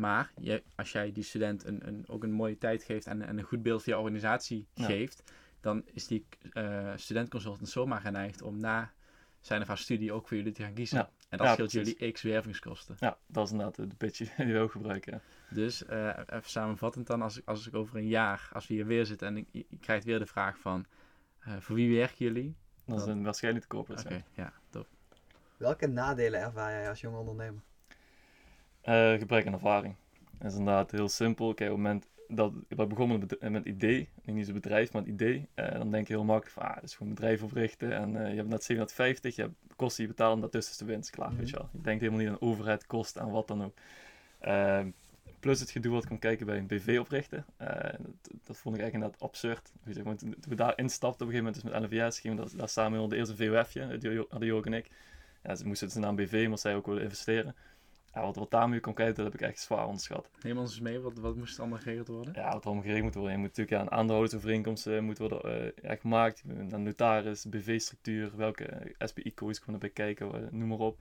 Maar 0.00 0.32
je, 0.40 0.62
als 0.76 0.92
jij 0.92 1.12
die 1.12 1.24
student 1.24 1.64
een, 1.64 1.86
een, 1.88 2.04
ook 2.08 2.22
een 2.22 2.32
mooie 2.32 2.58
tijd 2.58 2.82
geeft 2.82 3.06
en, 3.06 3.22
en 3.22 3.38
een 3.38 3.44
goed 3.44 3.62
beeld 3.62 3.82
van 3.82 3.92
je 3.92 3.98
organisatie 3.98 4.66
geeft, 4.74 5.32
dan 5.60 5.82
is 5.92 6.06
die 6.06 6.26
uh, 6.52 6.92
studentconsultant 6.96 7.68
zomaar 7.68 8.00
geneigd 8.00 8.42
om 8.42 8.60
na 8.60 8.92
zijn 9.40 9.60
of 9.62 9.66
haar 9.66 9.78
studie 9.78 10.12
ook 10.12 10.28
voor 10.28 10.36
jullie 10.36 10.52
te 10.52 10.62
gaan 10.62 10.74
kiezen. 10.74 11.08
En 11.28 11.38
dat 11.38 11.48
scheelt 11.48 11.72
jullie 11.72 12.12
x 12.12 12.22
wervingskosten. 12.22 12.96
Ja, 12.98 13.18
dat 13.26 13.44
is 13.44 13.50
inderdaad 13.50 13.76
de 13.76 13.96
pitch 13.96 14.18
die 14.36 14.52
we 14.52 14.58
ook 14.58 14.70
gebruiken. 14.70 15.22
Dus 15.50 15.82
uh, 15.82 16.06
even 16.26 16.50
samenvattend 16.50 17.06
dan, 17.06 17.22
als, 17.22 17.46
als 17.46 17.66
ik 17.66 17.74
over 17.74 17.96
een 17.96 18.08
jaar, 18.08 18.48
als 18.52 18.66
we 18.66 18.74
hier 18.74 18.86
weer 18.86 19.06
zitten 19.06 19.28
en 19.28 19.36
ik, 19.36 19.46
je, 19.50 19.66
krijgt 19.80 20.04
weer 20.04 20.18
de 20.18 20.26
vraag 20.26 20.58
van, 20.58 20.86
uh, 21.48 21.56
voor 21.58 21.76
wie 21.76 21.96
werken 21.96 22.24
jullie? 22.24 22.56
Dat 22.84 23.00
is 23.00 23.06
een 23.06 23.22
waarschijnlijk 23.22 23.64
de 23.64 23.76
corporate 23.76 24.04
Oké, 24.04 24.24
ja, 24.34 24.52
top. 24.70 24.86
Welke 25.56 25.86
nadelen 25.86 26.40
ervaar 26.40 26.70
jij 26.72 26.88
als 26.88 27.00
jonge 27.00 27.18
ondernemer? 27.18 27.62
Uh, 28.88 29.12
gebrek 29.12 29.46
aan 29.46 29.52
ervaring. 29.52 29.94
Dat 30.38 30.50
is 30.50 30.58
inderdaad 30.58 30.90
heel 30.90 31.08
simpel. 31.08 31.54
Kijk, 31.54 31.70
op 31.70 31.76
het 31.76 31.84
moment 31.86 32.08
dat 32.28 32.52
we 32.68 32.86
begonnen 32.86 33.18
met, 33.18 33.40
met 33.40 33.52
het 33.52 33.64
idee, 33.64 34.08
niet 34.24 34.44
zo'n 34.46 34.54
bedrijf, 34.54 34.92
maar 34.92 35.02
het 35.02 35.10
idee, 35.10 35.48
uh, 35.54 35.72
dan 35.72 35.90
denk 35.90 36.08
je 36.08 36.12
heel 36.12 36.24
makkelijk 36.24 36.54
van, 36.54 36.62
ah, 36.62 36.74
dat 36.74 36.84
is 36.84 36.92
gewoon 36.92 37.08
een 37.08 37.14
bedrijf 37.14 37.42
oprichten 37.42 37.92
en 37.92 38.14
uh, 38.14 38.30
je 38.30 38.36
hebt 38.36 38.48
net 38.48 38.64
750, 38.64 39.36
je 39.36 39.42
hebt 39.42 39.54
kosten 39.76 39.96
die 39.96 40.06
je 40.06 40.12
betaalt 40.16 40.34
en 40.34 40.40
daartussen 40.40 40.72
is 40.72 40.78
de 40.78 40.84
winst, 40.84 41.10
klaar, 41.10 41.30
mm 41.30 41.36
weet 41.36 41.50
je 41.50 41.56
wel. 41.56 41.68
Je 41.72 41.80
denkt 41.80 42.00
helemaal 42.00 42.20
niet 42.20 42.30
aan 42.30 42.48
overheid, 42.48 42.86
kosten 42.86 43.22
en 43.22 43.30
wat 43.30 43.48
dan 43.48 43.64
ook. 43.64 43.74
Uh, 44.42 44.80
plus 45.40 45.60
het 45.60 45.70
gedoe 45.70 45.92
wat 45.92 46.02
ik 46.02 46.08
kon 46.08 46.18
kijken 46.18 46.46
bij 46.46 46.58
een 46.58 46.66
BV 46.66 46.96
oprichten, 47.00 47.44
dat, 47.56 47.98
dat, 48.44 48.56
vond 48.56 48.74
ik 48.76 48.80
eigenlijk 48.80 48.92
inderdaad 48.92 49.20
absurd. 49.20 49.72
Weet 49.82 49.96
je, 49.96 50.02
toen 50.16 50.34
we 50.48 50.54
daar 50.54 50.78
instapten 50.78 51.26
op 51.26 51.32
een 51.32 51.38
gegeven 51.38 51.62
moment, 51.62 51.62
dus 51.62 51.90
met 51.90 52.08
NVS, 52.08 52.20
gingen 52.20 52.44
we 52.44 52.56
daar 52.56 52.68
samen 52.68 53.00
onder 53.00 53.18
de 53.18 53.24
eerste 53.24 53.36
VOF'je, 53.36 54.26
hadden 54.28 54.48
Jorg 54.48 54.64
en 54.64 54.72
ik. 54.72 54.90
Ja, 55.42 55.54
ze 55.54 55.66
moesten 55.66 55.86
dus 55.86 55.96
naar 55.96 56.08
een 56.08 56.16
BV, 56.16 56.46
maar 56.48 56.58
zij 56.58 56.74
ook 56.74 56.86
willen 56.86 57.02
investeren. 57.02 57.54
Ja, 58.14 58.20
wat, 58.20 58.36
wat 58.36 58.50
daarmee 58.50 58.80
kon 58.80 58.94
kijken, 58.94 59.14
dat 59.14 59.24
heb 59.24 59.34
ik 59.34 59.48
echt 59.48 59.60
zwaar 59.60 59.86
onderschat. 59.86 60.30
Neem 60.42 60.58
ons 60.58 60.70
eens 60.70 60.80
mee, 60.80 61.00
wat, 61.00 61.18
wat 61.18 61.36
moest 61.36 61.60
allemaal 61.60 61.78
geregeld 61.78 62.08
worden? 62.08 62.34
Ja, 62.34 62.52
wat 62.52 62.64
allemaal 62.64 62.82
geregeld 62.82 63.04
moet 63.04 63.14
worden. 63.14 63.32
Je 63.32 63.38
moet 63.38 63.48
natuurlijk 63.48 63.76
ja, 63.76 63.80
een 63.82 63.98
aandeelhoudersovereenkomst 63.98 64.86
uh, 64.86 65.00
moet 65.00 65.18
worden 65.18 65.72
uh, 65.84 65.92
gemaakt. 66.00 66.42
Een 66.46 66.82
notaris, 66.82 67.44
BV-structuur, 67.44 68.36
welke 68.36 68.94
SPI-codes 68.98 69.58
kunnen 69.58 69.80
erbij 69.80 69.90
kijken, 69.94 70.42
uh, 70.42 70.50
noem 70.50 70.68
maar 70.68 70.78
op. 70.78 70.98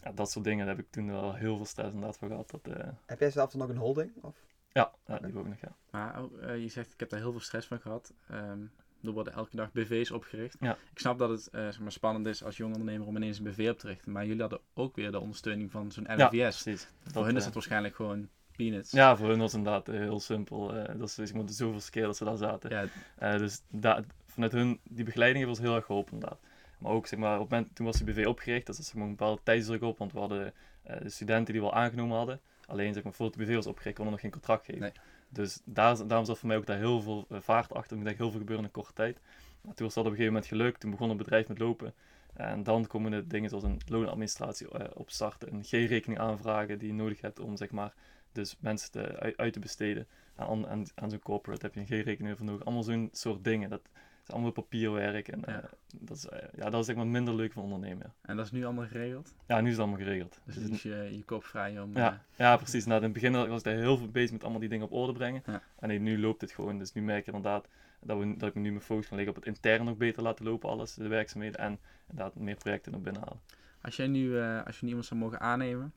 Ja, 0.00 0.12
dat 0.12 0.30
soort 0.30 0.44
dingen, 0.44 0.66
daar 0.66 0.76
heb 0.76 0.84
ik 0.84 0.90
toen 0.90 1.10
wel 1.10 1.34
heel 1.34 1.56
veel 1.56 1.64
stress 1.64 1.94
inderdaad 1.94 2.18
voor 2.18 2.28
gehad. 2.28 2.50
Dat, 2.50 2.76
heb 3.06 3.20
jij 3.20 3.30
zelf 3.30 3.50
dan 3.50 3.60
nog 3.60 3.68
een 3.68 3.76
holding? 3.76 4.12
Of? 4.20 4.36
Ja, 4.72 4.92
ja, 5.06 5.18
die 5.18 5.38
ook 5.38 5.48
nog, 5.48 5.60
ja. 5.60 5.76
Maar 5.90 6.22
oh, 6.22 6.30
je 6.40 6.68
zegt, 6.68 6.92
ik 6.92 7.00
heb 7.00 7.10
daar 7.10 7.20
heel 7.20 7.30
veel 7.30 7.40
stress 7.40 7.66
van 7.66 7.80
gehad. 7.80 8.12
Um, 8.30 8.72
er 9.06 9.12
worden 9.12 9.32
elke 9.32 9.56
dag 9.56 9.72
BV's 9.72 10.10
opgericht. 10.10 10.56
Ja. 10.60 10.76
Ik 10.92 10.98
snap 10.98 11.18
dat 11.18 11.30
het 11.30 11.48
uh, 11.52 11.60
zeg 11.60 11.80
maar 11.80 11.92
spannend 11.92 12.26
is 12.26 12.44
als 12.44 12.56
jong 12.56 12.72
ondernemer 12.72 13.06
om 13.06 13.16
ineens 13.16 13.38
een 13.38 13.44
BV 13.44 13.68
op 13.70 13.78
te 13.78 13.86
richten. 13.86 14.12
Maar 14.12 14.26
jullie 14.26 14.40
hadden 14.40 14.60
ook 14.74 14.96
weer 14.96 15.10
de 15.10 15.20
ondersteuning 15.20 15.70
van 15.70 15.92
zo'n 15.92 16.04
LVS. 16.04 16.32
Ja, 16.32 16.48
precies. 16.48 16.88
Voor 17.04 17.24
hun 17.24 17.36
is 17.36 17.44
het 17.44 17.54
waarschijnlijk 17.54 17.94
gewoon 17.94 18.28
peanuts. 18.56 18.90
Ja, 18.90 19.16
voor 19.16 19.28
hun 19.28 19.38
was 19.38 19.52
het 19.52 19.58
inderdaad 19.58 19.88
eh, 19.88 19.94
heel 19.94 20.20
simpel. 20.20 20.76
Uh, 20.76 20.84
dat 20.98 21.18
is 21.18 21.32
maar 21.32 21.42
zoveel 21.46 21.80
keer 21.90 22.04
dat 22.04 22.16
ze 22.16 22.24
daar 22.24 22.36
zaten. 22.36 22.70
Ja. 22.70 22.84
Uh, 23.32 23.38
dus 23.38 23.62
da 23.68 24.04
vanuit 24.26 24.52
hun, 24.52 24.80
die 24.82 25.04
begeleiding 25.04 25.44
heeft 25.44 25.58
ons 25.58 25.66
heel 25.66 25.76
erg 25.76 25.84
geholpen 25.84 26.12
inderdaad. 26.12 26.40
Maar 26.78 26.92
ook, 26.92 27.06
zeg 27.06 27.18
maar, 27.18 27.34
op 27.34 27.40
het 27.40 27.50
moment, 27.50 27.76
toen 27.76 27.86
was 27.86 27.96
die 27.96 28.12
BV 28.12 28.26
opgericht, 28.26 28.66
dat 28.66 28.78
is 28.78 28.86
zeg 28.86 28.94
maar, 28.94 29.04
een 29.04 29.16
bepaalde 29.16 29.40
tijdsdruk 29.42 29.82
op, 29.82 29.98
want 29.98 30.12
we 30.12 30.18
hadden 30.18 30.52
de 30.82 31.08
studenten 31.08 31.52
die 31.52 31.62
we 31.62 31.68
al 31.68 31.74
aangenomen 31.74 32.16
hadden. 32.16 32.40
Alleen, 32.66 32.94
zeg 32.94 33.02
maar, 33.02 33.12
voordat 33.12 33.38
de 33.38 33.44
BV 33.44 33.54
was 33.54 33.66
opgericht, 33.66 33.96
konden 33.96 34.14
we 34.14 34.20
nog 34.22 34.32
geen 34.32 34.40
contract 34.40 34.64
geven. 34.64 34.80
Nee. 34.80 34.92
Dus 35.34 35.60
daar, 35.64 36.06
daarom 36.06 36.26
zat 36.26 36.38
voor 36.38 36.48
mij 36.48 36.56
ook 36.56 36.66
daar 36.66 36.78
heel 36.78 37.00
veel 37.02 37.26
vaart 37.30 37.72
achter. 37.72 37.96
Ik 37.96 38.04
denk 38.04 38.16
heel 38.16 38.30
veel 38.30 38.38
gebeuren 38.38 38.64
in 38.64 38.70
een 38.70 38.82
korte 38.82 38.92
tijd. 38.92 39.20
Maar 39.60 39.74
toen 39.74 39.86
was 39.86 39.94
dat 39.94 40.04
op 40.04 40.10
een 40.10 40.16
gegeven 40.16 40.32
moment 40.32 40.46
gelukt. 40.46 40.80
Toen 40.80 40.90
begon 40.90 41.08
het 41.08 41.18
bedrijf 41.18 41.48
met 41.48 41.58
lopen. 41.58 41.94
En 42.34 42.62
dan 42.62 42.86
komen 42.86 43.10
de 43.10 43.26
dingen 43.26 43.48
zoals 43.48 43.64
een 43.64 43.80
loonadministratie 43.86 44.66
uh, 44.66 44.84
opstarten. 44.94 45.54
Een 45.54 45.64
G-rekening 45.64 46.20
aanvragen 46.20 46.78
die 46.78 46.88
je 46.88 46.94
nodig 46.94 47.20
hebt 47.20 47.40
om 47.40 47.56
zeg 47.56 47.70
maar, 47.70 47.94
dus 48.34 48.56
mensen 48.60 48.90
te, 48.90 49.34
uit, 49.36 49.52
te 49.52 49.58
besteden. 49.58 50.06
Aan, 50.36 50.66
aan, 50.66 50.84
aan 50.94 51.10
zo'n 51.10 51.18
corporate 51.18 51.66
heb 51.66 51.74
je 51.74 51.80
een 51.80 51.86
G-rekening 51.86 52.36
voor 52.36 52.46
nodig. 52.46 52.64
Allemaal 52.64 52.82
zo'n 52.82 53.08
soort 53.12 53.44
dingen. 53.44 53.70
Dat 53.70 53.80
is 54.26 54.30
allemaal 54.30 54.50
papierwerk. 54.50 55.28
En 55.28 55.42
ja. 55.46 55.56
Uh, 55.56 55.64
dat, 55.94 56.16
is, 56.16 56.26
uh, 56.26 56.38
ja, 56.56 56.70
dat 56.70 56.80
is 56.80 56.86
zeg 56.86 56.96
maar 56.96 57.06
minder 57.06 57.34
leuk 57.34 57.52
van 57.52 57.62
ondernemen. 57.62 58.12
En 58.22 58.36
dat 58.36 58.44
is 58.44 58.52
nu 58.52 58.64
allemaal 58.64 58.86
geregeld? 58.86 59.34
Ja, 59.46 59.60
nu 59.60 59.66
is 59.66 59.72
het 59.72 59.80
allemaal 59.80 59.98
geregeld. 59.98 60.40
Dus, 60.44 60.54
dus 60.56 60.82
je, 60.82 61.08
je 61.12 61.22
kop 61.24 61.44
vrij 61.44 61.80
om... 61.80 61.96
Ja, 61.96 62.24
ja 62.36 62.56
precies. 62.56 62.84
Nou, 62.84 62.96
in 62.96 63.04
het 63.04 63.12
begin 63.12 63.48
was 63.48 63.62
ik 63.62 63.72
heel 63.72 63.96
veel 63.96 64.10
bezig 64.10 64.32
met 64.32 64.42
allemaal 64.42 64.60
die 64.60 64.68
dingen 64.68 64.86
op 64.86 64.92
orde 64.92 65.12
brengen. 65.12 65.42
En 65.78 66.02
nu 66.02 66.20
loopt 66.20 66.40
het 66.40 66.52
gewoon. 66.52 66.78
Dus 66.78 66.92
nu 66.92 67.02
merk 67.02 67.24
je 67.24 67.32
inderdaad 67.32 67.68
dat, 68.00 68.18
we, 68.18 68.36
dat 68.36 68.48
ik 68.48 68.54
nu 68.54 68.70
mijn 68.70 68.80
focus 68.80 69.08
kan 69.08 69.16
leggen 69.16 69.36
op 69.36 69.44
het 69.44 69.54
intern 69.54 69.84
nog 69.84 69.96
beter 69.96 70.22
laten 70.22 70.44
lopen, 70.44 70.68
alles, 70.68 70.94
de 70.94 71.08
werkzaamheden 71.08 71.60
en 71.60 71.78
inderdaad 72.10 72.34
meer 72.34 72.56
projecten 72.56 72.92
naar 72.92 73.00
binnen 73.00 73.22
halen. 73.22 73.40
Als 73.80 73.96
jij 73.96 74.06
nu, 74.06 74.40
als 74.40 74.74
je 74.78 74.82
nu 74.82 74.88
iemand 74.88 75.06
zou 75.06 75.20
mogen 75.20 75.40
aannemen, 75.40 75.92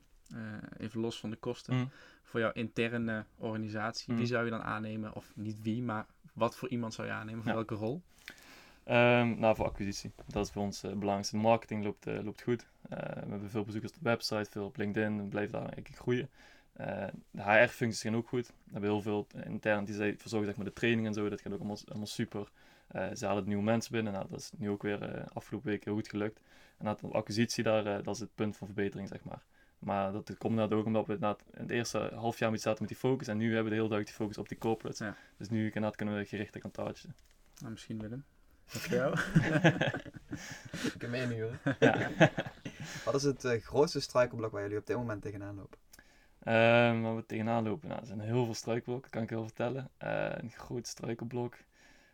even 0.78 1.00
los 1.00 1.20
van 1.20 1.30
de 1.30 1.36
kosten, 1.36 1.74
mm. 1.74 1.90
voor 2.22 2.40
jouw 2.40 2.52
interne 2.52 3.24
organisatie, 3.36 4.12
mm. 4.12 4.18
wie 4.18 4.26
zou 4.26 4.44
je 4.44 4.50
dan 4.50 4.62
aannemen? 4.62 5.14
Of 5.14 5.32
niet 5.34 5.62
wie, 5.62 5.82
maar 5.82 6.06
wat 6.32 6.56
voor 6.56 6.68
iemand 6.68 6.94
zou 6.94 7.06
je 7.08 7.12
aannemen? 7.12 7.42
Voor 7.42 7.54
welke 7.54 7.74
rol? 7.74 8.02
Um, 8.88 9.38
nou, 9.38 9.56
voor 9.56 9.66
acquisitie. 9.66 10.12
Dat 10.26 10.46
is 10.46 10.52
voor 10.52 10.62
ons 10.62 10.84
uh, 10.84 10.90
belangrijkste. 10.90 11.36
Marketing 11.36 11.84
loopt, 11.84 12.06
loopt 12.06 12.42
goed. 12.42 12.66
we 12.88 12.96
hebben 13.28 13.50
veel 13.50 13.64
bezoekers 13.64 13.92
op 13.92 13.98
de 13.98 14.08
website, 14.08 14.50
veel 14.50 14.64
op 14.64 14.76
LinkedIn. 14.76 15.18
En 15.18 15.28
blijft 15.28 15.52
daar 15.52 15.60
eigenlijk 15.60 15.96
groeien. 15.96 16.28
Uh, 16.80 17.06
de 17.30 17.42
HR-functies 17.42 18.02
gaan 18.02 18.16
ook 18.16 18.28
goed. 18.28 18.46
We 18.46 18.72
hebben 18.72 18.90
heel 18.90 19.02
veel 19.02 19.26
intern 19.44 19.84
die 19.84 19.94
verzorgen 19.94 20.46
zeg 20.46 20.56
maar, 20.56 20.64
de 20.64 20.72
training 20.72 21.06
en 21.06 21.14
zo. 21.14 21.28
Dat 21.28 21.40
gaat 21.40 21.52
ook 21.52 21.58
allemaal, 21.58 21.78
allemaal 21.88 22.06
super. 22.06 22.48
Uh, 22.92 23.06
ze 23.14 23.26
halen 23.26 23.44
nieuwe 23.46 23.62
mensen 23.62 23.92
binnen. 23.92 24.12
Nou, 24.12 24.26
dat 24.30 24.38
is 24.38 24.50
nu 24.56 24.70
ook 24.70 24.82
weer 24.82 25.16
uh, 25.16 25.26
afgelopen 25.32 25.70
week 25.70 25.84
heel 25.84 25.94
goed 25.94 26.08
gelukt. 26.08 26.40
En 26.76 26.84
dat 26.84 27.12
acquisitie, 27.12 27.64
daar, 27.64 28.02
dat 28.02 28.14
is 28.14 28.20
het 28.20 28.34
punt 28.34 28.56
van 28.56 28.66
verbetering, 28.66 29.08
zeg 29.08 29.24
maar. 29.24 29.42
Maar 29.78 30.12
dat 30.12 30.36
komt 30.38 30.54
net 30.54 30.72
ook 30.72 30.86
omdat 30.86 31.06
we 31.06 31.14
in 31.14 31.36
het 31.50 31.70
eerste 31.70 32.10
half 32.14 32.38
jaar 32.38 32.50
met 32.50 32.60
zaten 32.60 32.78
met 32.80 32.88
die 32.88 32.98
focus. 32.98 33.28
En 33.28 33.36
nu 33.36 33.46
hebben 33.46 33.64
we 33.64 33.70
de 33.70 33.76
hele 33.76 33.88
dag 33.88 34.04
die 34.04 34.14
focus 34.14 34.38
op 34.38 34.48
die 34.48 34.58
corporates. 34.58 34.98
Ja. 34.98 35.16
Dus 35.36 35.48
nu 35.48 35.70
kan, 35.70 35.90
kunnen 35.90 36.16
we 36.16 36.24
gericht 36.24 36.56
gaan 36.60 36.70
touchen. 36.70 37.14
Nou, 37.58 37.72
misschien 37.72 38.00
Willem. 38.00 38.24
Voor 38.66 38.94
jou? 38.94 39.18
ik 40.94 41.00
heb 41.00 41.10
mee 41.10 41.26
nu 41.26 41.42
hoor. 41.42 41.58
Ja. 41.78 42.10
Wat 43.04 43.14
is 43.14 43.22
het 43.22 43.62
grootste 43.62 44.00
struikelblok 44.00 44.52
waar 44.52 44.62
jullie 44.62 44.78
op 44.78 44.86
dit 44.86 44.96
moment 44.96 45.22
tegenaan 45.22 45.54
lopen? 45.54 45.78
Um, 46.38 47.02
waar 47.02 47.16
we 47.16 47.26
tegenaan 47.26 47.64
lopen, 47.64 47.88
nou, 47.88 48.00
er 48.00 48.06
zijn 48.06 48.20
heel 48.20 48.44
veel 48.44 48.54
struikelblokken, 48.54 49.10
kan 49.10 49.22
ik 49.22 49.30
wel 49.30 49.44
vertellen. 49.44 49.90
Uh, 50.02 50.28
een 50.30 50.50
groot 50.50 50.86
struikelblok 50.86 51.56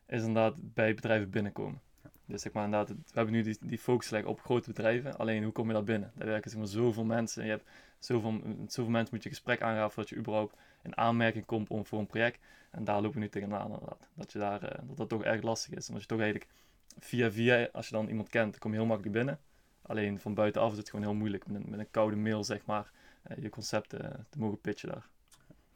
is 0.07 0.20
inderdaad 0.20 0.55
bij 0.59 0.94
bedrijven 0.94 1.31
binnenkomen. 1.31 1.81
Dus 2.27 2.43
zeg 2.43 2.53
maar 2.53 2.65
inderdaad, 2.65 2.89
we 2.89 3.13
hebben 3.13 3.35
nu 3.35 3.43
die, 3.43 3.57
die 3.61 3.79
focus 3.79 4.11
leggen 4.11 4.31
op 4.31 4.41
grote 4.41 4.69
bedrijven. 4.69 5.19
Alleen 5.19 5.43
hoe 5.43 5.53
kom 5.53 5.67
je 5.67 5.73
daar 5.73 5.85
binnen? 5.85 6.13
Daar 6.15 6.27
werken 6.27 6.51
zeg 6.51 6.69
zoveel 6.69 7.05
mensen. 7.05 7.45
Je 7.45 7.51
hebt 7.51 7.71
zoveel, 7.99 8.41
zoveel 8.67 8.91
mensen 8.91 9.15
moet 9.15 9.23
je 9.23 9.29
gesprek 9.29 9.63
aangaan 9.63 9.91
voordat 9.91 10.09
je 10.09 10.17
überhaupt 10.17 10.57
in 10.83 10.97
aanmerking 10.97 11.45
komt 11.45 11.69
om, 11.69 11.87
voor 11.87 11.99
een 11.99 12.07
project. 12.07 12.39
En 12.71 12.85
daar 12.85 13.01
lopen 13.01 13.13
we 13.13 13.21
nu 13.21 13.29
tegenaan 13.29 13.65
inderdaad. 13.65 14.09
Dat, 14.15 14.33
je 14.33 14.39
daar, 14.39 14.63
uh, 14.63 14.89
dat 14.89 14.97
dat 14.97 15.09
toch 15.09 15.25
erg 15.25 15.43
lastig 15.43 15.75
is. 15.75 15.89
Omdat 15.89 16.03
je 16.03 16.09
toch 16.09 16.21
eigenlijk 16.21 16.51
via 16.99 17.31
via, 17.31 17.69
als 17.73 17.89
je 17.89 17.95
dan 17.95 18.09
iemand 18.09 18.29
kent, 18.29 18.51
dan 18.51 18.61
kom 18.61 18.71
je 18.71 18.77
heel 18.77 18.87
makkelijk 18.87 19.15
binnen. 19.15 19.41
Alleen 19.83 20.21
van 20.21 20.35
buitenaf 20.35 20.73
is 20.73 20.79
het 20.79 20.91
gewoon 20.91 21.05
heel 21.05 21.15
moeilijk 21.15 21.47
met 21.47 21.69
met 21.69 21.79
een 21.79 21.91
koude 21.91 22.17
mail 22.17 22.45
zeg 22.45 22.65
maar 22.65 22.91
eh, 23.23 23.43
je 23.43 23.49
concepten 23.49 24.27
te 24.31 24.39
mogen 24.39 24.61
pitchen 24.61 24.89
daar. 24.89 25.09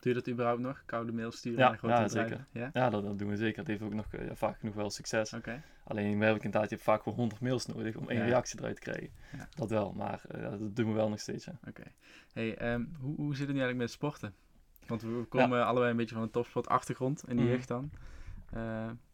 Doe 0.01 0.13
je 0.13 0.19
dat 0.19 0.29
überhaupt 0.29 0.61
nog? 0.61 0.83
Koude 0.87 1.13
mail 1.13 1.33
sturen 1.33 1.59
ja, 1.59 1.79
naar 1.83 2.01
ja, 2.01 2.09
zeker. 2.09 2.47
Ja, 2.53 2.71
ja 2.73 2.91
dat, 2.91 3.03
dat, 3.05 3.19
doen 3.19 3.29
we 3.29 3.37
zeker. 3.37 3.57
Dat 3.57 3.67
heeft 3.67 3.83
ook 3.83 3.95
nog 3.95 4.07
uh, 4.13 4.31
vaak 4.33 4.59
genoeg 4.59 4.75
wel 4.75 4.91
succes. 4.91 5.33
Okay. 5.33 5.63
Alleen 5.85 6.19
we 6.19 6.25
hebben 6.25 6.43
inderdaad, 6.43 6.69
je 6.69 6.75
hebt 6.75 6.87
vaak 6.87 7.05
wel 7.05 7.15
100 7.15 7.41
mails 7.41 7.67
nodig 7.67 7.97
om 7.97 8.09
één 8.09 8.25
reactie 8.25 8.59
eruit 8.59 8.75
te 8.75 8.81
krijgen. 8.81 9.11
Dat 9.55 9.71
wel, 9.71 9.93
maar 9.93 10.23
uh, 10.37 10.51
dat 10.51 10.77
doen 10.77 10.87
we 10.87 10.93
wel 10.93 11.09
nog 11.09 11.21
steeds. 11.21 11.49
Oké. 11.69 11.83
Hey, 12.33 12.73
um, 12.73 12.97
hoe, 13.01 13.17
hoe 13.17 13.37
zit 13.37 13.47
het 13.47 13.57
nu 13.57 13.61
eigenlijk 13.63 13.79
met 13.79 13.91
sporten? 13.91 14.35
Want 14.87 15.03
we 15.03 15.27
komen 15.29 15.67
allebei 15.67 15.91
een 15.91 15.97
beetje 15.97 16.15
van 16.15 16.25
een 16.25 16.31
topsport 16.31 16.69
achtergrond 16.69 17.29
in 17.29 17.37
die 17.37 17.45
mm. 17.45 17.51
jeugd 17.51 17.69
dan. 17.69 17.91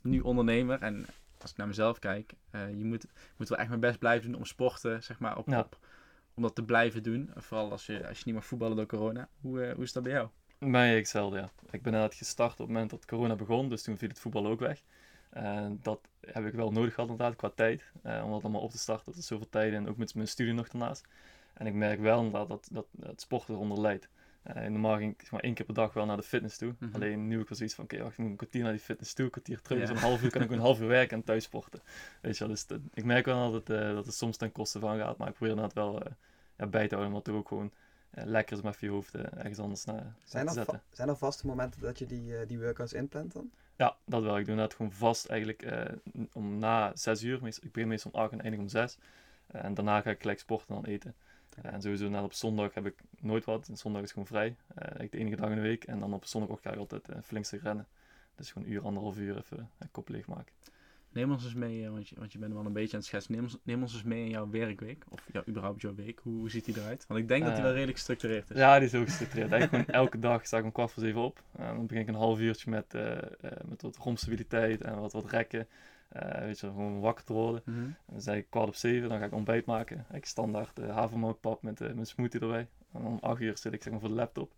nu 0.03 0.21
ondernemer 0.21 0.83
en 0.83 1.07
als 1.41 1.51
ik 1.51 1.57
naar 1.57 1.67
mezelf 1.67 1.99
kijk, 1.99 2.35
je 2.51 2.85
moet, 2.85 3.07
moet 3.37 3.49
wel 3.49 3.59
echt 3.59 3.69
mijn 3.69 3.81
best 3.81 3.99
blijven 3.99 4.31
doen 4.31 4.41
om 4.41 4.47
sporten 4.47 5.03
zeg 5.03 5.19
maar, 5.19 5.37
op, 5.37 5.49
op 5.49 5.79
om 6.35 6.43
dat 6.43 6.55
te 6.55 6.65
blijven 6.65 7.03
doen. 7.03 7.31
Vooral 7.35 7.71
als 7.71 7.87
je, 7.87 8.09
als 8.09 8.19
je 8.19 8.23
niet 8.27 8.35
mag 8.35 8.47
voetballen 8.47 8.77
door 8.77 8.87
corona. 8.87 9.29
Hoe, 9.41 9.73
hoe 9.75 9.85
is 9.85 9.93
dat 9.93 10.03
bij 10.03 10.13
jou? 10.13 10.29
Mij 10.65 10.97
hetzelfde, 10.97 11.39
ja. 11.39 11.51
Ik 11.71 11.83
ben 11.83 11.93
net 11.93 12.15
gestart 12.15 12.53
op 12.53 12.59
het 12.59 12.69
moment 12.69 12.91
dat 12.91 13.07
corona 13.07 13.35
begon, 13.35 13.69
dus 13.69 13.83
toen 13.83 13.97
viel 13.97 14.09
het 14.09 14.19
voetbal 14.19 14.47
ook 14.47 14.61
weg. 14.61 14.83
Dat 15.83 16.01
heb 16.21 16.47
ik 16.47 16.53
wel 16.53 16.71
nodig 16.71 16.95
gehad 16.95 17.11
inderdaad, 17.11 17.37
qua 17.37 17.51
tijd. 17.55 17.85
Uh, 18.07 18.25
om 18.25 18.31
dat 18.31 18.43
allemaal 18.43 18.61
op 18.61 18.71
te 18.71 18.79
starten. 18.79 19.05
Dat 19.07 19.17
is 19.17 19.27
zoveel 19.27 19.49
tijd 19.49 19.73
en 19.73 19.89
ook 19.89 19.97
met 19.97 20.15
mijn 20.15 20.29
studie 20.29 20.53
nog 20.53 20.69
daarnaast. 20.69 21.07
En 21.55 21.67
ik 21.67 21.75
merk 21.75 22.01
wel 22.01 22.17
inderdaad 22.17 22.49
dat, 22.49 22.69
dat, 22.73 22.87
het 23.01 23.21
sport 23.21 23.49
eronder 23.49 23.81
leidt. 23.81 24.09
Uh, 24.47 24.55
normaal 24.55 24.97
ging 24.97 25.15
ik 25.21 25.31
maar 25.31 25.41
één 25.41 25.55
keer 25.55 25.65
per 25.65 25.75
dag 25.75 25.93
wel 25.93 26.07
naar 26.07 26.17
de 26.17 26.23
fitness 26.23 26.59
toe. 26.59 26.75
Mhm. 26.79 26.95
Alleen 26.95 27.29
nu 27.29 27.41
ik 27.41 27.49
wel 27.49 27.57
zoiets 27.57 27.75
van, 27.75 27.85
oké, 27.85 27.95
okay, 27.95 28.09
ik 28.09 28.19
moet 28.19 28.31
een 28.31 28.37
kwartier 28.37 28.63
naar 28.63 28.73
die 28.73 28.81
fitness 28.81 29.15
toe, 29.15 29.25
een 29.25 29.31
kwartier 29.31 29.61
terug. 29.61 29.79
Ja. 29.79 29.87
Dus 29.87 29.97
een 29.97 30.09
half 30.09 30.23
uur 30.23 30.31
kan 30.31 30.43
ik 30.43 30.51
een 30.51 30.59
half 30.59 30.81
uur 30.81 30.87
werken 30.87 31.17
en 31.17 31.25
thuis 31.25 31.45
sporten. 31.45 31.81
Weet 32.21 32.39
je 32.39 32.45
wel, 32.45 32.55
dus 32.55 32.67
ik 32.95 33.05
merk 33.05 33.25
wel 33.25 33.51
dat 33.53 33.69
het, 33.69 33.81
uh, 33.81 33.95
dat 33.95 34.07
het 34.07 34.15
soms 34.15 34.37
ten 34.37 34.53
koste 34.53 34.79
van 34.79 34.99
gaat, 34.99 35.17
maar 35.17 35.29
ik 35.29 35.35
probeer 35.35 35.55
inderdaad 35.55 35.75
wel 35.75 36.03
ja, 36.57 36.67
bij 36.67 36.89
te 36.89 36.95
houden. 36.95 37.07
Omdat 37.07 37.27
het 37.27 37.37
ook 37.37 37.49
gewoon 37.49 37.73
lekker 38.15 38.57
is 38.57 38.63
om 38.63 38.69
even 38.69 38.87
je 38.87 38.93
hoofd 38.93 39.17
uh, 39.17 39.23
ergens 39.23 39.59
anders 39.59 39.85
naar 39.85 40.15
zijn 40.25 40.47
te 40.47 40.53
zetten. 40.53 40.83
Zijn 40.91 41.09
er 41.09 41.17
vaste 41.17 41.47
momenten 41.47 41.81
dat 41.81 41.99
je 41.99 42.07
die, 42.07 42.31
uh, 42.31 42.47
die 42.47 42.59
workouts 42.59 42.93
inplant 42.93 43.33
dan? 43.33 43.51
Ja, 43.77 43.97
dat 44.05 44.23
wel. 44.23 44.39
Ik 44.39 44.47
doe 44.47 44.55
net 44.55 44.75
gewoon 44.75 44.93
vast 44.93 45.27
eigenlijk 45.27 45.89
om 46.33 46.59
na 46.59 46.93
6 46.95 47.23
uur. 47.23 47.47
ik 47.47 47.73
begin 47.73 47.89
meestal 47.89 48.11
om 48.11 48.21
8 48.21 48.33
en 48.33 48.41
eindig 48.41 48.61
om 48.61 48.69
6. 48.69 48.99
en 49.47 49.75
daarna 49.75 50.01
ga 50.01 50.11
ik 50.11 50.21
gelijk 50.21 50.39
sporten 50.39 50.69
en 50.69 50.83
dan 50.83 50.93
eten. 50.93 51.15
En 51.63 51.83
sowieso 51.83 52.09
net 52.09 52.23
op 52.23 52.33
zondag 52.33 52.75
heb 52.75 52.87
ik 52.87 52.95
nooit 53.21 53.45
wat. 53.45 53.69
En 53.69 53.77
zondag 53.77 54.03
is 54.03 54.11
gewoon 54.11 54.27
vrij. 54.27 54.57
Uh, 54.83 55.11
de 55.11 55.19
enige 55.19 55.37
dag 55.37 55.51
in 55.51 55.55
de 55.55 55.61
week. 55.61 55.85
En 55.85 56.01
dan 56.01 56.15
op 56.15 56.25
zondagochtend 56.25 56.67
ga 56.67 56.73
ik 56.73 56.91
altijd 56.91 57.09
uh, 57.09 57.23
flinkste 57.23 57.59
rennen. 57.59 57.87
Dus 58.35 58.53
gewoon 58.53 58.69
een 58.69 58.75
uur, 58.75 58.85
anderhalf 58.85 59.19
uur 59.19 59.37
even 59.37 59.71
een 59.79 59.91
kop 59.91 60.09
leeg 60.09 60.27
maken. 60.27 60.53
Neem 61.15 61.31
ons 61.31 61.45
eens 61.45 61.55
mee, 61.55 61.91
want 61.91 62.09
je, 62.09 62.17
want 62.19 62.33
je 62.33 62.39
bent 62.39 62.53
wel 62.53 62.67
een 62.67 62.73
beetje 62.73 62.93
aan 62.93 62.99
het 62.99 63.07
schetsen. 63.07 63.33
Neem 63.35 63.43
ons, 63.43 63.59
neem 63.63 63.83
ons 63.83 63.93
eens 63.93 64.03
mee 64.03 64.25
in 64.25 64.31
jouw 64.31 64.51
werkweek. 64.51 65.05
Of 65.09 65.21
ja, 65.33 65.43
überhaupt 65.49 65.81
jouw 65.81 65.95
week. 65.95 66.21
Hoe, 66.23 66.39
hoe 66.39 66.51
ziet 66.51 66.65
die 66.65 66.79
eruit? 66.79 67.05
Want 67.09 67.21
ik 67.21 67.29
denk 67.29 67.45
dat 67.45 67.55
die 67.55 67.63
wel 67.63 67.73
redelijk 67.73 67.97
gestructureerd 67.97 68.51
is. 68.51 68.57
Ja, 68.57 68.77
die 68.77 68.87
is 68.87 68.93
heel 68.93 69.05
gestructureerd. 69.05 69.53
Eigenlijk 69.53 69.85
gewoon 69.85 70.01
elke 70.05 70.19
dag 70.19 70.47
sta 70.47 70.59
ik 70.59 70.65
om 70.65 70.73
kwart 70.73 70.91
voor 70.91 71.03
zeven 71.03 71.21
op. 71.21 71.43
En 71.57 71.75
dan 71.75 71.87
begin 71.87 72.03
ik 72.03 72.09
een 72.09 72.15
half 72.15 72.39
uurtje 72.39 72.71
met, 72.71 72.93
met 73.69 73.83
wat 73.83 73.97
romstabiliteit 73.97 74.81
en 74.81 75.01
wat, 75.01 75.13
wat 75.13 75.31
rekken. 75.31 75.67
Uh, 76.23 76.39
weet 76.39 76.61
je, 76.61 76.67
gewoon 76.67 77.01
wakker 77.01 77.25
te 77.25 77.33
worden. 77.33 77.63
Mm 77.65 77.75
-hmm. 77.75 77.97
Dan 78.07 78.21
zei 78.21 78.39
ik 78.39 78.47
kwart 78.51 78.69
op 78.69 78.75
zeven, 78.75 79.09
dan 79.09 79.19
ga 79.19 79.25
ik 79.25 79.33
ontbijt 79.33 79.67
maken. 79.67 80.07
Ik 80.13 80.25
standaard 80.25 80.79
uh, 80.79 80.95
havermoutpap 80.95 81.63
met 81.63 81.81
uh, 81.81 81.93
mijn 81.93 82.07
smoothie 82.07 82.41
erbij. 82.41 82.69
En 82.93 83.05
om 83.05 83.19
acht 83.21 83.41
uur 83.41 83.59
zit 83.59 83.73
ik 83.73 83.83
zeg 83.83 83.93
maar 83.93 84.01
voor 84.01 84.09
de 84.09 84.15
laptop. 84.15 84.53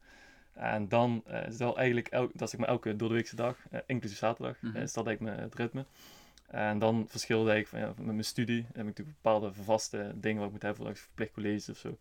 En 0.52 0.88
dan 0.88 1.22
uh, 1.28 1.46
is 1.46 1.56
wel 1.56 1.76
eigenlijk, 1.76 2.08
elk, 2.08 2.32
dat 2.32 2.42
is 2.42 2.50
zeg 2.50 2.60
maar 2.60 2.68
elke 2.68 2.96
doordeweekse 2.96 3.36
dag, 3.36 3.56
inclusief 3.86 4.18
zaterdag, 4.18 4.60
mm 4.60 4.70
-hmm. 4.70 4.82
is 4.82 4.92
dat 4.92 5.06
eigenlijk 5.06 5.36
mijn, 5.36 5.48
het 5.48 5.58
ritme. 5.58 5.84
En 6.46 6.78
dan 6.78 7.04
verschilde 7.08 7.56
ik 7.56 7.68
van, 7.68 7.78
ja, 7.78 7.86
met 7.86 8.06
mijn 8.06 8.24
studie. 8.24 8.62
heb 8.66 8.76
ik 8.76 8.84
natuurlijk 8.84 9.16
bepaalde 9.22 9.52
vaste 9.52 10.12
dingen 10.14 10.38
wat 10.38 10.46
ik 10.46 10.52
moet 10.52 10.62
hebben, 10.62 10.84
voor 10.84 10.96
verplicht 10.96 11.32
college 11.32 11.70
of 11.70 11.76
zo. 11.76 11.98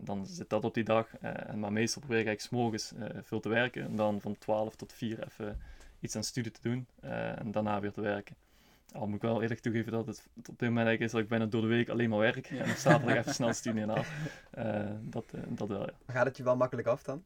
dan 0.00 0.26
zit 0.26 0.50
dat 0.50 0.64
op 0.64 0.74
die 0.74 0.84
dag. 0.84 1.08
maar 1.56 1.72
meestal 1.72 2.02
probeer 2.02 2.20
ik 2.20 2.26
eigenlijk 2.26 2.40
s'morgens 2.40 2.92
veel 3.22 3.40
te 3.40 3.48
werken. 3.48 3.84
En 3.84 3.96
dan 3.96 4.20
van 4.20 4.38
12 4.38 4.76
tot 4.76 4.92
4 4.92 5.24
even 5.24 5.58
iets 6.00 6.16
aan 6.16 6.24
studie 6.24 6.52
te 6.52 6.60
doen. 6.62 6.86
en 7.00 7.50
daarna 7.50 7.80
weer 7.80 7.92
te 7.92 8.00
werken. 8.00 8.36
Al 8.92 9.06
moet 9.06 9.16
ik 9.16 9.22
wel 9.22 9.42
eerlijk 9.42 9.60
toegeven 9.60 9.92
dat 9.92 10.06
het 10.06 10.28
op 10.48 10.58
dit 10.58 10.68
moment 10.68 11.00
is 11.00 11.10
dat 11.10 11.20
ik 11.20 11.28
bijna 11.28 11.46
door 11.46 11.60
de 11.60 11.66
week 11.66 11.88
alleen 11.88 12.10
maar 12.10 12.18
werk. 12.18 12.46
Ja. 12.46 12.62
En 12.62 12.70
op 12.70 12.76
zaterdag 12.76 13.16
even 13.16 13.34
snel 13.34 13.52
studie 13.52 13.82
en 13.82 13.90
af. 13.90 14.12
Uh, 14.58 14.90
dat, 15.00 15.24
uh, 15.34 15.40
dat 15.48 15.68
wel, 15.68 15.80
ja. 15.80 15.92
Gaat 16.06 16.26
het 16.26 16.36
je 16.36 16.42
wel 16.42 16.56
makkelijk 16.56 16.88
af 16.88 17.02
dan? 17.02 17.24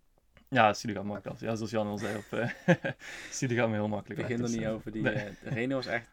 Ja, 0.54 0.72
studie 0.72 0.96
gaat 0.96 1.04
makkelijk 1.04 1.36
af. 1.36 1.40
Ja, 1.40 1.54
zoals 1.54 1.70
Jan 1.70 1.86
al 1.86 1.98
zei, 1.98 2.16
op, 2.16 2.24
uh, 2.38 3.58
gaat 3.58 3.68
me 3.68 3.74
heel 3.74 3.88
makkelijk. 3.88 4.20
Ik 4.20 4.26
begin 4.26 4.44
er 4.44 4.50
niet 4.50 4.66
over. 4.66 4.92
Die, 4.92 5.02
nee. 5.02 5.28
Reno 5.42 5.78
is 5.78 5.86
echt 5.86 6.08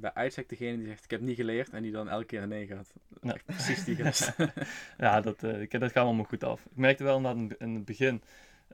bij 0.00 0.14
uitstek 0.14 0.48
degene 0.48 0.76
die 0.76 0.86
zegt 0.86 1.04
ik 1.04 1.10
heb 1.10 1.20
niet 1.20 1.36
geleerd 1.36 1.70
en 1.70 1.82
die 1.82 1.92
dan 1.92 2.08
elke 2.08 2.24
keer 2.24 2.42
een 2.42 2.48
nee 2.48 2.66
gaat. 2.66 2.92
Ja. 3.22 3.36
Precies 3.44 3.84
die 3.84 3.96
gast. 3.96 4.36
ja, 4.98 5.20
dat, 5.20 5.40
dat 5.40 5.68
gaat 5.70 5.96
allemaal 5.96 6.24
goed 6.24 6.44
af. 6.44 6.64
Ik 6.64 6.76
merkte 6.76 7.04
wel 7.04 7.22
dat 7.22 7.36
in 7.58 7.74
het 7.74 7.84
begin 7.84 8.22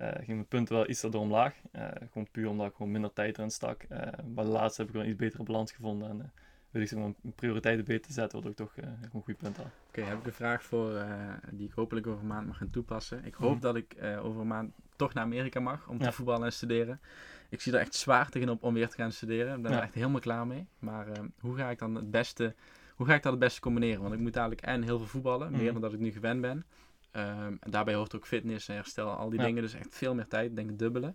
uh, 0.01 0.09
ging 0.15 0.27
mijn 0.27 0.47
punten 0.47 0.75
wel 0.75 0.89
iets 0.89 1.03
erdoor 1.03 1.21
omlaag. 1.21 1.55
Uh, 1.77 1.89
gewoon 2.13 2.29
puur 2.31 2.49
omdat 2.49 2.67
ik 2.67 2.75
gewoon 2.77 2.93
minder 2.93 3.13
tijd 3.13 3.39
erin 3.39 3.51
stak. 3.51 3.85
Uh, 3.93 3.99
maar 4.35 4.45
laatst 4.45 4.79
heb 4.79 4.87
ik 4.87 4.93
wel 4.93 5.03
een 5.03 5.09
iets 5.09 5.19
betere 5.19 5.43
balans 5.43 5.73
gevonden. 5.73 6.09
En 6.09 6.33
wil 6.71 6.83
ik 6.83 6.89
zeg 6.89 6.99
maar 6.99 7.13
prioriteiten 7.35 7.85
beter 7.85 8.13
zetten, 8.13 8.33
waardoor 8.33 8.51
ik 8.51 8.75
toch 8.75 8.85
een 9.13 9.23
goed 9.23 9.37
punt 9.37 9.57
had. 9.57 9.67
Oké, 9.89 10.01
heb 10.01 10.19
ik 10.19 10.27
een 10.27 10.33
vraag 10.33 10.63
voor 10.63 11.05
die 11.51 11.67
ik 11.67 11.73
hopelijk 11.73 12.07
over 12.07 12.21
een 12.21 12.27
maand 12.27 12.47
mag 12.47 12.57
gaan 12.57 12.71
toepassen. 12.71 13.25
Ik 13.25 13.35
hoop 13.35 13.55
mm. 13.55 13.61
dat 13.61 13.77
ik 13.77 13.97
over 14.23 14.41
een 14.41 14.47
maand 14.47 14.73
toch 14.97 15.15
naar 15.15 15.25
Amerika 15.25 15.61
mag 15.61 15.89
om 15.89 15.99
ja. 15.99 16.05
te 16.05 16.13
voetballen 16.13 16.45
en 16.45 16.53
studeren. 16.53 17.01
Ik 17.49 17.61
zie 17.61 17.73
er 17.73 17.81
echt 17.81 17.95
zwaar 17.95 18.29
tegenop 18.29 18.63
om 18.63 18.75
weer 18.75 18.89
te 18.89 18.97
gaan 18.97 19.13
studeren. 19.13 19.57
Ik 19.57 19.63
ben 19.63 19.71
ja. 19.71 19.77
er 19.77 19.83
echt 19.83 19.95
helemaal 19.95 20.21
klaar 20.21 20.47
mee. 20.47 20.67
Maar 20.79 21.07
hoe 21.41 21.57
ga 21.57 21.71
ik 21.71 21.79
dan 21.79 21.95
het 21.95 22.11
beste... 22.11 22.55
Hoe 22.95 23.09
ga 23.09 23.15
ik 23.15 23.23
dat 23.23 23.33
het 23.33 23.41
beste 23.41 23.61
combineren? 23.61 24.03
Want 24.03 24.15
ik 24.15 24.21
moet 24.21 24.33
dadelijk 24.33 24.61
en 24.61 24.83
heel 24.83 24.99
veel 24.99 25.07
voetballen, 25.07 25.51
meer 25.51 25.61
mm. 25.61 25.73
dan 25.73 25.81
dat 25.81 25.93
ik 25.93 25.99
nu 25.99 26.11
gewend 26.11 26.41
ben. 26.41 26.67
Um, 27.13 27.59
en 27.61 27.71
daarbij 27.71 27.95
hoort 27.95 28.17
ook 28.17 28.27
fitness 28.27 28.69
en 28.69 28.75
herstel, 28.75 29.11
al 29.11 29.31
die 29.31 29.41
dingen. 29.41 29.63
Dus 29.63 29.75
echt 29.75 29.95
veel 29.95 30.15
meer 30.15 30.27
tijd, 30.27 30.57
denk 30.57 30.71
ik 30.71 30.79
dubbele. 30.79 31.15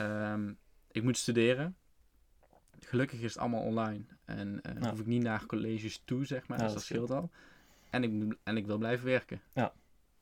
Um, 0.00 0.58
ik 0.90 1.02
moet 1.02 1.16
studeren. 1.16 1.76
Gelukkig 2.80 3.20
is 3.20 3.32
het 3.32 3.38
allemaal 3.38 3.62
online. 3.62 4.04
En 4.24 4.60
uh, 4.62 4.82
ja. 4.82 4.90
hoef 4.90 5.00
ik 5.00 5.06
niet 5.06 5.22
naar 5.22 5.46
colleges 5.46 6.02
toe, 6.04 6.24
zeg 6.24 6.48
maar. 6.48 6.58
Ja, 6.58 6.64
dus 6.64 6.72
dat, 6.72 6.82
dat 6.82 6.88
scheelt 6.88 7.10
al. 7.10 7.30
En 7.90 8.02
ik, 8.02 8.36
en 8.42 8.56
ik 8.56 8.66
wil 8.66 8.78
blijven 8.78 9.06
werken. 9.06 9.40
Ja. 9.52 9.72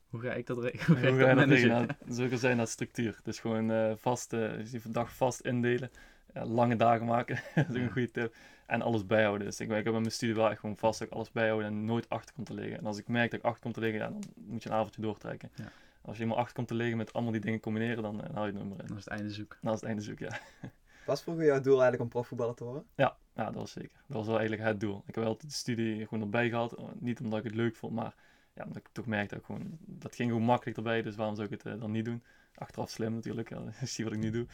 Hoe 0.09 0.21
ga 0.21 0.33
ik 0.33 0.47
dat 0.47 0.59
regelen? 0.59 0.99
Hoe 1.15 1.21
ga 1.21 1.31
ik 1.31 1.69
dat? 1.69 2.19
Nou, 2.19 2.37
zijn 2.37 2.57
dat 2.57 2.69
structuur. 2.69 3.21
Dus 3.23 3.39
gewoon 3.39 3.71
uh, 3.71 3.93
vast, 3.97 4.31
dus 4.31 4.71
die 4.71 4.81
dag 4.85 5.15
vast 5.15 5.41
indelen. 5.41 5.91
lange 6.33 6.77
dagen 6.77 7.07
maken. 7.07 7.41
dat 7.55 7.69
is 7.69 7.75
een 7.75 7.91
goede 7.91 8.11
tip. 8.11 8.35
En 8.67 8.83
alles 8.83 9.07
bijhouden. 9.07 9.47
Dus 9.47 9.61
ik, 9.61 9.69
ik 9.69 9.75
heb 9.75 9.87
in 9.87 9.93
mijn 9.93 10.11
studie 10.11 10.35
wel 10.35 10.51
echt 10.51 10.61
gewoon 10.61 10.77
vast 10.77 10.99
dat 10.99 11.09
ik 11.09 11.15
alles 11.15 11.31
bijhouden 11.33 11.67
en 11.67 11.85
nooit 11.85 12.09
achter 12.09 12.35
komt 12.35 12.47
te 12.47 12.55
liggen. 12.55 12.79
En 12.79 12.87
als 12.87 12.99
ik 12.99 13.09
merk 13.09 13.31
dat 13.31 13.41
ik 13.41 13.47
achter 13.47 13.63
komt 13.63 13.75
te 13.75 13.81
liggen, 13.81 14.01
ja, 14.01 14.07
dan 14.09 14.23
moet 14.35 14.63
je 14.63 14.69
een 14.69 14.75
avondje 14.75 15.03
doortrekken. 15.03 15.51
Ja. 15.55 15.65
Als 16.03 16.17
je 16.17 16.23
helemaal 16.23 16.39
achter 16.39 16.55
komt 16.55 16.69
te 16.69 16.75
liggen 16.75 16.97
met 16.97 17.13
allemaal 17.13 17.33
die 17.33 17.41
dingen 17.41 17.61
combineren, 17.61 18.03
dan, 18.03 18.17
dan 18.17 18.35
haal 18.35 18.47
je 18.47 18.53
het 18.53 18.61
nummer 18.61 18.81
in. 18.81 18.87
Dan 18.87 18.97
is 18.97 19.05
het 19.05 19.13
einde 19.13 19.31
zoek. 19.31 19.59
Dan 19.61 19.73
is 19.73 19.81
het 19.81 19.89
einde 19.89 20.03
zoek, 20.03 20.19
ja. 20.19 20.39
Was 21.07 21.23
vroeger 21.23 21.45
jouw 21.45 21.61
doel 21.61 21.73
eigenlijk 21.73 22.03
om 22.03 22.09
profvoetballer 22.09 22.55
te 22.55 22.65
worden? 22.65 22.85
Ja, 22.95 23.17
ja, 23.35 23.45
dat 23.45 23.55
was 23.55 23.73
zeker. 23.73 24.01
Dat 24.07 24.17
was 24.17 24.27
wel 24.27 24.39
eigenlijk 24.39 24.69
het 24.69 24.81
doel. 24.81 25.03
Ik 25.07 25.15
heb 25.15 25.25
altijd 25.25 25.51
de 25.51 25.57
studie 25.57 26.07
gewoon 26.07 26.25
erbij 26.25 26.49
gehad. 26.49 26.77
Niet 26.99 27.21
omdat 27.21 27.39
ik 27.39 27.45
het 27.45 27.55
leuk 27.55 27.77
vond, 27.77 27.93
maar 27.93 28.15
ja, 28.55 28.63
omdat 28.63 28.77
ik 28.77 28.89
toch 28.93 29.07
merkte 29.07 29.35
dat 29.35 29.45
gewoon... 29.45 29.79
Dat 29.81 30.15
ging 30.15 30.31
gewoon 30.31 30.47
makkelijk 30.47 30.77
erbij, 30.77 31.03
dus 31.03 31.17
waarom 31.17 31.35
zou 31.35 31.47
ik 31.47 31.53
het 31.63 31.75
uh, 31.75 31.81
dan 31.81 31.91
niet 31.91 32.05
doen? 32.05 32.23
Achteraf 32.55 32.91
slim 32.91 33.15
natuurlijk, 33.15 33.49
ja, 33.49 33.63
zie 33.87 34.05
wat 34.05 34.13
ik 34.13 34.19
nu 34.19 34.31
doe. 34.31 34.47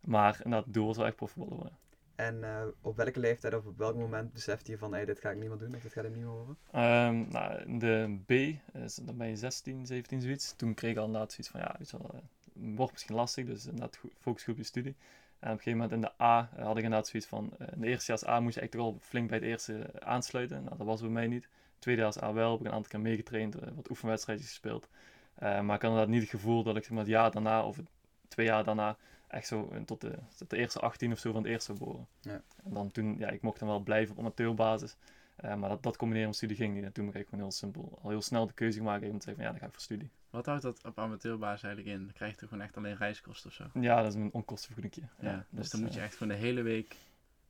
Maar 0.00 0.34
inderdaad, 0.36 0.64
het 0.64 0.74
doel 0.74 0.86
was 0.86 0.96
wel 0.96 1.06
echt 1.06 1.16
profvoetballer 1.16 1.58
worden. 1.58 1.78
En 2.16 2.36
uh, 2.36 2.62
op 2.80 2.96
welke 2.96 3.20
leeftijd 3.20 3.54
of 3.54 3.66
op 3.66 3.78
welk 3.78 3.96
moment 3.96 4.32
besefte 4.32 4.70
je 4.70 4.78
van, 4.78 4.92
hey, 4.92 5.04
dit 5.04 5.20
ga 5.20 5.30
ik 5.30 5.38
niet 5.38 5.48
meer 5.48 5.58
doen 5.58 5.74
of 5.74 5.82
dit 5.82 5.92
ga 5.92 6.00
ik 6.00 6.08
niet 6.08 6.16
meer 6.16 6.26
horen? 6.26 6.56
Um, 7.08 7.28
nou, 7.28 7.78
de 7.78 8.18
B, 8.26 8.30
is, 8.76 8.94
dan 8.94 9.16
ben 9.16 9.28
je 9.28 9.36
16, 9.36 9.86
17 9.86 10.20
zoiets. 10.20 10.56
Toen 10.56 10.74
kreeg 10.74 10.90
ik 10.90 10.96
al 10.96 11.04
inderdaad 11.04 11.32
zoiets 11.32 11.48
van, 11.48 11.60
ja, 11.60 11.74
weet 11.78 11.90
je 11.90 11.98
wel, 11.98 12.14
uh, 12.14 12.76
wordt 12.76 12.92
misschien 12.92 13.14
lastig, 13.14 13.44
dus 13.44 13.66
inderdaad 13.66 14.00
focus 14.20 14.48
op 14.48 14.56
je 14.56 14.62
studie. 14.62 14.96
En 15.38 15.52
op 15.52 15.56
een 15.56 15.62
gegeven 15.62 15.78
moment 15.78 15.92
in 15.92 16.00
de 16.00 16.24
A 16.24 16.50
uh, 16.56 16.64
had 16.64 16.76
ik 16.76 16.82
inderdaad 16.82 17.08
zoiets 17.08 17.28
van, 17.28 17.52
in 17.74 17.80
de 17.80 17.86
eerste 17.86 18.12
jaar 18.12 18.34
A 18.34 18.40
moest 18.40 18.54
je 18.54 18.60
echt 18.60 18.76
al 18.76 18.98
flink 19.00 19.28
bij 19.28 19.38
het 19.38 19.46
eerste 19.46 19.90
aansluiten. 19.98 20.64
Nou, 20.64 20.76
dat 20.76 20.86
was 20.86 21.00
bij 21.00 21.10
mij 21.10 21.26
niet. 21.26 21.48
Tweede 21.78 22.02
jaar 22.02 22.22
A 22.22 22.32
wel, 22.32 22.50
heb 22.50 22.60
ik 22.60 22.66
een 22.66 22.72
aantal 22.72 22.90
keer 22.90 23.00
meegetraind, 23.00 23.54
wat 23.74 23.90
oefenwedstrijdjes 23.90 24.48
gespeeld. 24.48 24.88
maar 25.38 25.62
ik 25.62 25.68
had 25.68 25.82
inderdaad 25.82 26.08
niet 26.08 26.20
het 26.20 26.30
gevoel 26.30 26.62
dat 26.62 26.76
ik 26.76 26.82
zeg 26.82 26.90
maar, 26.90 27.00
het 27.00 27.08
jaar 27.08 27.30
daarna 27.30 27.64
of 27.64 27.76
het 27.76 27.86
twee 28.28 28.46
jaar 28.46 28.64
daarna 28.64 28.96
echt 29.28 29.46
zo 29.46 29.72
tot 29.84 30.00
de, 30.00 30.18
tot 30.36 30.50
de 30.50 30.56
eerste 30.56 30.80
18 30.80 31.12
of 31.12 31.18
zo 31.18 31.32
van 31.32 31.42
het 31.42 31.50
eerste 31.50 31.72
geboren. 31.72 32.06
Ja. 32.20 32.42
En 32.64 32.72
dan 32.72 32.90
toen, 32.90 33.18
ja, 33.18 33.28
ik 33.28 33.42
mocht 33.42 33.58
dan 33.58 33.68
wel 33.68 33.80
blijven 33.80 34.14
op 34.14 34.20
amateurbasis. 34.20 34.96
Uh, 35.44 35.54
maar 35.54 35.68
dat, 35.68 35.82
dat 35.82 35.96
combineren 35.96 36.28
met 36.28 36.36
studie 36.36 36.56
ging 36.56 36.74
niet. 36.74 36.84
En 36.84 36.92
toen 36.92 37.10
ben 37.10 37.20
ik 37.20 37.28
gewoon 37.28 37.44
heel 37.44 37.52
simpel, 37.52 37.98
al 38.02 38.10
heel 38.10 38.22
snel 38.22 38.46
de 38.46 38.52
keuze 38.52 38.78
gemaakt 38.78 39.02
om 39.02 39.18
te 39.18 39.24
zeggen 39.24 39.34
van 39.34 39.44
ja, 39.44 39.50
dan 39.50 39.60
ga 39.60 39.66
ik 39.66 39.72
voor 39.72 39.82
studie. 39.82 40.10
Wat 40.30 40.46
houdt 40.46 40.62
dat 40.62 40.84
op 40.84 40.98
amateurbasis 40.98 41.62
eigenlijk 41.62 41.96
in? 41.96 42.04
Dan 42.04 42.12
krijg 42.12 42.40
je 42.40 42.46
gewoon 42.46 42.64
echt 42.64 42.76
alleen 42.76 42.96
reiskosten 42.96 43.50
of 43.50 43.56
zo? 43.56 43.64
Ja, 43.80 44.02
dat 44.02 44.14
is 44.14 44.14
een 44.14 44.32
onkostenvergoeding. 44.32 45.08
Ja, 45.20 45.30
ja, 45.30 45.46
dus 45.50 45.70
dan 45.70 45.80
moet 45.80 45.94
je 45.94 46.00
echt 46.00 46.16
gewoon 46.16 46.32
de 46.32 46.38
hele 46.38 46.62
week 46.62 46.96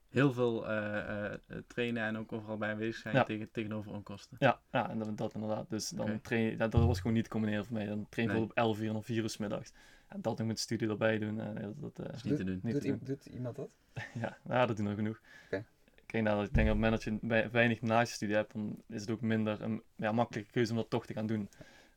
heel 0.09 0.33
veel 0.33 0.71
uh, 0.71 1.33
uh, 1.49 1.59
trainen 1.67 2.03
en 2.03 2.19
ook 2.19 2.33
overal 2.33 2.57
bij 2.57 2.71
aanwezig 2.71 2.97
zijn 2.97 3.15
ja. 3.15 3.23
tegen, 3.23 3.51
tegenover 3.51 3.93
onkosten. 3.93 4.37
Ja, 4.41 4.61
ja 4.71 4.91
en 4.91 4.99
dat, 4.99 5.17
dat 5.17 5.35
inderdaad. 5.35 5.71
Dus 5.71 5.89
dan 5.89 6.05
okay. 6.05 6.19
train 6.19 6.57
dat, 6.57 6.73
dat 6.73 6.85
was 6.85 6.99
gewoon 6.99 7.13
niet 7.13 7.25
te 7.25 7.31
combineren 7.31 7.65
voor 7.65 7.75
mij. 7.75 7.87
Dan 7.87 8.07
train 8.09 8.29
nee. 8.29 8.41
op 8.41 8.53
11 8.53 8.81
uur 8.81 8.95
en 8.95 9.03
4 9.03 9.23
uur 9.23 9.31
s 9.31 9.37
middags. 9.37 9.73
En 10.09 10.23
dat 10.23 10.39
nog 10.39 10.47
met 10.47 10.59
studie 10.59 10.89
erbij 10.89 11.19
doen, 11.19 11.39
uh, 11.39 11.63
dat, 11.63 11.81
dat 11.81 12.07
uh, 12.07 12.15
is 12.15 12.23
niet 12.23 12.37
te 12.37 12.45
doen. 12.45 12.61
Niet 12.63 12.73
doet, 12.73 12.83
te 12.83 12.89
doen. 12.89 13.01
doet 13.03 13.27
iemand 13.27 13.57
dat? 13.57 13.69
ja, 14.23 14.39
nou, 14.43 14.67
dat 14.67 14.77
doen 14.77 14.87
er 14.87 14.95
genoeg. 14.95 15.21
Okay. 15.45 15.65
Kijk, 16.07 16.25
nou, 16.25 16.45
ik 16.45 16.55
denk 16.55 16.67
dat 16.67 16.77
op 16.77 16.83
het 16.83 16.91
moment 16.91 17.21
dat 17.21 17.43
je 17.43 17.51
weinig 17.51 17.81
naaststudie 17.81 18.35
hebt, 18.35 18.53
dan 18.53 18.83
is 18.89 19.01
het 19.01 19.11
ook 19.11 19.21
minder 19.21 19.63
een 19.63 19.83
ja, 19.97 20.13
makkelijke 20.13 20.51
keuze 20.51 20.71
om 20.71 20.77
dat 20.77 20.91
toch 20.91 21.07
te 21.07 21.13
gaan 21.13 21.27
doen. 21.27 21.49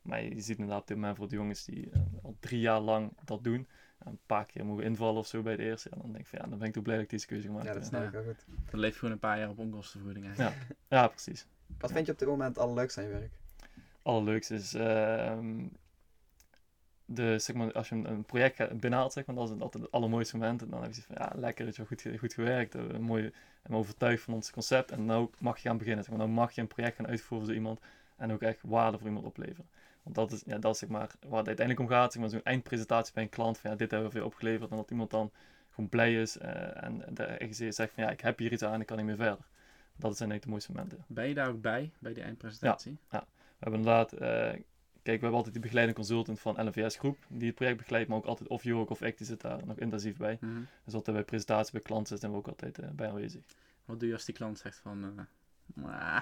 Maar 0.02 0.22
je 0.22 0.40
ziet 0.40 0.58
inderdaad 0.58 0.80
op 0.80 0.86
dit 0.86 0.96
moment 0.96 1.16
voor 1.16 1.28
de 1.28 1.34
jongens 1.34 1.64
die 1.64 1.86
uh, 1.86 2.00
al 2.22 2.36
drie 2.40 2.60
jaar 2.60 2.80
lang 2.80 3.12
dat 3.24 3.44
doen, 3.44 3.68
een 3.98 4.18
paar 4.26 4.46
keer 4.46 4.66
mogen 4.66 4.84
invallen 4.84 5.20
of 5.20 5.26
zo 5.26 5.42
bij 5.42 5.56
de 5.56 5.62
eerste, 5.62 5.88
ja, 5.92 5.96
dan 5.96 6.12
denk 6.12 6.24
ik 6.24 6.26
van 6.26 6.38
ja, 6.42 6.46
dan 6.46 6.58
ben 6.58 6.68
ik 6.68 6.74
toch 6.74 6.82
blij 6.82 6.94
dat 6.94 7.04
ik 7.04 7.10
deze 7.10 7.26
keuze 7.26 7.46
gemaakt 7.46 7.64
heb. 7.64 7.74
Ja, 7.74 7.80
dat 7.80 7.88
snap 7.88 8.04
ik 8.04 8.10
wel 8.10 8.24
goed. 8.24 8.44
Dan 8.70 8.80
leef 8.80 8.92
je 8.92 8.98
gewoon 8.98 9.14
een 9.14 9.20
paar 9.20 9.38
jaar 9.38 9.48
op 9.48 9.58
onkostenvergoeding 9.58 10.26
eigenlijk. 10.26 10.56
Ja, 10.88 10.96
ja 10.96 11.08
precies. 11.08 11.46
Wat 11.78 11.92
vind 11.92 12.06
je 12.06 12.12
op 12.12 12.18
dit 12.18 12.28
moment 12.28 12.58
allerleukste 12.58 13.00
aan 13.00 13.06
je 13.06 13.12
werk? 13.12 13.32
Allerleukste 14.02 14.54
is 14.54 14.74
uh, 14.74 15.38
de, 17.14 17.38
zeg 17.38 17.56
maar, 17.56 17.72
als 17.72 17.88
je 17.88 17.94
een, 17.94 18.24
project 18.24 18.80
binnenhaalt, 18.80 19.12
zeg 19.12 19.26
maar, 19.26 19.36
dat 19.36 19.50
is 19.50 19.60
altijd 19.60 19.82
het 19.82 19.92
allermooiste 19.92 20.36
moment. 20.36 20.62
En 20.62 20.68
dan 20.70 20.82
heb 20.82 20.94
je 20.94 21.02
van, 21.02 21.16
ja, 21.18 21.32
lekker, 21.36 21.64
dat 21.64 21.76
je 21.76 21.86
goed, 21.86 22.04
goed 22.18 22.34
gewerkt, 22.34 22.74
uh, 22.74 22.96
mooi, 22.98 23.32
en 23.62 23.74
overtuigd 23.74 24.22
van 24.22 24.34
ons 24.34 24.50
concept. 24.50 24.90
En 24.90 25.06
nu 25.06 25.28
mag 25.38 25.58
je 25.58 25.68
gaan 25.68 25.78
beginnen, 25.78 26.04
zeg 26.04 26.12
maar, 26.12 26.26
dan 26.26 26.34
mag 26.34 26.52
je 26.52 26.60
een 26.60 26.66
project 26.66 26.96
gaan 26.96 27.06
uitvoeren 27.06 27.46
voor 27.46 27.56
iemand 27.56 27.80
en 28.16 28.32
ook 28.32 28.42
echt 28.42 28.58
waarde 28.62 28.98
voor 28.98 29.06
iemand 29.06 29.26
opleveren. 29.26 29.68
Want 30.02 30.16
dat 30.16 30.32
is, 30.32 30.42
ja, 30.46 30.58
dat 30.58 30.72
is 30.72 30.78
zeg 30.78 30.88
maar, 30.88 31.10
waar 31.28 31.38
het 31.38 31.46
uiteindelijk 31.46 31.88
om 31.88 31.96
gaat, 31.96 32.12
zeg 32.12 32.22
maar, 32.22 32.30
zo'n 32.30 32.42
eindpresentatie 32.42 33.14
bij 33.14 33.22
een 33.22 33.28
klant, 33.28 33.58
van 33.58 33.70
ja, 33.70 33.76
dit 33.76 33.90
hebben 33.90 34.08
we 34.08 34.14
weer 34.14 34.24
opgeleverd. 34.24 34.70
En 34.70 34.76
dat 34.76 34.90
iemand 34.90 35.10
dan 35.10 35.30
gewoon 35.70 35.88
blij 35.88 36.20
is 36.20 36.36
uh, 36.36 36.84
en, 36.84 37.16
en 37.16 37.54
zegt 37.54 37.92
van, 37.92 38.04
ja, 38.04 38.10
ik 38.10 38.20
heb 38.20 38.38
hier 38.38 38.52
iets 38.52 38.62
aan, 38.62 38.80
ik 38.80 38.86
kan 38.86 38.96
niet 38.96 39.06
meer 39.06 39.16
verder. 39.16 39.44
Dat 39.96 40.16
zijn 40.16 40.30
eigenlijk 40.30 40.42
de 40.42 40.48
mooiste 40.48 40.72
momenten. 40.72 41.04
Ben 41.06 41.28
je 41.28 41.34
daar 41.34 41.48
ook 41.48 41.60
bij, 41.60 41.90
bij 41.98 42.14
die 42.14 42.22
eindpresentatie? 42.22 42.98
Ja, 43.10 43.18
ja. 43.18 43.24
we 43.30 43.56
hebben 43.58 43.78
inderdaad... 43.78 44.20
Uh, 44.20 44.62
Kijk, 45.10 45.22
we 45.22 45.28
hebben 45.28 45.44
altijd 45.44 45.62
die 45.62 45.70
begeleiding 45.70 45.98
consultant 45.98 46.40
van 46.40 46.66
LNVS 46.66 46.96
Groep, 46.96 47.18
die 47.28 47.46
het 47.46 47.54
project 47.54 47.76
begeleidt, 47.76 48.08
maar 48.08 48.18
ook 48.18 48.24
altijd 48.24 48.48
of 48.48 48.62
Jork 48.62 48.90
of 48.90 49.02
ik, 49.02 49.18
die 49.18 49.26
zit 49.26 49.40
daar 49.40 49.66
nog 49.66 49.78
intensief 49.78 50.16
bij. 50.16 50.38
Mm 50.40 50.54
-hmm. 50.54 50.66
Dus 50.84 50.94
altijd 50.94 51.16
bij 51.16 51.24
presentaties 51.24 51.72
bij 51.72 51.80
klanten 51.80 52.18
zijn 52.18 52.32
we 52.32 52.36
ook 52.36 52.48
altijd 52.48 52.78
uh, 52.78 52.90
bij 52.90 53.08
aanwezig. 53.08 53.42
Wat 53.84 54.00
doe 54.00 54.08
je 54.08 54.14
als 54.14 54.24
die 54.24 54.34
klant 54.34 54.58
zegt 54.58 54.78
van, 54.78 55.26
uh, 55.76 56.16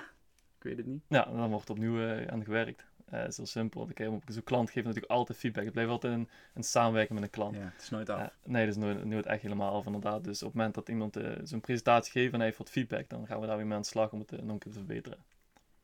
ik 0.57 0.63
weet 0.63 0.77
het 0.77 0.87
niet? 0.87 1.03
Ja, 1.09 1.25
dan 1.25 1.51
wordt 1.51 1.71
opnieuw 1.71 1.99
uh, 1.99 2.27
aan 2.27 2.45
gewerkt. 2.45 2.87
Uh, 3.13 3.21
het 3.21 3.29
is 3.29 3.37
heel 3.37 3.47
simpel. 3.47 3.81
op 3.81 4.23
zo'n 4.27 4.45
klant 4.45 4.71
geeft 4.71 4.87
natuurlijk 4.87 5.13
altijd 5.13 5.39
feedback. 5.39 5.65
Het 5.65 5.73
blijft 5.73 5.91
altijd 5.91 6.13
een, 6.13 6.29
een 6.55 6.65
samenwerking 6.65 7.19
met 7.19 7.29
een 7.29 7.35
klant. 7.35 7.57
Ja, 7.57 7.63
het 7.63 7.83
is 7.83 7.91
nooit 7.91 8.09
af. 8.09 8.31
nee, 8.45 8.61
het 8.67 8.71
is 8.71 8.77
nooit, 8.77 9.05
nooit 9.05 9.27
echt 9.27 9.43
helemaal 9.43 9.75
af 9.75 9.87
inderdaad. 9.87 10.25
Dus 10.25 10.43
op 10.43 10.49
het 10.49 10.57
moment 10.57 10.75
dat 10.75 10.89
iemand 10.89 11.19
zo'n 11.43 11.61
presentatie 11.61 12.13
geeft 12.13 12.33
en 12.33 12.37
hij 12.37 12.47
heeft 12.47 12.59
wat 12.59 12.71
feedback, 12.71 13.09
dan 13.09 13.27
gaan 13.27 13.41
we 13.41 13.47
daar 13.47 13.57
weer 13.57 13.67
mee 13.67 13.77
aan 13.77 13.83
de 13.83 13.89
slag 13.89 14.13
om 14.13 14.19
het 14.19 14.31
nog 14.31 14.41
een 14.41 14.59
keer 14.59 14.73
te 14.73 14.79
verbeteren. 14.79 15.19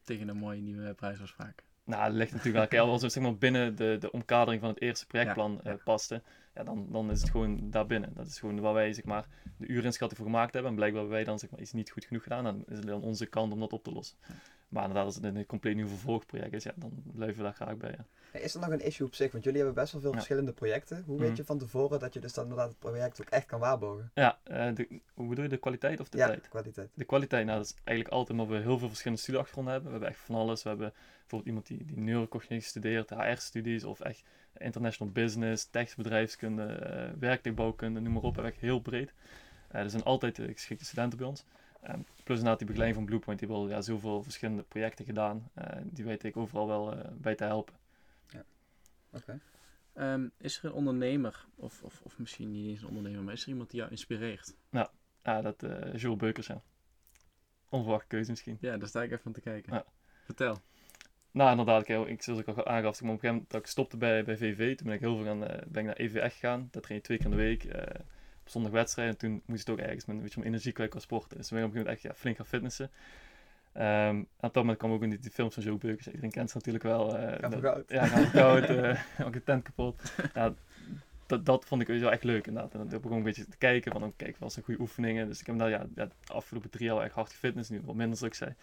Tegen 0.03 0.29
een 0.29 0.37
mooie 0.37 0.61
nieuwe 0.61 0.95
prijsafspraak. 0.95 1.65
Nou, 1.85 2.05
dat 2.05 2.13
ligt 2.13 2.33
natuurlijk 2.33 2.71
wel. 2.71 2.91
Als 2.91 3.03
we 3.03 3.09
zeg 3.09 3.23
maar, 3.23 3.37
binnen 3.37 3.77
de, 3.77 3.97
de 4.01 4.13
omkadering 4.13 4.61
van 4.61 4.71
het 4.71 4.81
eerste 4.81 5.07
projectplan 5.07 5.61
ja, 5.65 5.77
paste, 5.85 6.23
ja, 6.55 6.65
dan, 6.65 6.87
dan 6.91 7.11
is 7.11 7.21
het 7.21 7.31
gewoon 7.31 7.71
daar 7.71 7.87
binnen. 7.87 8.15
Dat 8.15 8.27
is 8.27 8.39
gewoon 8.39 8.61
waar 8.61 8.73
wij 8.73 8.93
zeg 8.93 9.05
maar, 9.05 9.27
de 9.57 9.67
uurinschatting 9.67 10.21
voor 10.21 10.31
gemaakt 10.31 10.53
hebben. 10.53 10.71
En 10.71 10.77
blijkbaar 10.77 11.01
hebben 11.01 11.19
wij 11.19 11.27
dan 11.27 11.39
zeg 11.39 11.51
maar, 11.51 11.61
iets 11.61 11.73
niet 11.73 11.91
goed 11.91 12.05
genoeg 12.05 12.23
gedaan. 12.23 12.45
Dan 12.45 12.65
is 12.67 12.77
het 12.77 12.87
dan 12.87 13.03
onze 13.03 13.27
kant 13.27 13.53
om 13.53 13.61
dat 13.61 13.73
op 13.73 13.85
te 13.85 13.93
lossen. 13.93 14.17
Maar 14.69 14.83
inderdaad, 14.83 15.07
als 15.07 15.15
het 15.15 15.25
een 15.25 15.47
compleet 15.47 15.75
nieuw 15.75 15.89
vervolgproject 15.89 16.53
is, 16.53 16.63
ja, 16.63 16.73
dan 16.77 17.03
blijven 17.15 17.37
we 17.37 17.43
daar 17.43 17.55
graag 17.55 17.77
bij. 17.77 17.95
Ja. 17.99 18.41
Is 18.41 18.55
er 18.55 18.61
nog 18.61 18.71
een 18.71 18.85
issue 18.85 19.07
op 19.07 19.15
zich? 19.15 19.33
Want 19.33 19.45
jullie 19.45 19.59
hebben 19.59 19.83
best 19.83 19.93
wel 19.93 20.03
veel 20.03 20.13
verschillende 20.13 20.53
projecten. 20.53 21.03
Hoe 21.07 21.19
weet 21.19 21.29
mhm. 21.29 21.37
je 21.37 21.45
van 21.45 21.59
tevoren 21.59 21.99
dat 21.99 22.15
je 22.15 22.21
dus 22.21 22.33
dan 22.33 22.45
inderdaad 22.45 22.69
het 22.69 22.79
project 22.79 23.21
ook 23.21 23.29
echt 23.29 23.47
kan 23.47 23.61
waarborgen? 23.61 24.11
Ja, 24.15 24.39
de, 24.45 25.01
hoe 25.15 25.29
bedoel 25.29 25.45
je, 25.45 25.51
de 25.51 25.57
kwaliteit 25.57 26.01
of 26.01 26.09
de 26.09 26.19
ja, 26.19 26.27
tijd? 26.27 26.43
de 26.43 26.49
kwaliteit. 26.49 26.91
De 26.95 27.05
kwaliteit, 27.05 27.47
nou 27.47 27.59
dat 27.59 27.67
is 27.67 27.75
eigenlijk 27.85 28.17
altijd 28.17 28.39
omdat 28.39 28.57
we 28.57 28.63
heel 28.63 28.79
veel 28.79 28.89
verschillende 28.89 29.23
studieachtergronden 29.23 29.73
hebben. 29.73 29.93
We 29.93 29.99
hebben 29.99 30.17
echt 30.17 30.27
van 30.27 30.35
alles. 30.35 30.63
We 30.63 30.69
hebben 30.69 30.93
bijvoorbeeld 31.19 31.47
iemand 31.47 31.67
die, 31.67 31.85
die 31.85 32.05
neurocognitie 32.05 32.69
studeert, 32.69 33.11
HR-studies 33.11 33.85
of 33.85 34.01
echt 34.01 34.23
international 34.57 35.13
business, 35.13 35.69
techbedrijfskunde, 35.71 36.63
uh, 36.65 37.21
werktuigbouwkunde, 37.21 38.01
noem 38.01 38.13
maar 38.13 38.23
op. 38.23 38.39
Echt 38.39 38.61
heel 38.61 38.81
breed. 38.81 39.13
Uh, 39.73 39.81
er 39.81 39.91
zijn 39.91 40.03
altijd 40.03 40.41
geschikte 40.45 40.85
studenten 40.85 41.19
bij 41.19 41.27
ons. 41.27 41.45
Um, 41.89 42.05
plus 42.25 42.39
inderdaad 42.39 42.59
die 42.59 42.67
begeleiding 42.67 42.95
van 42.95 43.05
Bluepoint, 43.05 43.39
die 43.39 43.49
hebben 43.49 43.69
ja, 43.69 43.81
zoveel 43.81 44.23
verschillende 44.23 44.63
projecten 44.63 45.05
gedaan. 45.05 45.51
Uh, 45.59 45.65
die 45.85 46.05
weet 46.05 46.25
ik 46.25 46.37
overal 46.37 46.67
wel 46.67 46.97
uh, 46.97 47.05
bij 47.13 47.35
te 47.35 47.45
helpen. 47.45 47.75
Ja. 48.29 48.45
Oké. 49.13 49.41
Um, 49.95 50.33
is 50.39 50.59
er 50.59 50.65
een 50.65 50.73
ondernemer, 50.73 51.47
of, 51.55 51.83
of, 51.83 52.01
of 52.03 52.19
misschien 52.19 52.51
niet 52.51 52.69
eens 52.69 52.83
een 52.83 52.89
ondernemer, 52.89 53.23
maar 53.23 53.33
is 53.33 53.43
er 53.43 53.49
iemand 53.49 53.71
die 53.71 53.79
jou 53.79 53.91
inspireert? 53.91 54.57
Nou, 54.71 54.89
ja, 55.23 55.43
dat 55.43 55.63
uh, 55.63 55.95
Jules 55.95 56.19
Beukers, 56.19 56.47
ja. 56.47 56.63
Onverwachte 57.69 58.07
keuze 58.07 58.31
misschien. 58.31 58.57
Ja, 58.61 58.77
daar 58.77 58.89
sta 58.89 59.03
ik 59.03 59.11
even 59.11 59.23
van 59.23 59.33
te 59.33 59.41
kijken. 59.41 59.73
Ja. 59.73 59.85
Vertel. 60.25 60.63
Nou, 61.31 61.51
inderdaad, 61.51 61.89
ik, 61.89 62.07
ik, 62.07 62.23
zoals 62.23 62.41
ik 62.41 62.49
al 62.49 62.67
aangaf, 62.67 62.95
op 62.95 63.03
een 63.03 63.09
gegeven 63.09 63.29
moment 63.29 63.51
dat 63.51 63.61
ik 63.61 63.67
stopte 63.67 63.97
bij, 63.97 64.25
bij 64.25 64.37
VV, 64.37 64.77
toen 64.77 64.87
ben 64.87 64.95
ik 64.95 65.01
heel 65.01 65.17
veel 65.17 65.25
gaan, 65.25 65.39
ben 65.39 65.81
ik 65.81 65.85
naar 65.85 65.97
EVF 65.97 66.33
gegaan. 66.33 66.69
Dat 66.71 66.83
train 66.83 66.99
je 66.99 67.05
twee 67.05 67.19
keer 67.19 67.27
in 67.27 67.33
de 67.33 67.43
week 67.43 67.65
op 68.45 68.51
zondag 68.51 68.73
wedstrijd. 68.73 69.09
En 69.11 69.17
toen 69.17 69.43
moest 69.47 69.67
het 69.67 69.79
ook 69.79 69.85
ergens 69.85 70.05
met 70.05 70.17
een 70.17 70.23
beetje 70.23 70.45
energie 70.45 70.73
kwijt 70.73 70.91
qua 70.91 71.01
sporten. 71.01 71.37
Dus 71.37 71.49
toen 71.49 71.59
ben 71.59 71.67
ik 71.67 71.73
op 71.73 71.77
een 71.77 71.85
gegeven 71.85 72.03
moment 72.03 72.05
echt 72.05 72.15
ja, 72.15 72.21
flink 72.21 72.37
gaan 72.37 72.47
fitnessen. 72.47 72.91
Um, 73.77 73.83
en 73.83 74.27
op 74.41 74.55
dat 74.55 74.55
moment 74.55 74.79
kwam 74.79 74.93
ook 74.93 75.03
in 75.03 75.11
die, 75.11 75.19
die 75.19 75.31
films 75.31 75.55
van 75.55 75.63
Joe 75.63 75.79
Beukers. 75.79 76.07
Iedereen 76.07 76.31
kent 76.31 76.51
ze 76.51 76.57
natuurlijk 76.57 76.85
wel. 76.85 77.21
Uh, 77.21 77.33
gaan 77.39 77.61
goud. 77.61 77.91
Ja, 77.91 78.07
gaan 78.07 78.27
goud. 78.27 78.71
uh, 78.71 79.01
ook 79.27 79.35
een 79.35 79.45
tent 79.45 79.63
kapot. 79.63 80.13
ja, 80.35 80.55
dat, 81.27 81.47
dat 81.47 81.65
vond 81.65 81.81
ik 81.81 81.87
sowieso 81.87 82.09
echt 82.09 82.25
leuk 82.25 82.47
inderdaad. 82.47 82.75
En 82.75 82.89
dan 82.89 83.01
begon 83.01 83.17
een 83.17 83.23
beetje 83.23 83.49
te 83.49 83.57
kijken 83.57 83.93
van, 83.93 84.03
oké, 84.03 84.13
kijk, 84.17 84.39
was 84.39 84.57
een 84.57 84.63
goede 84.63 84.81
oefeningen. 84.81 85.27
Dus 85.27 85.41
ik 85.41 85.47
heb 85.47 85.59
daar 85.59 85.71
ja, 85.71 85.87
ja, 85.95 86.05
de 86.05 86.33
afgelopen 86.33 86.71
drie 86.71 86.87
jaar 86.87 87.01
echt 87.01 87.15
hard 87.15 87.31
gefitness. 87.31 87.71
Nu 87.71 87.81
wat 87.85 87.95
minder, 87.95 88.17
zoals 88.17 88.33
ik 88.33 88.39
zei. 88.39 88.55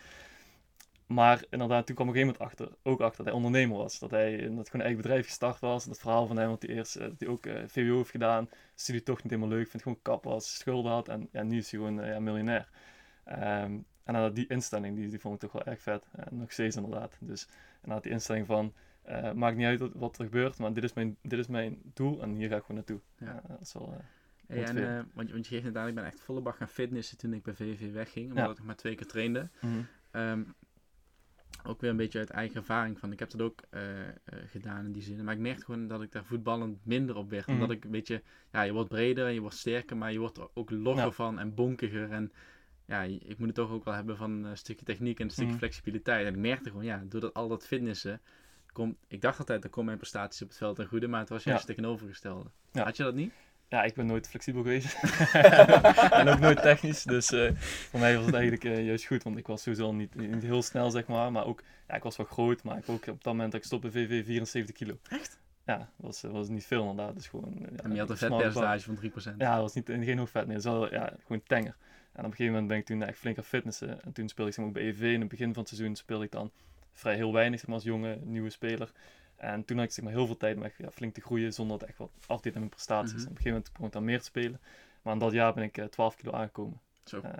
Maar 1.14 1.44
inderdaad, 1.50 1.86
toen 1.86 1.96
kwam 1.96 2.08
ik 2.08 2.14
een 2.14 2.20
iemand 2.20 2.40
achter, 2.40 2.70
ook 2.84 3.00
achter 3.00 3.18
dat 3.18 3.26
hij 3.26 3.36
ondernemer 3.36 3.78
was. 3.78 4.00
Dat 4.00 4.12
hij 4.12 4.32
dat 4.32 4.46
gewoon 4.46 4.72
een 4.72 4.82
eigen 4.82 5.02
bedrijf 5.02 5.26
gestart 5.26 5.60
was. 5.60 5.86
Dat 5.86 6.00
verhaal 6.00 6.28
van 6.28 6.38
hem, 6.38 6.48
want 6.48 6.62
hij 6.62 6.76
eerst 6.76 7.00
dat 7.00 7.20
hij 7.20 7.28
ook 7.28 7.46
uh, 7.46 7.64
VWO 7.68 7.96
heeft 7.96 8.10
gedaan. 8.10 8.50
Studie 8.76 9.04
toch 9.04 9.24
niet 9.24 9.32
helemaal 9.32 9.58
leuk, 9.58 9.68
vindt 9.68 9.84
gewoon 9.84 10.02
kap 10.02 10.24
was, 10.24 10.58
schulden 10.58 10.92
had. 10.92 11.08
En 11.08 11.30
ja, 11.32 11.44
nu 11.44 11.58
is 11.58 11.72
hij 11.72 11.80
gewoon 11.80 12.06
ja, 12.06 12.20
miljonair. 12.20 12.70
Um, 13.30 13.86
en 14.04 14.14
dan 14.14 14.34
die 14.34 14.48
instelling, 14.48 14.96
die, 14.96 15.10
die 15.10 15.20
vond 15.20 15.34
ik 15.34 15.40
toch 15.40 15.52
wel 15.52 15.74
erg 15.74 15.82
vet. 15.82 16.08
En 16.12 16.38
nog 16.38 16.52
steeds 16.52 16.76
inderdaad. 16.76 17.18
Dus 17.20 17.48
inderdaad 17.76 18.04
die 18.04 18.12
instelling 18.12 18.46
van, 18.46 18.74
maakt 19.36 19.58
niet 19.58 19.66
uit 19.66 19.94
wat 19.94 20.18
er 20.18 20.24
gebeurt, 20.24 20.58
maar 20.58 20.74
dit 20.74 20.84
is 20.84 20.94
mijn, 20.94 21.18
dit 21.22 21.40
is 21.40 21.48
mijn 21.48 21.82
doel 21.94 22.22
en 22.22 22.34
hier 22.34 22.50
ga 22.50 22.56
ik 22.56 22.62
gewoon 22.62 22.78
naartoe. 22.78 23.02
Ja. 23.18 23.42
dat 23.48 23.62
is 23.62 23.74
wel... 23.74 24.02
Hey, 24.48 24.64
en, 24.64 24.78
uh, 24.78 25.00
want, 25.14 25.28
je, 25.28 25.34
want 25.34 25.48
je 25.48 25.62
geeft 25.62 25.76
aan, 25.76 25.88
ik 25.88 25.96
ben 25.96 26.06
echt 26.06 26.20
volle 26.20 26.42
bak 26.42 26.56
gaan 26.56 26.68
fitnessen 26.68 27.18
toen 27.18 27.34
ik 27.34 27.44
bij 27.44 27.54
VV 27.54 27.92
wegging, 27.92 28.30
omdat 28.30 28.46
ja. 28.46 28.52
ik 28.52 28.64
maar 28.64 28.76
twee 28.76 28.96
keer 28.96 29.08
trainde. 29.08 29.50
Mm 29.62 29.88
-hmm. 30.12 30.22
um, 30.22 30.56
ook 31.64 31.82
weer 31.82 31.90
een 31.90 31.98
beetje 31.98 32.20
uit 32.20 32.30
eigen 32.30 32.56
ervaring 32.56 33.00
van. 33.00 33.12
Ik 33.12 33.20
heb 33.20 33.30
dat 33.30 33.42
ook 33.42 33.62
uh, 33.72 33.82
uh, 33.82 34.10
gedaan 34.46 34.86
in 34.86 34.92
die 34.92 35.02
zin. 35.02 35.24
Maar 35.24 35.34
ik 35.34 35.40
merkte 35.40 35.66
gewoon 35.66 35.88
dat 35.88 36.02
ik 36.02 36.12
daar 36.12 36.26
voetballend 36.26 36.86
minder 36.86 37.16
op 37.16 37.30
werd. 37.30 37.48
Mm. 37.48 37.54
Omdat 37.54 37.72
ik 37.72 37.84
een 37.84 37.92
beetje, 37.92 38.22
ja, 38.52 38.62
je 38.62 38.72
wordt 38.72 38.90
breder 38.90 39.26
en 39.26 39.34
je 39.34 39.40
wordt 39.40 39.56
sterker, 39.56 39.98
maar 39.98 40.12
je 40.12 40.20
wordt 40.20 40.38
er 40.38 40.48
ook 40.54 40.70
logger 40.70 41.06
ja. 41.06 41.12
van 41.12 41.40
en 41.40 41.54
bonkiger. 41.54 42.12
En 42.12 42.32
ja, 42.86 43.02
ik 43.02 43.38
moet 43.38 43.48
het 43.48 43.56
toch 43.56 43.72
ook 43.72 43.84
wel 43.86 43.94
hebben 43.94 44.18
van 44.18 44.44
een 44.44 44.58
stukje 44.58 44.86
techniek 44.86 45.20
en 45.20 45.26
een 45.26 45.32
stukje 45.32 45.52
mm. 45.52 45.58
flexibiliteit. 45.58 46.26
En 46.26 46.34
ik 46.34 46.40
merkte 46.40 46.70
gewoon, 46.70 46.86
ja, 46.86 47.04
door 47.06 47.22
dat, 47.22 47.34
al 47.34 47.48
dat 47.48 47.68
fitnessen, 47.68 48.22
kom, 48.72 48.98
ik 49.08 49.22
dacht 49.22 49.40
altijd, 49.40 49.62
dat 49.62 49.72
komen 49.72 49.86
mijn 49.86 49.98
prestaties 49.98 50.42
op 50.42 50.48
het 50.48 50.58
veld 50.58 50.76
ten 50.76 50.88
goede, 50.88 51.08
maar 51.08 51.20
het 51.20 51.30
was 51.30 51.44
juist 51.44 51.68
ja. 51.68 51.74
tegenovergestelde. 51.74 52.50
Ja. 52.72 52.84
Had 52.84 52.98
je 52.98 53.04
dat 53.04 53.16
niet? 53.16 53.34
Ja, 53.72 53.84
ik 53.84 53.94
ben 53.94 54.06
nooit 54.06 54.28
flexibel 54.28 54.62
geweest. 54.62 54.98
en 56.20 56.28
ook 56.28 56.40
nooit 56.40 56.62
technisch. 56.62 57.04
Dus 57.04 57.32
uh, 57.32 57.52
voor 57.90 58.00
mij 58.00 58.16
was 58.16 58.26
het 58.26 58.34
eigenlijk 58.34 58.64
uh, 58.64 58.86
juist 58.86 59.06
goed. 59.06 59.24
Want 59.24 59.38
ik 59.38 59.48
was 59.48 59.62
sowieso 59.62 59.92
niet, 59.92 60.16
niet, 60.16 60.44
heel 60.44 60.62
snel, 60.62 60.92
zeg 60.92 61.08
maar. 61.08 61.32
Maar 61.32 61.46
ook, 61.46 61.64
ja, 61.88 61.96
ik 61.96 62.04
was 62.04 62.18
wel 62.18 62.26
groot. 62.26 62.64
Maar 62.64 62.78
ik 62.78 62.90
ook 62.90 63.08
op 63.08 63.24
dat 63.24 63.34
moment 63.34 63.52
dat 63.52 63.62
ik 63.62 63.68
stopte 63.68 63.92
VV 63.92 64.26
74 64.26 64.76
kilo. 64.76 64.98
Echt? 65.10 65.40
Ja, 65.66 65.78
dat 65.78 65.88
was, 65.98 66.22
was 66.22 66.50
niet 66.50 66.66
veel 66.66 66.90
inderdaad. 66.90 67.16
Dus 67.16 67.28
gewoon, 67.28 67.56
ja, 67.60 67.84
en 67.84 67.94
je 67.94 68.00
had 68.00 68.10
een 68.10 68.18
vetpercentage 68.18 68.84
van 68.84 69.34
3%? 69.34 69.38
Ja, 69.38 69.54
dat 69.54 69.62
was 69.62 69.74
niet, 69.74 69.86
geen 69.86 70.18
hoog 70.18 70.30
vet. 70.30 70.46
Nee, 70.48 70.56
dat 70.56 70.64
was 70.64 70.74
wel, 70.74 70.94
ja, 70.94 71.14
gewoon 71.26 71.44
tenger. 71.44 71.76
En 72.14 72.20
op 72.20 72.24
een 72.24 72.32
gegeven 72.32 72.52
moment 72.52 72.68
ben 72.68 72.78
ik 72.78 72.86
toen 72.86 73.04
echt 73.04 73.18
flink 73.18 73.36
gaan 73.36 73.46
fitnessen. 73.46 74.04
En 74.04 74.12
toen 74.12 74.30
speelde 74.30 74.50
ik 74.50 74.56
zeg 74.56 74.66
maar, 74.66 74.74
bij 74.74 74.88
EV. 74.88 75.02
In 75.02 75.20
het 75.20 75.30
begin 75.30 75.54
van 75.54 75.64
het 75.64 75.72
seizoen 75.74 75.96
speelde 75.96 76.26
ik 76.26 76.32
dan 76.32 76.52
vrij 76.94 77.16
heel 77.16 77.34
weinig 77.34 77.60
zeg 77.60 77.68
maar, 77.68 77.76
als 77.76 77.86
jonge, 77.86 78.18
nieuwe 78.24 78.50
speler. 78.50 78.92
En 79.42 79.66
toen 79.66 79.78
had 79.78 79.86
ik 79.86 79.92
zeg 79.92 80.04
maar, 80.04 80.14
heel 80.14 80.26
veel 80.26 80.38
tijd 80.38 80.58
om 80.58 80.64
echt, 80.64 80.78
ja, 80.78 80.92
flink 80.92 81.14
te 81.14 81.22
groeien 81.22 81.54
zonder 81.54 81.80
dat 81.80 81.88
echt 81.88 81.98
wat 81.98 82.12
af 82.28 82.42
te 82.42 82.52
mijn 82.54 82.70
prestaties. 82.70 83.12
Mm 83.12 83.18
-hmm. 83.18 83.26
En 83.26 83.32
op 83.32 83.38
een 83.38 83.44
gegeven 83.44 83.52
moment 83.52 83.72
begon 83.72 83.88
ik 83.88 83.94
dan 83.94 84.04
meer 84.04 84.20
te 84.20 84.26
spelen. 84.26 84.60
Maar 85.02 85.14
in 85.14 85.20
dat 85.20 85.32
jaar 85.32 85.54
ben 85.54 85.64
ik 85.64 85.78
uh, 85.78 85.86
12 85.86 86.16
kilo 86.16 86.32
aangekomen. 86.32 86.80
Zo. 87.04 87.22
Uh, 87.26 87.32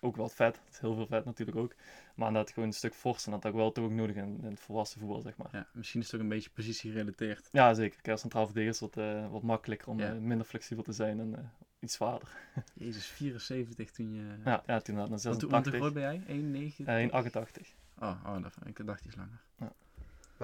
ook 0.00 0.16
wel 0.16 0.28
vet, 0.28 0.54
dat 0.54 0.72
is 0.72 0.78
heel 0.78 0.94
veel 0.94 1.06
vet 1.06 1.24
natuurlijk 1.24 1.58
ook. 1.58 1.74
Maar 2.14 2.32
dat 2.32 2.50
gewoon 2.50 2.68
een 2.68 2.74
stuk 2.74 2.94
fors 2.94 3.24
en 3.24 3.32
dat 3.32 3.42
had 3.42 3.52
ik 3.52 3.58
wel 3.58 3.72
toch 3.72 3.84
ook 3.84 3.90
nodig 3.90 4.16
in, 4.16 4.38
in, 4.42 4.50
het 4.50 4.60
volwassen 4.60 5.00
voetbal, 5.00 5.20
zeg 5.20 5.36
maar. 5.36 5.48
Ja, 5.52 5.66
misschien 5.72 6.00
is 6.00 6.06
het 6.06 6.14
ook 6.14 6.20
een 6.20 6.28
beetje 6.28 6.50
positie 6.50 6.90
gerelateerd. 6.92 7.48
Ja, 7.52 7.74
zeker. 7.74 7.96
Kijk, 7.96 8.08
als 8.08 8.20
centraal 8.20 8.44
verdediger 8.44 8.74
is 8.74 8.80
wat, 8.80 8.96
uh, 8.96 9.30
wat 9.30 9.42
makkelijker 9.42 9.88
om 9.88 9.98
ja. 9.98 10.12
minder 10.12 10.46
flexibel 10.46 10.82
te 10.82 10.92
zijn 10.92 11.20
en 11.20 11.52
iets 11.78 11.94
zwaarder. 11.94 12.28
Jezus, 12.74 13.06
74 13.06 13.90
toen 13.90 14.14
je... 14.14 14.22
Ja, 14.44 14.62
ja 14.66 14.80
toen 14.80 14.96
had 14.96 15.10
ik 15.10 15.18
86. 15.18 15.50
Want 15.50 15.66
hoe 15.66 15.74
groot 15.74 15.92
ben 15.92 16.24
jij? 16.26 17.22
1,89. 17.22 17.66
oh, 17.98 18.24
oh, 18.26 18.42
dat, 18.42 18.54
ik 18.64 18.86
dacht 18.86 19.04
iets 19.04 19.16
langer. 19.16 19.40
Ja. 19.58 19.72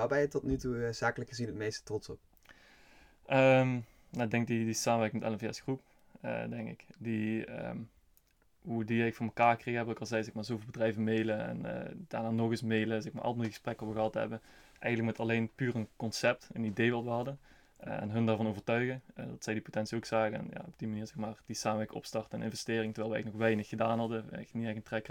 Waar 0.01 0.09
ben 0.09 0.21
je 0.21 0.29
tot 0.29 0.43
nu 0.43 0.57
toe 0.57 0.77
uh, 0.77 0.93
zakelijk 0.93 1.31
gezien 1.31 1.47
het 1.47 1.57
meeste 1.57 1.83
trots 1.83 2.09
op? 2.09 2.19
Um, 3.27 3.85
nou, 4.11 4.25
ik 4.25 4.31
denk 4.31 4.47
die, 4.47 4.65
die 4.65 4.75
samenwerking 4.75 5.23
met 5.23 5.33
LNVS 5.33 5.61
Groep, 5.61 5.83
uh, 6.25 6.49
denk 6.49 6.69
ik. 6.69 6.85
Die, 6.99 7.65
um, 7.65 7.89
hoe 8.63 8.85
die 8.85 9.07
ik 9.07 9.15
voor 9.15 9.27
elkaar 9.27 9.57
kreeg, 9.57 9.77
heb 9.77 9.89
ik 9.89 9.99
al 9.99 10.07
zei, 10.07 10.25
zeg 10.25 10.35
maar, 10.35 10.45
zoveel 10.45 10.67
bedrijven 10.67 11.05
mailen 11.05 11.47
en 11.47 11.59
uh, 11.65 11.95
daarna 12.09 12.31
nog 12.31 12.51
eens 12.51 12.63
mailen, 12.63 13.03
zeg 13.03 13.13
maar, 13.13 13.23
al 13.23 13.35
gesprekken 13.35 13.87
we 13.87 13.93
gehad 13.93 14.15
hebben. 14.15 14.41
Eigenlijk 14.79 15.19
met 15.19 15.27
alleen 15.27 15.51
puur 15.55 15.75
een 15.77 15.89
concept, 15.97 16.49
een 16.53 16.65
idee 16.65 16.93
wat 16.93 17.05
we 17.05 17.11
hadden. 17.11 17.39
en 17.77 18.11
hun 18.11 18.27
daarvan 18.27 18.49
overtuigen, 18.49 19.03
dat 19.15 19.45
zij 19.45 19.53
die 19.53 19.63
potentie 19.63 19.97
ook 19.97 20.05
zagen. 20.05 20.39
En 20.39 20.47
ja, 20.53 20.65
op 20.67 20.79
die 20.79 20.89
manier 20.89 21.07
zeg 21.07 21.17
maar, 21.17 21.37
die 21.47 21.57
samenwerking 21.57 21.99
opstarten 21.99 22.39
en 22.39 22.45
investering, 22.45 22.95
terwijl 22.95 23.15
wij 23.15 23.23
nog 23.23 23.35
weinig 23.35 23.69
gedaan 23.69 23.99
hadden, 23.99 24.25
niet 24.53 24.67
echt 24.67 24.77
een 24.77 24.83
track 24.83 25.09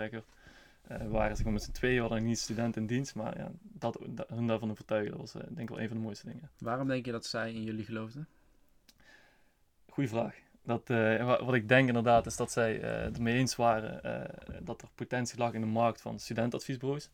uh, 0.91 1.07
waren 1.07 1.35
zeg 1.35 1.45
maar, 1.45 1.53
met 1.53 1.63
z'n 1.63 1.71
tweeën, 1.71 1.99
hadden 1.99 2.23
niet 2.23 2.39
studenten 2.39 2.81
in 2.81 2.87
dienst, 2.87 3.15
maar 3.15 3.37
ja, 3.37 3.51
dat, 3.61 3.99
dat, 4.09 4.29
hun 4.29 4.47
daarvan 4.47 4.71
overtuigen, 4.71 5.11
dat 5.11 5.19
was 5.19 5.35
uh, 5.35 5.41
denk 5.41 5.59
ik 5.59 5.69
wel 5.69 5.79
een 5.79 5.87
van 5.87 5.97
de 5.97 6.03
mooiste 6.03 6.25
dingen. 6.25 6.49
Waarom 6.57 6.87
denk 6.87 7.05
je 7.05 7.11
dat 7.11 7.25
zij 7.25 7.53
in 7.53 7.63
jullie 7.63 7.85
geloofden? 7.85 8.27
Goeie 9.89 10.09
vraag. 10.09 10.35
Dat, 10.63 10.89
uh, 10.89 11.39
wat 11.39 11.53
ik 11.53 11.67
denk 11.67 11.87
inderdaad 11.87 12.25
is 12.25 12.35
dat 12.35 12.51
zij 12.51 12.75
het 12.75 13.15
ermee 13.15 13.37
eens 13.37 13.55
waren 13.55 14.01
dat 14.63 14.81
er 14.81 14.87
potentie 14.95 15.37
lag 15.37 15.53
in 15.53 15.61
de 15.61 15.67
markt 15.67 16.01
van 16.01 16.19
studentadviesbureaus. 16.19 17.09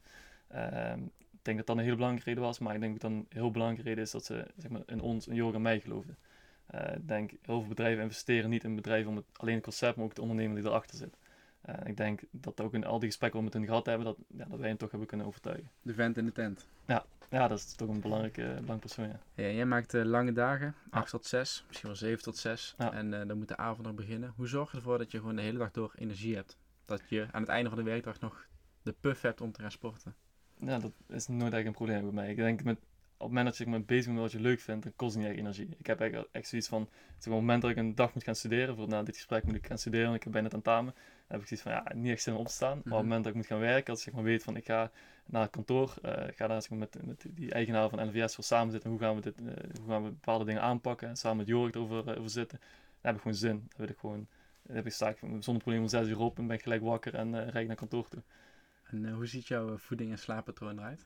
Ehm, 0.48 1.00
ik 1.32 1.42
denk 1.42 1.58
dat 1.58 1.68
dat 1.68 1.78
een 1.78 1.84
hele 1.84 1.96
belangrijke 1.96 2.30
reden 2.30 2.44
was, 2.44 2.60
maar 2.60 2.76
ik 2.76 2.82
denk 2.82 2.92
dat 2.92 3.12
dan 3.12 3.12
een 3.12 3.26
heel 3.30 3.52
belangrijke 3.52 3.90
reden 3.90 4.04
is 4.04 4.12
dat 4.12 4.26
ze 4.26 4.48
zeg 4.58 4.72
maar, 4.72 4.82
in 4.86 5.02
ons, 5.02 5.28
in 5.28 5.36
Jorg 5.36 5.56
en 5.56 5.62
mij 5.62 5.80
geloofden. 5.80 6.18
ik 6.72 7.08
denk, 7.08 7.32
heel 7.32 7.60
veel 7.60 7.68
bedrijven 7.68 8.04
investeren 8.04 8.50
niet 8.50 8.64
in 8.64 8.76
bedrijven 8.76 9.10
om 9.10 9.16
het, 9.16 9.26
alleen 9.34 9.56
het 9.56 9.64
concept, 9.64 9.96
maar 9.96 10.06
ook 10.06 10.16
de 10.16 10.22
ondernemer 10.22 10.56
die 10.56 10.66
erachter 10.66 10.98
zit. 10.98 11.18
Uh, 11.70 11.76
ik 11.86 11.98
denk 11.98 12.22
dat 12.32 12.62
ook 12.62 12.74
in 12.74 12.86
al 12.86 13.00
die 13.00 13.08
gesprekken 13.08 13.40
we 13.40 13.46
met 13.46 13.54
hen 13.54 13.66
gehad 13.66 13.86
hebben, 13.86 14.06
dat, 14.06 14.18
ja, 14.28 14.46
dat 14.46 14.60
wij 14.60 14.68
hen 14.68 14.78
toch 14.78 14.90
hebben 14.90 15.08
kunnen 15.08 15.28
overtuigen. 15.28 15.70
De 15.82 15.94
vent 15.94 16.18
in 16.18 16.26
de 16.26 16.32
tent. 16.32 16.68
Ja, 16.86 17.06
ja 17.30 17.48
dat 17.48 17.58
is 17.58 17.74
toch 17.74 17.90
een 17.90 18.00
belangrijke 18.00 18.42
belangrijk 18.42 18.80
persoon. 18.80 19.08
Ja. 19.08 19.20
ja 19.34 19.50
jij 19.50 19.66
maakt 19.66 19.94
uh, 19.94 20.04
lange 20.04 20.34
dagen, 20.34 20.76
8 20.90 21.10
tot 21.10 21.26
6, 21.26 21.64
misschien 21.68 21.90
wel 21.90 21.98
7 21.98 22.24
tot 22.24 22.38
6. 22.38 22.76
Ja. 22.78 22.94
En 22.94 23.14
uh, 23.14 23.28
dan 23.28 23.38
moet 23.38 23.48
de 23.48 23.58
avond 23.58 23.88
nog 23.88 23.96
beginnen. 23.96 24.34
Hoe 24.36 24.48
zorg 24.48 24.72
je 24.72 24.78
ervoor 24.78 24.98
dat 24.98 25.12
je 25.12 25.18
gewoon 25.18 25.36
de 25.36 25.42
hele 25.42 25.58
dag 25.58 25.72
door 25.72 25.94
energie 25.96 26.36
hebt? 26.36 26.58
Dat 26.86 27.02
je 27.10 27.28
aan 27.32 27.42
het 27.42 27.50
einde 27.50 27.70
van 27.70 27.78
de 27.78 27.84
werkdag 27.84 28.20
nog 28.20 28.48
de 28.82 28.96
puff 29.00 29.22
hebt 29.22 29.42
om 29.42 29.52
te 29.52 29.62
gaan 29.62 29.72
sporten? 29.72 30.16
Ja, 30.60 30.80
dat 30.80 30.92
is 31.08 31.28
nooit 31.28 31.42
eigenlijk 31.54 31.66
een 31.66 31.74
probleem 31.74 32.02
bij 32.02 32.12
mij. 32.12 32.30
Ik 32.30 32.36
denk 32.36 32.64
met 32.64 32.80
op 33.18 33.22
het 33.22 33.30
moment 33.30 33.46
dat 33.46 33.58
je 33.58 33.68
met 33.68 33.86
bezig 33.86 34.06
bent 34.06 34.16
met 34.16 34.32
wat 34.32 34.42
je 34.42 34.48
leuk 34.48 34.60
vindt, 34.60 34.84
dan 34.84 34.94
kost 34.96 35.14
het 35.14 35.22
niet 35.24 35.32
echt 35.32 35.40
energie. 35.40 35.76
Ik 35.78 35.86
heb 35.88 36.00
eigenlijk 36.00 36.30
echt 36.32 36.48
zoiets 36.48 36.68
van, 36.68 36.82
op 36.82 36.90
het 37.20 37.28
moment 37.28 37.62
dat 37.62 37.72
ik 37.72 37.78
een 37.78 37.96
dag 37.96 38.14
moet 38.14 38.24
gaan 38.24 38.36
studeren, 38.36 38.76
voor 38.76 38.88
na 38.88 39.04
dit 39.04 39.16
gesprek 39.16 39.44
moet 39.44 39.56
ik 39.56 39.68
gaan 39.68 39.78
studeren, 39.78 40.14
ik 40.14 40.24
heb 40.24 40.32
bijna 40.32 40.48
tentamen, 40.48 40.94
dan 40.94 41.04
heb 41.28 41.42
ik 41.42 41.48
zoiets 41.48 41.66
van, 41.68 41.72
ja, 41.72 41.92
niet 41.96 42.12
echt 42.12 42.22
zin 42.22 42.34
om 42.34 42.40
op 42.40 42.48
te 42.48 42.54
staan. 42.54 42.70
Maar 42.70 42.78
op 42.78 42.84
het 42.84 42.94
mhm. 42.94 43.04
moment 43.04 43.24
dat 43.24 43.34
ik 43.34 43.38
moet 43.40 43.48
gaan 43.48 43.60
werken, 43.60 43.90
als 43.90 44.00
ik 44.00 44.06
zeg 44.06 44.14
maar 44.14 44.24
weet 44.24 44.44
van, 44.44 44.56
ik 44.56 44.66
ga 44.66 44.92
naar 45.26 45.42
het 45.42 45.52
kantoor, 45.52 45.96
uh, 46.06 46.12
ga 46.12 46.48
daar 46.48 46.62
zeg 46.62 46.70
maar, 46.70 46.80
met, 46.80 47.06
met 47.06 47.26
die 47.30 47.52
eigenaar 47.52 47.90
van 47.90 48.08
NVS 48.08 48.36
voor 48.36 48.44
samen 48.44 48.72
zitten, 48.72 48.90
hoe 48.90 49.00
gaan 49.00 49.16
we, 49.16 49.22
dit, 49.22 49.40
uh, 49.40 49.48
hoe 49.80 49.90
gaan 49.90 50.04
we 50.04 50.10
bepaalde 50.10 50.46
dingen 50.46 50.62
aanpakken, 50.62 51.08
en 51.08 51.16
samen 51.16 51.38
met 51.38 51.48
Jorg 51.48 51.74
erover 51.74 52.12
uh, 52.12 52.20
over 52.20 52.30
zitten, 52.30 52.58
dan 52.60 53.02
heb 53.02 53.16
ik 53.16 53.22
gewoon 53.22 53.38
zin. 53.38 53.58
Dan 53.58 53.78
wil 53.78 53.90
ik 53.90 53.98
gewoon, 53.98 54.28
dan 54.62 54.76
heb 54.76 54.86
ik, 54.86 54.92
sta 54.92 55.10
ik 55.10 55.18
zonder 55.20 55.64
probleem 55.64 55.82
om 55.82 55.88
zes 55.88 56.08
uur 56.08 56.20
op 56.20 56.38
en 56.38 56.48
ben 56.48 56.56
ik 56.56 56.64
gelijk 56.64 56.82
wakker 56.82 57.16
en 57.16 57.50
rijd 57.50 57.68
naar 57.68 57.76
kantoor 57.76 58.08
toe. 58.08 58.22
En 58.84 59.10
hoe 59.10 59.28
ziet 59.28 59.48
jouw 59.48 59.78
voeding 59.78 60.12
en 60.12 60.18
slaappatroon 60.18 60.80
eruit? 60.80 61.06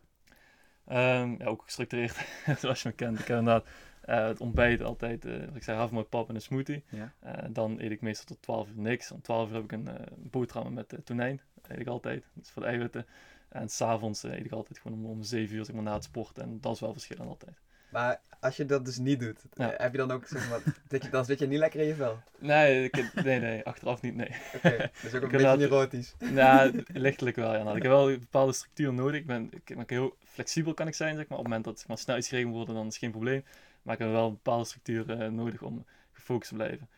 Um, 0.92 1.36
ja, 1.40 1.46
ook 1.46 1.64
gestructureerd, 1.64 2.16
zoals 2.60 2.82
je 2.82 2.90
me 2.90 2.96
kent. 2.96 3.20
Ik 3.20 3.28
heb 3.28 3.38
inderdaad 3.38 3.68
uh, 4.06 4.28
het 4.28 4.42
ontbijt 4.42 4.82
altijd, 4.82 5.26
uh, 5.26 5.56
ik 5.56 5.64
zei 5.64 5.78
half 5.78 5.92
met 5.92 6.10
pap 6.10 6.30
en 6.30 6.36
een 6.36 6.42
smoothie. 6.42 6.84
Ja. 6.90 7.14
Uh, 7.26 7.34
dan 7.50 7.80
eet 7.80 7.92
ik 7.92 8.02
meestal 8.02 8.26
tot 8.26 8.42
12 8.42 8.70
uur 8.70 8.82
niks. 8.82 9.12
Om 9.12 9.22
12 9.22 9.50
uur 9.50 9.56
heb 9.56 9.64
ik 9.64 9.72
een 9.72 9.90
boterham 10.18 10.74
met 10.74 10.96
tonijn. 11.04 11.42
Dat 11.62 11.72
eet 11.72 11.80
ik 11.80 11.88
altijd. 11.88 12.26
Dat 12.34 12.44
is 12.44 12.52
voor 12.52 12.62
de 12.62 12.68
eiwitten. 12.68 13.06
En 13.50 13.70
s'avonds 13.70 14.24
eet 14.24 14.46
ik 14.46 14.52
altijd 14.52 14.80
gewoon 14.80 14.98
om, 14.98 15.06
om 15.06 15.24
7 15.24 15.56
uur 15.56 15.66
zeg 15.66 15.76
maar, 15.76 15.84
na 15.84 15.94
het 15.94 16.04
sporten. 16.04 16.44
En 16.44 16.58
dat 16.62 16.74
is 16.74 16.80
wel 16.80 16.94
verschillend 16.94 17.30
altijd. 17.30 17.62
Maar 17.92 18.22
als 18.40 18.58
je 18.58 18.66
dat 18.66 18.86
dus 18.86 18.98
niet 18.98 19.20
doet, 19.20 19.44
heb 19.58 19.92
je 19.92 19.98
dan 19.98 20.12
ook 20.12 20.28
zeg 20.28 20.50
maar, 20.50 20.60
dat 20.88 21.04
je, 21.04 21.10
dan 21.10 21.26
zit 21.26 21.40
je 21.40 21.48
niet 21.48 21.60
lekker 21.60 21.80
in 21.80 21.88
je 21.88 21.96
vel? 21.96 22.20
Nee, 22.40 22.84
ik, 22.84 23.24
nee, 23.24 23.40
nee, 23.40 23.66
achteraf 23.66 24.02
niet, 24.02 24.16
nee. 24.16 24.30
Oké, 24.56 24.68
okay, 24.68 24.92
dus 25.02 25.14
ook 25.14 25.22
een 25.24 25.30
beetje 25.30 25.58
neurotisch. 25.58 26.16
Nou, 26.32 26.84
lichtelijk 26.94 27.36
wel, 27.36 27.56
ja. 27.56 27.64
Nou, 27.64 27.76
ik 27.76 27.82
heb 27.82 27.92
wel 27.92 28.12
een 28.12 28.20
bepaalde 28.20 28.54
structuur 28.54 28.94
nodig. 28.94 29.20
Ik 29.20 29.26
ben, 29.26 29.50
ik 29.52 29.76
ben 29.76 29.84
heel 29.88 30.18
flexibel 30.24 30.74
kan 30.74 30.88
ik 30.88 30.96
zijn, 30.96 31.16
zeg 31.16 31.28
maar. 31.28 31.38
Op 31.38 31.44
het 31.44 31.54
moment 31.54 31.64
dat 31.64 31.78
zeg 31.78 31.88
maar, 31.88 31.98
snel 31.98 32.18
iets 32.18 32.28
geregeld 32.28 32.54
wordt, 32.54 32.70
dan 32.70 32.80
is 32.80 32.86
het 32.86 32.98
geen 32.98 33.12
probleem. 33.12 33.44
Maar 33.82 33.94
ik 33.94 34.00
heb 34.00 34.10
wel 34.10 34.26
een 34.26 34.34
bepaalde 34.34 34.66
structuur 34.66 35.22
uh, 35.22 35.28
nodig 35.28 35.62
om 35.62 35.86
gefocust 36.12 36.50
te 36.50 36.56
blijven. 36.56 36.90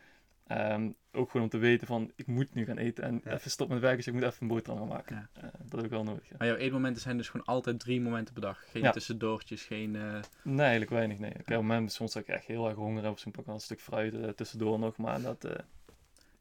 Um, 0.58 0.96
ook 1.12 1.30
gewoon 1.30 1.42
om 1.42 1.48
te 1.48 1.58
weten 1.58 1.86
van, 1.86 2.12
ik 2.16 2.26
moet 2.26 2.54
nu 2.54 2.64
gaan 2.64 2.76
eten 2.76 3.04
en 3.04 3.34
even 3.34 3.50
stop 3.50 3.68
met 3.68 3.80
werken, 3.80 3.96
dus 3.96 4.06
ik 4.06 4.12
moet 4.12 4.22
even 4.22 4.36
een 4.40 4.48
boterham 4.48 4.78
gaan 4.78 4.88
maken. 4.88 5.28
Ja. 5.34 5.42
Uh, 5.44 5.50
dat 5.62 5.72
heb 5.72 5.84
ik 5.84 5.90
wel 5.90 6.02
nodig. 6.02 6.28
Ja. 6.28 6.34
Maar 6.38 6.46
jouw 6.46 6.56
eetmomenten 6.56 7.02
zijn 7.02 7.16
dus 7.16 7.28
gewoon 7.28 7.46
altijd 7.46 7.80
drie 7.80 8.00
momenten 8.00 8.34
per 8.34 8.42
dag? 8.42 8.64
Geen 8.70 8.92
tussendoortjes, 8.92 9.64
geen... 9.64 9.94
Uh... 9.94 10.20
Nee, 10.42 10.58
eigenlijk 10.58 10.90
weinig, 10.90 11.18
nee. 11.18 11.30
Ik 11.30 11.48
heb 11.48 11.58
op 11.58 11.64
moment 11.64 11.92
soms 11.92 12.12
dat 12.12 12.22
ik 12.22 12.28
echt 12.28 12.46
heel 12.46 12.68
erg 12.68 12.76
honger 12.76 13.04
heb, 13.04 13.18
soms 13.18 13.36
pak 13.36 13.46
ik 13.46 13.52
een 13.52 13.60
stuk 13.60 13.80
fruit 13.80 14.36
tussendoor 14.36 14.78
nog, 14.78 14.96
maar 14.96 15.20
dat... 15.20 15.44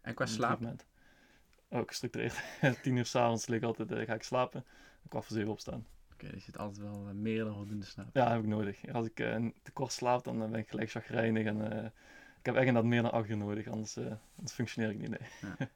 en 0.01 0.13
qua 0.13 0.25
slaap? 0.25 0.59
Ook 1.69 1.87
gestructureerd. 1.87 2.43
Tien 2.81 2.95
uur 2.95 3.05
s'avonds 3.05 3.47
lig 3.47 3.57
ik 3.57 3.65
altijd, 3.65 4.05
ga 4.07 4.13
ik 4.13 4.23
slapen, 4.23 4.65
kwart 5.07 5.25
voor 5.25 5.35
zeven 5.35 5.51
opstaan. 5.51 5.85
Oké, 6.13 6.25
okay, 6.25 6.35
je 6.35 6.41
zit 6.41 6.57
altijd 6.57 6.87
wel 6.87 7.13
meer 7.13 7.43
dan 7.43 7.53
voldoende 7.53 7.85
slaap. 7.85 8.09
Ja, 8.13 8.31
heb 8.31 8.41
ik 8.41 8.47
nodig. 8.47 8.93
Als 8.93 9.05
ik 9.05 9.15
te 9.15 9.71
kort 9.73 9.91
slaap, 9.91 10.23
dan 10.23 10.39
ben 10.39 10.55
ik 10.55 10.69
gelijk 10.69 10.91
chagrijnig 10.91 11.45
en 11.45 11.93
ik 12.41 12.47
heb 12.47 12.55
echt 12.55 12.65
inderdaad 12.65 12.91
meer 12.91 13.01
dan 13.01 13.11
acht 13.11 13.29
uur 13.29 13.37
nodig, 13.37 13.67
anders, 13.67 13.97
uh, 13.97 14.05
anders 14.35 14.53
functioneer 14.53 14.89
ik 14.89 14.99
niet. 14.99 15.09
Nee. 15.09 15.19
Ja. 15.41 15.55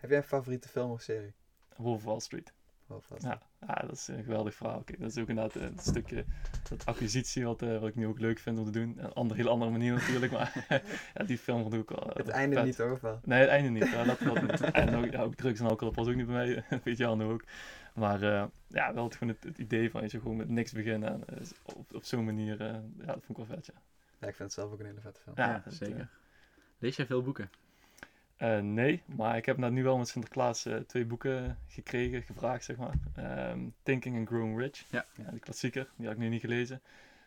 heb 0.00 0.10
jij 0.10 0.18
een 0.18 0.24
favoriete 0.24 0.68
film 0.68 0.90
of 0.90 1.02
serie? 1.02 1.32
Wolf 1.76 2.04
Wall 2.04 2.20
Street. 2.20 2.52
Wolf 2.86 3.08
Wall 3.08 3.18
Street. 3.18 3.38
Ja, 3.60 3.66
ja, 3.66 3.86
dat 3.86 3.96
is 3.96 4.08
een 4.08 4.24
geweldig 4.24 4.54
verhaal. 4.54 4.78
Okay, 4.78 4.96
dat 4.98 5.10
is 5.10 5.22
ook 5.22 5.28
inderdaad 5.28 5.54
een 5.54 5.78
stukje 5.78 6.24
dat 6.68 6.86
acquisitie 6.86 7.44
wat, 7.44 7.62
uh, 7.62 7.78
wat 7.78 7.88
ik 7.88 7.94
nu 7.94 8.06
ook 8.06 8.18
leuk 8.18 8.38
vind 8.38 8.58
om 8.58 8.64
te 8.64 8.70
doen. 8.70 8.94
Een 8.98 9.12
andere, 9.12 9.40
heel 9.40 9.50
andere 9.50 9.70
manier 9.70 9.92
natuurlijk, 9.92 10.32
maar 10.32 10.66
ja, 11.14 11.24
die 11.24 11.38
film 11.38 11.62
vond 11.62 11.74
ik 11.74 11.80
ook 11.80 11.90
wel. 11.90 12.10
Het 12.14 12.28
einde 12.28 12.62
niet 12.62 12.76
wel? 12.76 13.20
Nee, 13.24 13.40
het 13.40 13.48
einde 13.48 13.68
niet. 13.68 13.90
Ja, 13.90 14.04
dat, 14.04 14.18
dat 14.18 14.42
niet. 14.42 14.60
En 14.82 14.94
ook, 14.94 15.18
ook 15.18 15.34
drugs 15.34 15.60
en 15.60 15.66
alcohol 15.66 15.94
was 15.94 16.08
ook 16.08 16.14
niet 16.14 16.26
bij 16.26 16.34
mij, 16.34 16.80
weet 16.84 16.96
je 16.96 17.06
al 17.06 17.22
ook. 17.22 17.44
Maar 17.94 18.22
uh, 18.22 18.44
ja, 18.66 18.94
wel 18.94 19.04
het, 19.04 19.16
gewoon 19.16 19.34
het, 19.34 19.44
het, 19.44 19.58
idee 19.58 19.90
van 19.90 20.02
je 20.02 20.20
gewoon 20.20 20.36
met 20.36 20.48
niks 20.48 20.72
beginnen 20.72 21.08
en, 21.08 21.24
uh, 21.42 21.76
op, 21.76 21.94
op 21.94 22.04
zo'n 22.04 22.24
manier, 22.24 22.62
ja, 22.62 22.82
dat 23.06 23.24
vond 23.24 23.38
ik 23.38 23.46
wel 23.46 23.46
vet, 23.46 23.66
ja. 23.66 23.82
Ja, 24.20 24.26
ik 24.28 24.34
vind 24.34 24.38
het 24.38 24.52
zelf 24.52 24.72
ook 24.72 24.80
een 24.80 24.86
hele 24.86 25.00
vette 25.00 25.20
film. 25.20 25.36
Ja, 25.36 25.62
zeker. 25.66 25.98
Uh, 25.98 26.06
Lees 26.78 26.96
jij 26.96 27.06
veel 27.06 27.22
boeken? 27.22 27.50
Uh, 28.38 28.58
nee, 28.58 29.02
maar 29.06 29.36
ik 29.36 29.46
heb 29.46 29.56
nou 29.56 29.72
nu 29.72 29.82
wel 29.82 29.98
met 29.98 30.08
Sinterklaas 30.08 30.66
uh, 30.66 30.76
twee 30.76 31.04
boeken 31.04 31.58
gekregen, 31.68 32.22
gevraagd 32.22 32.64
zeg 32.64 32.76
maar. 32.76 32.94
Um, 33.50 33.74
Thinking 33.82 34.16
and 34.16 34.28
Growing 34.28 34.58
Rich, 34.58 34.84
ja. 34.90 35.04
ja. 35.16 35.30
de 35.30 35.38
klassieker, 35.38 35.88
die 35.96 36.06
had 36.06 36.14
ik 36.14 36.20
nu 36.20 36.28
niet 36.28 36.40
gelezen. 36.40 36.80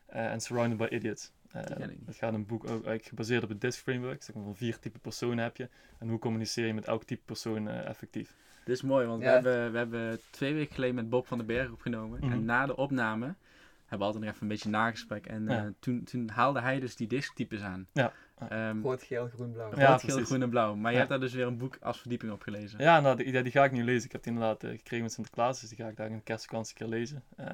En 0.06 0.42
Surrounded 0.42 0.78
by 0.78 0.96
Idiots. 0.96 1.32
Het 1.52 2.16
gaat 2.16 2.34
een 2.34 2.46
boek 2.46 2.64
ook 2.64 2.70
eigenlijk 2.70 3.06
gebaseerd 3.06 3.44
op 3.44 3.50
het 3.50 3.62
DISC 3.62 3.80
framework. 3.80 4.24
Zeg 4.24 4.36
maar, 4.36 4.44
van 4.44 4.56
vier 4.56 4.80
type 4.80 5.00
personen 5.00 5.44
heb 5.44 5.58
je. 5.58 5.70
En 5.98 6.10
hoe 6.10 6.20
communiceer 6.20 6.68
je 6.68 6.74
met 6.74 6.86
elk 6.86 7.04
type 7.04 7.22
persoon 7.26 7.68
effectief. 7.68 8.36
Dit 8.66 8.76
is 8.76 8.82
mooi, 8.82 9.08
want 9.08 9.22
we, 9.22 9.30
hebben, 9.30 9.72
we 9.72 9.78
hebben 9.78 10.20
twee 10.30 10.54
weken 10.54 10.74
geleden 10.74 10.96
met 10.96 11.10
Bob 11.10 11.28
van 11.28 11.38
den 11.38 11.48
Berg 11.48 11.72
opgenomen. 11.72 12.20
Mm 12.20 12.24
-hmm. 12.24 12.32
En 12.32 12.46
na 12.46 12.66
de 12.66 12.76
opname 12.76 13.36
hebben 13.92 14.08
altijd 14.08 14.24
nog 14.24 14.34
even 14.34 14.42
een 14.42 14.54
beetje 14.54 14.70
nagesprek. 14.70 15.26
En 15.26 15.42
uh, 15.52 15.64
toen, 15.80 16.04
toen 16.04 16.30
haalde 16.30 16.62
hij 16.62 16.80
dus 16.80 16.96
die 16.96 17.08
disktypes 17.08 17.62
aan. 17.62 17.88
Ja. 17.94 18.14
Um, 18.70 18.84
Rood, 18.84 19.04
geel, 19.04 19.28
groen, 19.28 19.52
blauw. 19.52 19.76
Ja, 19.76 19.98
geel, 19.98 20.24
groen 20.24 20.42
en 20.42 20.50
blauw. 20.50 20.76
Maar 20.76 20.92
je 20.92 20.98
hebt 20.98 21.10
daar 21.10 21.20
dus 21.20 21.34
weer 21.34 21.48
een 21.48 21.58
boek 21.58 21.78
als 21.82 22.00
verdieping 22.00 22.32
op 22.32 22.42
gelezen. 22.42 22.80
Ja, 22.80 23.00
nou, 23.00 23.16
die, 23.24 23.44
die 23.44 23.52
ga 23.52 23.64
ik 23.64 23.72
nu 23.72 23.84
lezen. 23.84 24.06
Ik 24.06 24.12
heb 24.12 24.24
die 24.24 24.32
inderdaad 24.32 24.64
uh, 24.64 24.72
gekregen 24.72 25.04
met 25.04 25.14
Sinterklaas, 25.14 25.60
dus 25.60 25.70
die 25.70 25.78
ga 25.78 25.88
ik 25.88 25.98
daar 25.98 26.10
in 26.10 26.16
de 26.16 26.24
kerstvakantie 26.24 26.76
een 26.80 26.88
keer 26.88 26.98
lezen. 26.98 27.24
Uh, 27.40 27.46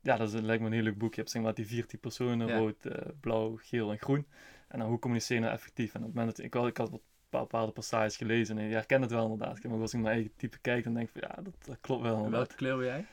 ja, 0.00 0.16
dat 0.16 0.32
is, 0.32 0.40
lijkt 0.40 0.60
me 0.62 0.68
een 0.68 0.74
heel 0.74 0.82
leuk 0.82 0.98
boek. 0.98 1.14
Je 1.14 1.20
hebt 1.20 1.30
zeg 1.30 1.42
maar 1.42 1.54
die 1.54 1.66
vier 1.66 1.86
type 1.86 2.02
personen, 2.02 2.56
rood, 2.56 2.88
blauw, 3.20 3.56
geel 3.60 3.90
en 3.90 3.98
groen. 3.98 4.26
En 4.68 4.78
dan 4.78 4.88
hoe 4.88 4.98
communiceer 4.98 5.36
je 5.36 5.42
nou 5.42 5.54
effectief? 5.54 5.94
En 5.94 6.00
op 6.00 6.06
het 6.06 6.14
moment 6.14 6.36
dat 6.36 6.46
ik, 6.46 6.54
ik 6.54 6.76
had 6.76 6.90
wat 6.90 7.00
bepaalde 7.30 7.72
passages 7.72 8.16
gelezen 8.16 8.58
en 8.58 8.64
je 8.64 8.74
herkent 8.74 9.02
het 9.02 9.12
wel 9.12 9.22
inderdaad. 9.22 9.56
Ik 9.56 9.62
heb 9.62 9.72
ook 9.72 9.80
als 9.80 9.94
ik 9.94 10.00
mijn 10.00 10.14
eigen 10.14 10.32
type 10.36 10.58
kijk, 10.58 10.84
dan 10.84 10.94
denk 10.94 11.08
ik 11.08 11.12
van 11.12 11.28
ja, 11.28 11.42
dat, 11.42 11.54
dat 11.64 11.78
klopt 11.80 12.02
wel. 12.02 12.30
welke 12.30 12.54
kleur 12.54 12.76
ben 12.76 12.86
jij? 12.86 13.06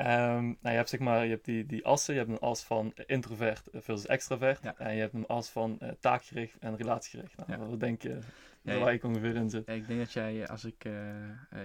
Um, 0.00 0.06
nou, 0.06 0.56
je 0.62 0.68
hebt 0.68 0.88
zeg 0.88 1.00
maar, 1.00 1.24
je 1.24 1.30
hebt 1.30 1.44
die, 1.44 1.66
die 1.66 1.84
assen. 1.84 2.14
Je 2.14 2.20
hebt 2.20 2.32
een 2.32 2.38
as 2.38 2.62
van 2.62 2.92
introvert 3.06 3.68
versus 3.72 4.06
extravert. 4.06 4.60
En 4.76 4.94
je 4.94 5.00
hebt 5.00 5.14
een 5.14 5.26
as 5.26 5.48
van 5.48 5.78
uh, 5.82 5.88
taakgericht 6.00 6.58
en 6.58 6.76
relatiegericht. 6.76 7.46
Nou, 7.46 7.68
Wat 7.68 7.80
denk 7.80 8.02
je 8.02 8.18
ja, 8.62 8.78
waar 8.78 8.92
ik 8.92 9.04
ongeveer 9.04 9.34
in 9.34 9.50
zit? 9.50 9.68
ik 9.68 9.86
denk 9.86 9.98
dat 9.98 10.12
jij, 10.12 10.48
als 10.48 10.64
ik 10.64 10.84
uh, 10.84 10.92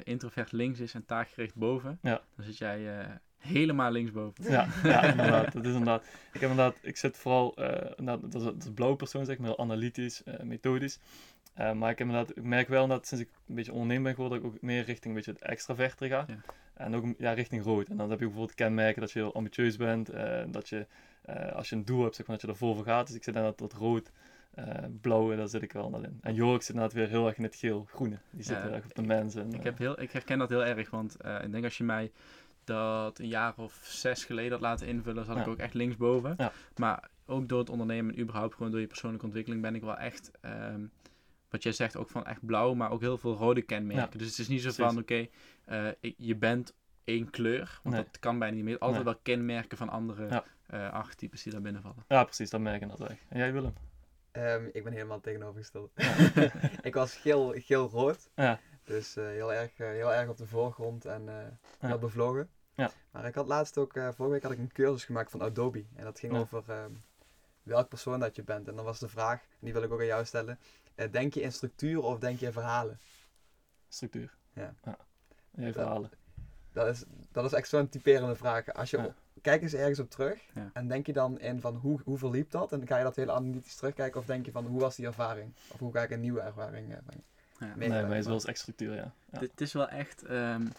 introvert 0.03 0.51
links 0.51 0.79
is 0.79 0.93
en 0.93 1.05
taakgericht 1.05 1.55
boven, 1.55 1.99
dan 2.01 2.19
zit 2.37 2.57
jij 2.57 3.07
helemaal 3.37 3.91
linksboven. 3.91 4.51
Ja, 4.51 4.67
ja 4.83 5.03
inderdaad. 5.11 5.53
Dat 5.53 5.65
is 5.65 5.71
inderdaad. 5.71 6.03
Ik 6.33 6.41
heb 6.41 6.49
inderdaad, 6.49 6.75
ik 6.81 6.97
zit 6.97 7.17
vooral, 7.17 7.55
dat, 7.95 8.35
is, 8.35 8.43
dat 8.43 8.63
is 8.63 8.71
blauwe 8.73 8.95
persoon 8.95 9.25
zeg 9.25 9.37
maar, 9.37 9.47
heel 9.47 9.59
analytisch, 9.59 10.23
methodisch. 10.43 10.99
maar 11.55 11.91
ik, 11.91 11.97
heb 11.97 12.07
inderdaad, 12.07 12.37
ik 12.37 12.43
merk 12.43 12.67
wel 12.67 12.87
dat 12.87 13.07
sinds 13.07 13.23
ik 13.23 13.29
een 13.47 13.55
beetje 13.55 13.71
ondernemer 13.71 14.03
ben 14.03 14.13
geworden, 14.13 14.41
dat 14.41 14.47
ik 14.47 14.55
ook 14.55 14.61
meer 14.61 14.83
richting 14.83 15.05
een 15.05 15.13
beetje 15.13 15.31
het 15.31 15.41
extraverte 15.41 16.07
ga. 16.07 16.25
En 16.73 16.95
ook 16.95 17.05
ja, 17.17 17.31
richting 17.31 17.63
rood. 17.63 17.89
En 17.89 17.97
dan 17.97 18.09
heb 18.09 18.19
je 18.19 18.25
bijvoorbeeld 18.25 18.55
kenmerken 18.55 19.01
dat 19.01 19.11
je 19.11 19.19
heel 19.19 19.33
ambitieus 19.33 19.77
bent. 19.77 20.09
Dat 20.51 20.69
je, 20.69 20.85
uh, 21.29 21.51
als 21.51 21.69
je 21.69 21.75
een 21.75 21.85
doel 21.85 22.03
hebt, 22.03 22.15
zeg 22.15 22.27
maar, 22.27 22.35
dat 22.35 22.45
je 22.45 22.51
ervoor 22.51 22.75
voor 22.75 22.85
gaat. 22.85 23.07
Dus 23.07 23.15
ik 23.15 23.23
zit 23.23 23.35
in 23.35 23.53
dat, 23.55 23.73
rood, 23.73 24.11
uh, 24.59 24.65
blauwe, 25.01 25.35
daar 25.35 25.47
zit 25.47 25.61
ik 25.61 25.73
wel 25.73 25.89
naar 25.89 26.03
in. 26.03 26.19
En 26.21 26.33
Jork 26.33 26.61
zit 26.61 26.69
inderdaad 26.69 26.97
weer 26.97 27.07
heel 27.07 27.27
erg 27.27 27.37
in 27.37 27.43
het 27.43 27.55
geel-groene. 27.55 28.17
Die 28.29 28.43
zit 28.43 28.55
ja, 28.55 28.61
heel 28.61 28.71
erg 28.71 28.85
op 28.85 28.95
de 28.95 29.01
mensen. 29.01 29.53
ik, 29.53 29.63
heb 29.63 29.77
heel, 29.77 30.01
ik 30.01 30.11
herken 30.11 30.39
dat 30.39 30.49
heel 30.49 30.65
erg, 30.65 30.89
want 30.89 31.17
ik 31.43 31.51
denk 31.51 31.63
als 31.63 31.77
je 31.77 31.83
mij 31.83 32.11
dat 32.63 33.19
een 33.19 33.27
jaar 33.27 33.53
of 33.57 33.79
zes 33.83 34.25
geleden 34.25 34.51
had 34.51 34.61
laten 34.61 34.87
invullen, 34.87 35.25
zat 35.25 35.35
ja. 35.35 35.41
ik 35.41 35.47
ook 35.47 35.57
echt 35.57 35.73
linksboven. 35.73 36.33
Ja. 36.37 36.51
Maar 36.75 37.09
ook 37.25 37.47
door 37.49 37.59
het 37.59 37.69
ondernemen 37.69 38.15
en 38.15 38.21
überhaupt 38.21 38.55
gewoon 38.55 38.71
door 38.71 38.81
je 38.81 38.87
persoonlijke 38.87 39.25
ontwikkeling 39.25 39.61
ben 39.61 39.75
ik 39.75 39.81
wel 39.81 39.97
echt... 39.97 40.31
Um, 40.45 40.91
wat 41.53 41.63
jij 41.63 41.71
zegt, 41.71 41.97
ook 41.97 42.09
van 42.09 42.25
echt 42.25 42.45
blauw, 42.45 42.73
maar 42.73 42.91
ook 42.91 43.01
heel 43.01 43.17
veel 43.17 43.35
rode 43.35 43.61
kenmerken. 43.61 44.17
Dus 44.17 44.29
het 44.29 44.37
is 44.37 44.47
niet 44.47 44.61
zo 44.61 44.71
van, 44.71 44.97
oké, 44.97 45.29
okay, 45.67 45.93
uh, 46.01 46.11
je 46.17 46.35
bent 46.35 46.73
één 47.03 47.29
kleur, 47.29 47.79
want 47.83 47.95
dat 47.95 48.19
kan 48.19 48.39
bijna 48.39 48.55
niet 48.55 48.63
meer. 48.63 48.77
Altijd 48.77 49.03
wel 49.03 49.19
kenmerken 49.21 49.77
van 49.77 49.89
andere 49.89 50.27
ja. 50.27 50.43
uh, 50.73 50.93
archetypes 50.93 51.43
die 51.43 51.51
daar 51.51 51.61
binnenvallen. 51.61 52.03
Ja, 52.07 52.23
precies, 52.23 52.49
dat 52.49 52.61
merk 52.61 52.81
ik 52.81 52.89
dat 52.89 53.01
echt. 53.01 53.25
En 53.29 53.37
jij 53.37 53.53
Willem? 53.53 53.73
Um, 54.31 54.69
ik 54.71 54.83
ben 54.83 54.93
helemaal 54.93 55.19
tegenovergesteld. 55.19 55.91
ik 56.81 56.93
was 56.93 57.15
geel, 57.15 57.53
geel-rood, 57.55 58.29
ja. 58.35 58.59
dus 58.83 59.17
uh, 59.17 59.25
heel, 59.25 59.53
erg, 59.53 59.77
heel 59.77 60.13
erg 60.13 60.29
op 60.29 60.37
de 60.37 60.47
voorgrond 60.47 61.05
en 61.05 61.57
heel 61.79 61.99
bevlogen. 61.99 62.49
Ja. 62.75 62.91
Maar 63.11 63.25
ik 63.25 63.35
had 63.35 63.47
laatst 63.47 63.77
ook, 63.77 63.91
vorige 63.93 64.29
week 64.29 64.43
had 64.43 64.51
ik 64.51 64.57
een 64.57 64.71
cursus 64.71 65.05
gemaakt 65.05 65.31
van 65.31 65.41
Adobe. 65.41 65.85
En 65.95 66.03
dat 66.03 66.19
ging 66.19 66.37
over 66.37 66.63
um, 66.69 67.03
welk 67.63 67.89
persoon 67.89 68.19
dat 68.19 68.35
je 68.35 68.43
bent. 68.43 68.67
En 68.67 68.75
dan 68.75 68.85
was 68.85 68.99
de 68.99 69.07
vraag, 69.07 69.39
en 69.41 69.59
die 69.59 69.73
wil 69.73 69.83
ik 69.83 69.91
ook 69.91 69.99
aan 69.99 70.05
jou 70.05 70.25
stellen. 70.25 70.59
Denk 71.11 71.33
je 71.33 71.41
in 71.41 71.51
structuur 71.51 72.01
of 72.01 72.19
denk 72.19 72.39
je 72.39 72.45
in 72.45 72.51
verhalen? 72.51 72.99
Structuur. 73.89 74.33
Ja. 74.53 74.73
ja. 74.83 74.97
En 75.55 75.73
verhalen. 75.73 76.11
Dat 76.71 76.87
is, 76.87 77.03
dat 77.31 77.45
is 77.45 77.53
echt 77.53 77.67
zo'n 77.67 77.89
typerende 77.89 78.35
vraag. 78.35 78.73
Als 78.73 78.89
je, 78.89 78.97
ja. 78.97 79.15
Kijk 79.41 79.61
eens 79.61 79.73
ergens 79.73 79.99
op 79.99 80.09
terug 80.09 80.41
en 80.73 80.87
denk 80.87 81.05
je 81.05 81.13
dan 81.13 81.39
in 81.39 81.61
van 81.61 81.75
hoe, 81.75 81.99
hoe 82.03 82.17
verliep 82.17 82.51
dat? 82.51 82.71
En 82.71 82.77
dan 82.77 82.87
ga 82.87 82.97
je 82.97 83.03
dat 83.03 83.15
heel 83.15 83.31
analytisch 83.31 83.75
terugkijken 83.75 84.19
of 84.19 84.25
denk 84.25 84.45
je 84.45 84.51
van 84.51 84.65
hoe 84.65 84.79
was 84.79 84.95
die 84.95 85.05
ervaring? 85.05 85.53
Of 85.71 85.79
hoe 85.79 85.91
ga 85.91 86.01
ik 86.03 86.09
een 86.09 86.19
nieuwe 86.19 86.41
ervaring 86.41 86.89
uh, 86.89 86.97
ja. 87.59 87.75
Nee, 87.75 87.89
maar 87.89 88.09
het 88.09 88.17
is 88.17 88.25
wel 88.25 88.33
eens 88.33 88.45
echt 88.45 88.59
structuur, 88.59 88.95
ja. 88.95 89.13
Het 89.29 89.61
is 89.61 89.73
wel 89.73 89.87
echt 89.87 90.29
um, 90.29 90.71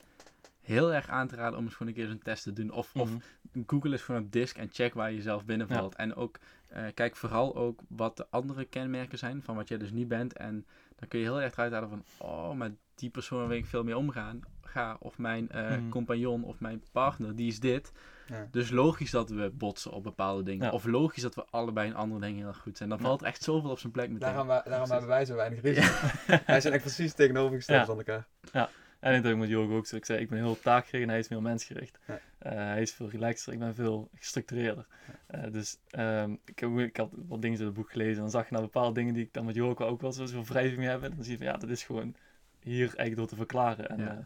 heel 0.64 0.92
erg 0.92 1.08
aan 1.08 1.28
te 1.28 1.36
raden 1.36 1.58
om 1.58 1.64
eens 1.64 1.74
gewoon 1.74 1.88
een 1.88 1.98
keer 1.98 2.06
zo'n 2.06 2.22
test 2.22 2.42
te 2.42 2.52
doen. 2.52 2.70
Of, 2.70 2.94
mm 2.94 3.02
-hmm. 3.02 3.16
of 3.16 3.62
Google 3.66 3.90
eens 3.90 4.02
gewoon 4.02 4.22
op 4.22 4.32
disk 4.32 4.56
en 4.56 4.68
check 4.72 4.94
waar 4.94 5.12
je 5.12 5.22
zelf 5.22 5.44
binnenvalt. 5.44 5.94
En 5.94 6.14
ook 6.14 6.38
uh, 6.76 6.84
kijk 6.94 7.16
vooral 7.16 7.56
ook 7.56 7.80
wat 7.88 8.16
de 8.16 8.26
andere 8.30 8.64
kenmerken 8.64 9.18
zijn 9.18 9.42
van 9.42 9.56
wat 9.56 9.68
jij 9.68 9.78
dus 9.78 9.90
niet 9.90 10.08
bent. 10.08 10.36
En 10.36 10.66
dan 10.96 11.08
kun 11.08 11.18
je 11.18 11.24
heel 11.24 11.40
erg 11.40 11.52
eruit 11.52 11.72
halen 11.72 11.88
van, 11.88 12.04
oh, 12.18 12.52
maar 12.52 12.70
die 12.94 13.10
persoon 13.10 13.48
waar 13.48 13.56
ik 13.56 13.66
veel 13.66 13.84
mee 13.84 13.96
omgaan, 13.96 14.40
ga, 14.62 14.96
of 15.00 15.18
mijn 15.18 15.48
uh, 15.54 15.72
compagnon 15.90 16.44
of 16.44 16.60
mijn 16.60 16.82
partner, 16.92 17.34
die 17.34 17.46
is 17.46 17.60
dit. 17.60 17.92
Ja. 18.26 18.48
Dus 18.50 18.70
logisch 18.70 19.10
dat 19.10 19.30
we 19.30 19.50
botsen 19.54 19.90
op 19.90 20.02
bepaalde 20.02 20.42
dingen. 20.42 20.72
Of 20.72 20.84
logisch 20.84 21.22
dat 21.22 21.34
we 21.34 21.44
allebei 21.50 21.88
in 21.88 21.94
andere 21.94 22.20
dingen 22.20 22.38
heel 22.38 22.46
erg 22.46 22.58
goed 22.58 22.76
zijn. 22.76 22.88
Dan 22.88 23.00
valt 23.00 23.22
echt 23.22 23.42
zoveel 23.42 23.70
op 23.70 23.78
zijn 23.78 23.92
plek 23.92 24.10
meteen. 24.10 24.28
Daarom, 24.28 24.46
daarom 24.46 24.90
hebben 24.90 25.08
wij 25.08 25.24
zo 25.24 25.34
weinig 25.34 25.60
risico. 25.68 26.06
wij 26.46 26.60
zijn 26.60 26.74
echt 26.74 26.82
precies 26.82 27.14
tegenovergesteld 27.14 27.86
van 27.86 27.96
elkaar. 27.96 28.26
Ja. 28.52 28.68
En 29.04 29.14
ik 29.14 29.22
denk 29.22 29.38
met 29.38 29.48
Jorg 29.48 29.70
ook 29.70 29.86
zo. 29.86 29.96
Ik 29.96 30.04
zei, 30.04 30.20
ik 30.20 30.28
ben 30.28 30.38
heel 30.38 30.60
taakgericht 30.60 31.02
en 31.02 31.08
hij 31.08 31.18
is 31.18 31.26
veel 31.26 31.40
mensgericht. 31.40 31.98
Ja. 32.06 32.14
Uh, 32.14 32.52
hij 32.52 32.82
is 32.82 32.92
veel 32.92 33.10
relaxter, 33.10 33.52
ik 33.52 33.58
ben 33.58 33.74
veel 33.74 34.08
gestructureerder. 34.14 34.86
Uh, 35.34 35.42
dus 35.52 35.78
um, 35.98 36.38
ik, 36.44 36.58
heb, 36.58 36.78
ik 36.78 36.96
had 36.96 37.10
wat 37.12 37.42
dingen 37.42 37.58
in 37.58 37.64
het 37.64 37.74
boek 37.74 37.90
gelezen 37.90 38.14
en 38.14 38.20
dan 38.20 38.30
zag 38.30 38.44
je 38.44 38.50
nou 38.50 38.64
bepaalde 38.64 38.94
dingen 38.94 39.14
die 39.14 39.24
ik 39.24 39.32
dan 39.32 39.44
met 39.44 39.54
Jorg 39.54 39.80
ook 39.80 40.00
wel 40.00 40.12
zo 40.12 40.44
wrijving 40.44 40.82
hebben. 40.82 41.14
Dan 41.14 41.24
zie 41.24 41.32
je 41.32 41.38
van 41.38 41.46
ja, 41.46 41.56
dat 41.56 41.70
is 41.70 41.84
gewoon 41.84 42.14
hier 42.60 42.84
eigenlijk 42.84 43.16
door 43.16 43.26
te 43.26 43.36
verklaren. 43.36 43.88
En 43.88 43.98
ja. 43.98 44.12
uh, 44.12 44.24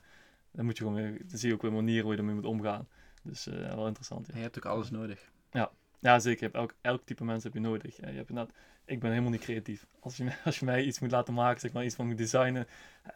dan 0.51 0.65
moet 0.65 0.79
je 0.79 0.85
gewoon 0.85 1.03
weer, 1.03 1.19
dan 1.27 1.39
zie 1.39 1.49
je 1.49 1.55
ook 1.55 1.63
weer 1.63 1.73
manieren 1.73 2.03
hoe 2.03 2.13
je 2.13 2.19
ermee 2.19 2.35
moet 2.35 2.45
omgaan. 2.45 2.89
Dus 3.23 3.45
wel 3.45 3.87
interessant. 3.87 4.27
Ja. 4.27 4.33
En 4.33 4.39
je 4.39 4.45
hebt 4.45 4.57
ook 4.57 4.73
alles 4.73 4.91
nodig. 4.91 5.31
Ja, 5.51 5.71
ja 5.99 6.19
zeker. 6.19 6.39
Je 6.39 6.45
hebt 6.45 6.57
elk, 6.57 6.75
elk 6.81 7.05
type 7.05 7.25
mensen 7.25 7.51
heb 7.53 7.63
je 7.63 7.69
nodig. 7.69 7.97
je 7.97 8.03
hebt 8.03 8.29
inderdaad, 8.29 8.55
ik 8.85 9.01
ben 9.01 9.11
helemaal 9.11 9.31
niet 9.31 9.41
creatief. 9.41 9.87
Als 10.01 10.17
je, 10.17 10.33
als 10.45 10.59
je 10.59 10.65
mij 10.65 10.85
iets 10.85 10.99
moet 10.99 11.11
laten 11.11 11.35
maken, 11.35 11.61
zeg 11.61 11.73
maar 11.73 11.85
iets 11.85 11.95
van 11.95 12.07
moet 12.07 12.19
designen, 12.19 12.67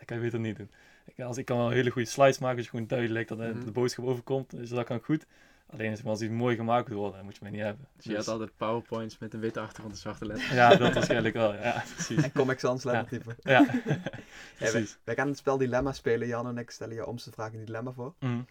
kan 0.04 0.16
je 0.16 0.22
beter 0.22 0.40
niet 0.40 0.56
doen. 0.56 0.70
Ik, 1.04 1.20
als, 1.20 1.36
ik 1.36 1.44
kan 1.44 1.56
wel 1.56 1.70
hele 1.70 1.90
goede 1.90 2.08
slides 2.08 2.38
maken, 2.38 2.56
als 2.56 2.64
je 2.64 2.70
gewoon 2.70 2.86
duidelijk 2.86 3.28
dat 3.28 3.38
de, 3.38 3.52
mhm. 3.54 3.64
de 3.64 3.70
boodschap 3.70 4.04
overkomt, 4.04 4.50
dus 4.50 4.68
dat 4.68 4.84
kan 4.84 5.00
goed. 5.00 5.26
Alleen 5.72 5.98
als 6.04 6.20
iets 6.20 6.32
mooi 6.32 6.56
gemaakt 6.56 6.88
wil 6.88 6.98
worden, 6.98 7.24
moet 7.24 7.34
je 7.34 7.40
mij 7.42 7.50
niet 7.50 7.60
hebben. 7.60 7.88
Dus 7.96 8.04
je 8.04 8.16
had 8.16 8.28
altijd 8.28 8.56
powerpoints 8.56 9.18
met 9.18 9.34
een 9.34 9.40
witte 9.40 9.60
achtergrond 9.60 9.94
en 9.94 10.00
zwarte 10.00 10.26
letters. 10.26 10.50
Ja, 10.50 10.74
dat 10.74 10.94
waarschijnlijk 10.94 11.34
wel. 11.34 11.54
Ja, 11.54 11.84
precies. 11.94 12.22
En 12.24 12.32
Comic 12.32 12.58
Sans 12.58 12.84
lettertype. 12.84 13.36
Ja, 13.42 13.80
ja. 13.84 14.00
precies. 14.58 14.98
wij, 15.04 15.14
gaan 15.14 15.28
het 15.28 15.38
spel 15.38 15.58
Dilemma 15.58 15.92
spelen. 15.92 16.28
Jan 16.28 16.46
en 16.46 16.58
ik 16.58 16.70
stellen 16.70 16.94
je 16.94 17.06
om 17.06 17.16
te 17.16 17.32
vragen 17.32 17.58
een 17.58 17.64
dilemma 17.64 17.92
voor. 17.92 18.14
Mm. 18.18 18.46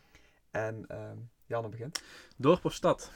En 0.51 0.85
um, 0.89 1.29
Janne 1.45 1.69
begint. 1.69 2.03
Dorp 2.37 2.65
of 2.65 2.73
stad? 2.73 3.11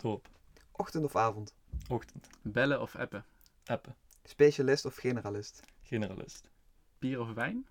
Dorp. 0.00 0.28
Ochtend 0.72 1.04
of 1.04 1.16
avond? 1.16 1.54
Ochtend. 1.88 2.28
Bellen 2.42 2.80
of 2.80 2.96
appen? 2.96 3.24
Appen. 3.64 3.94
Specialist 4.24 4.84
of 4.84 4.96
generalist? 4.96 5.60
Generalist. 5.82 6.50
Bier 6.98 7.20
of 7.20 7.32
wijn? 7.32 7.66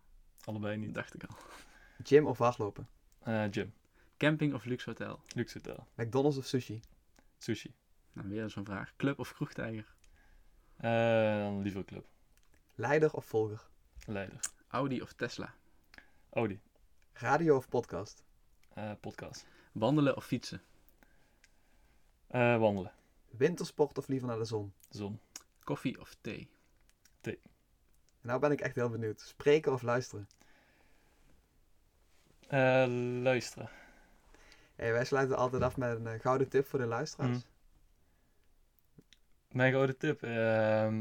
Allebei 0.46 0.78
niet. 0.78 0.94
Dacht 0.94 1.14
ik 1.14 1.24
al. 1.24 1.36
Gym 2.04 2.26
of 2.26 2.38
hardlopen? 2.38 2.88
Uh, 3.28 3.44
gym. 3.52 3.74
Camping 4.18 4.54
of 4.54 4.66
luxe 4.66 4.90
hotel? 4.90 5.20
Luxe 5.36 5.58
hotel. 5.58 5.88
McDonald's 5.96 6.38
of 6.38 6.46
sushi? 6.46 6.80
Sushi. 7.38 7.74
Nou, 8.14 8.30
weer 8.30 8.50
zo'n 8.50 8.66
vraag. 8.66 8.96
Club 8.96 9.20
of 9.20 9.34
kroegtijger? 9.34 9.94
Uh, 10.78 11.38
dan 11.38 11.62
liever 11.62 11.86
club. 11.86 12.06
Leider 12.76 13.14
of 13.14 13.26
volger? 13.26 13.68
Leider. 14.06 14.40
Audi 14.68 15.02
of 15.02 15.14
Tesla? 15.14 15.54
Audi. 16.30 16.60
Radio 17.14 17.56
of 17.56 17.70
podcast? 17.70 18.24
Uh, 18.78 18.92
podcast. 19.00 19.46
Wandelen 19.72 20.16
of 20.16 20.26
fietsen? 20.26 20.62
Uh, 22.32 22.58
wandelen. 22.58 22.92
Wintersport 23.30 23.98
of 23.98 24.08
liever 24.08 24.28
naar 24.28 24.38
de 24.38 24.46
zon? 24.46 24.74
Zon. 24.90 25.20
Koffie 25.64 26.00
of 26.00 26.16
thee? 26.22 26.50
Thee. 27.22 27.40
Nou 28.22 28.40
ben 28.40 28.52
ik 28.52 28.62
echt 28.62 28.76
heel 28.76 28.90
benieuwd. 28.90 29.22
Spreken 29.22 29.74
of 29.74 29.82
luisteren? 29.82 30.28
Uh, 32.54 32.86
luisteren. 33.22 33.70
Hey, 34.76 34.92
wij 34.92 35.06
sluiten 35.06 35.38
altijd 35.38 35.62
af 35.62 35.78
met 35.78 36.06
een 36.06 36.20
gouden 36.20 36.50
tip 36.50 36.66
voor 36.66 36.80
de 36.80 36.86
luisteraars. 36.86 37.38
Mm. 37.38 37.44
Mijn 39.52 39.72
gouden 39.72 39.98
tip. 39.98 40.24
Uh, 40.24 40.98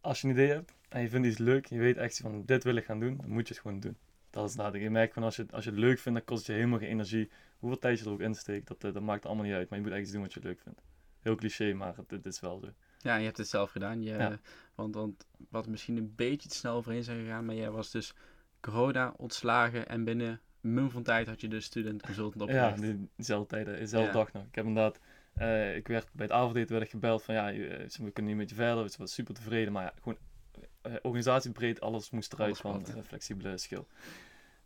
als 0.00 0.20
je 0.20 0.26
een 0.26 0.32
idee 0.32 0.48
hebt 0.48 0.74
en 0.88 1.00
je 1.00 1.08
vindt 1.08 1.26
iets 1.26 1.38
leuk, 1.38 1.66
je 1.66 1.78
weet 1.78 1.96
echt 1.96 2.18
van 2.18 2.44
dit 2.44 2.64
wil 2.64 2.76
ik 2.76 2.84
gaan 2.84 3.00
doen, 3.00 3.16
dan 3.16 3.28
moet 3.28 3.48
je 3.48 3.54
het 3.54 3.62
gewoon 3.62 3.80
doen. 3.80 3.96
Dat 4.30 4.48
is 4.48 4.54
dat. 4.54 4.74
Je 4.74 4.90
merkt 4.90 5.14
van 5.14 5.22
als 5.22 5.36
je, 5.36 5.46
als 5.50 5.64
je 5.64 5.70
het 5.70 5.78
leuk 5.78 5.98
vindt, 5.98 6.18
dan 6.18 6.28
kost 6.28 6.46
je 6.46 6.52
helemaal 6.52 6.78
geen 6.78 6.88
energie. 6.88 7.30
Hoeveel 7.58 7.78
tijd 7.78 7.98
je 7.98 8.04
er 8.04 8.10
ook 8.10 8.20
insteekt, 8.20 8.68
dat, 8.68 8.80
dat 8.80 9.02
maakt 9.02 9.26
allemaal 9.26 9.44
niet 9.44 9.54
uit. 9.54 9.68
Maar 9.68 9.78
je 9.78 9.84
moet 9.84 9.94
echt 9.94 10.02
iets 10.02 10.12
doen 10.12 10.22
wat 10.22 10.32
je 10.32 10.40
leuk 10.42 10.60
vindt. 10.60 10.82
Heel 11.20 11.34
cliché, 11.34 11.72
maar 11.72 11.94
het, 12.06 12.26
is 12.26 12.40
wel 12.40 12.58
zo. 12.58 12.68
Ja, 12.98 13.16
je 13.16 13.24
hebt 13.24 13.36
het 13.36 13.48
zelf 13.48 13.70
gedaan. 13.70 14.02
Je, 14.02 14.38
want, 14.74 14.94
want 14.94 15.26
wat 15.50 15.66
misschien 15.66 15.96
een 15.96 16.14
beetje 16.16 16.48
te 16.48 16.54
snel 16.54 16.74
overheen 16.74 17.04
zijn 17.04 17.20
gegaan, 17.20 17.44
maar 17.44 17.54
jij 17.54 17.70
was 17.70 17.90
dus 17.90 18.14
corona 18.62 19.14
ontslagen 19.16 19.88
en 19.88 20.04
binnen 20.04 20.40
mum 20.60 20.90
van 20.90 21.02
tijd 21.02 21.26
had 21.26 21.40
je 21.40 21.48
de 21.48 21.60
student 21.60 22.02
consultant 22.02 22.42
opgericht. 22.42 22.82
Ja, 22.82 22.94
dezelfde 23.16 23.46
tijd, 23.46 23.66
dezelfde 23.78 24.12
dag 24.12 24.32
nog. 24.32 24.44
Ik 24.44 24.54
heb 24.54 24.64
inderdaad, 24.64 24.98
uh, 25.38 25.76
ik 25.76 25.88
werd 25.88 26.08
bij 26.12 26.26
het 26.26 26.34
avondeten 26.34 26.72
werd 26.72 26.84
ik 26.84 26.90
gebeld 26.90 27.22
van 27.22 27.34
ja, 27.34 27.52
we 27.52 28.10
kunnen 28.12 28.32
niet 28.32 28.36
met 28.36 28.48
je 28.48 28.54
verder, 28.54 28.84
ik 28.84 28.96
was 28.96 29.14
super 29.14 29.34
tevreden, 29.34 29.72
maar 29.72 29.82
ja, 29.82 29.92
gewoon 30.00 30.18
uh, 30.86 30.94
organisatiebreed, 31.02 31.80
alles 31.80 32.10
moest 32.10 32.32
eruit 32.32 32.58
van 32.58 32.84
uh, 32.88 33.02
flexibele 33.02 33.58
schil. 33.58 33.86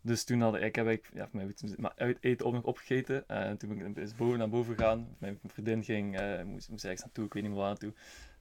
Dus 0.00 0.24
toen 0.24 0.40
had 0.40 0.54
ik, 0.54 0.62
ik 0.62 0.76
heb 0.76 0.88
ik, 0.88 1.10
ja, 1.14 1.28
maar 1.76 1.92
uit 1.96 2.18
eten 2.20 2.46
op 2.46 2.52
nog 2.52 2.62
opgegeten. 2.62 3.28
En 3.28 3.56
toen 3.56 3.78
ben 3.78 3.96
ik 3.96 4.16
boven 4.16 4.38
naar 4.38 4.48
boven 4.48 4.74
gegaan. 4.76 5.16
Mijn 5.18 5.38
vriendin 5.44 5.84
ging, 5.84 6.20
moest, 6.44 6.68
moest 6.70 6.84
ergens 6.84 7.02
naartoe, 7.02 7.24
ik 7.24 7.32
weet 7.32 7.42
niet 7.42 7.52
meer 7.52 7.60
waar 7.60 7.70
naartoe. 7.70 7.92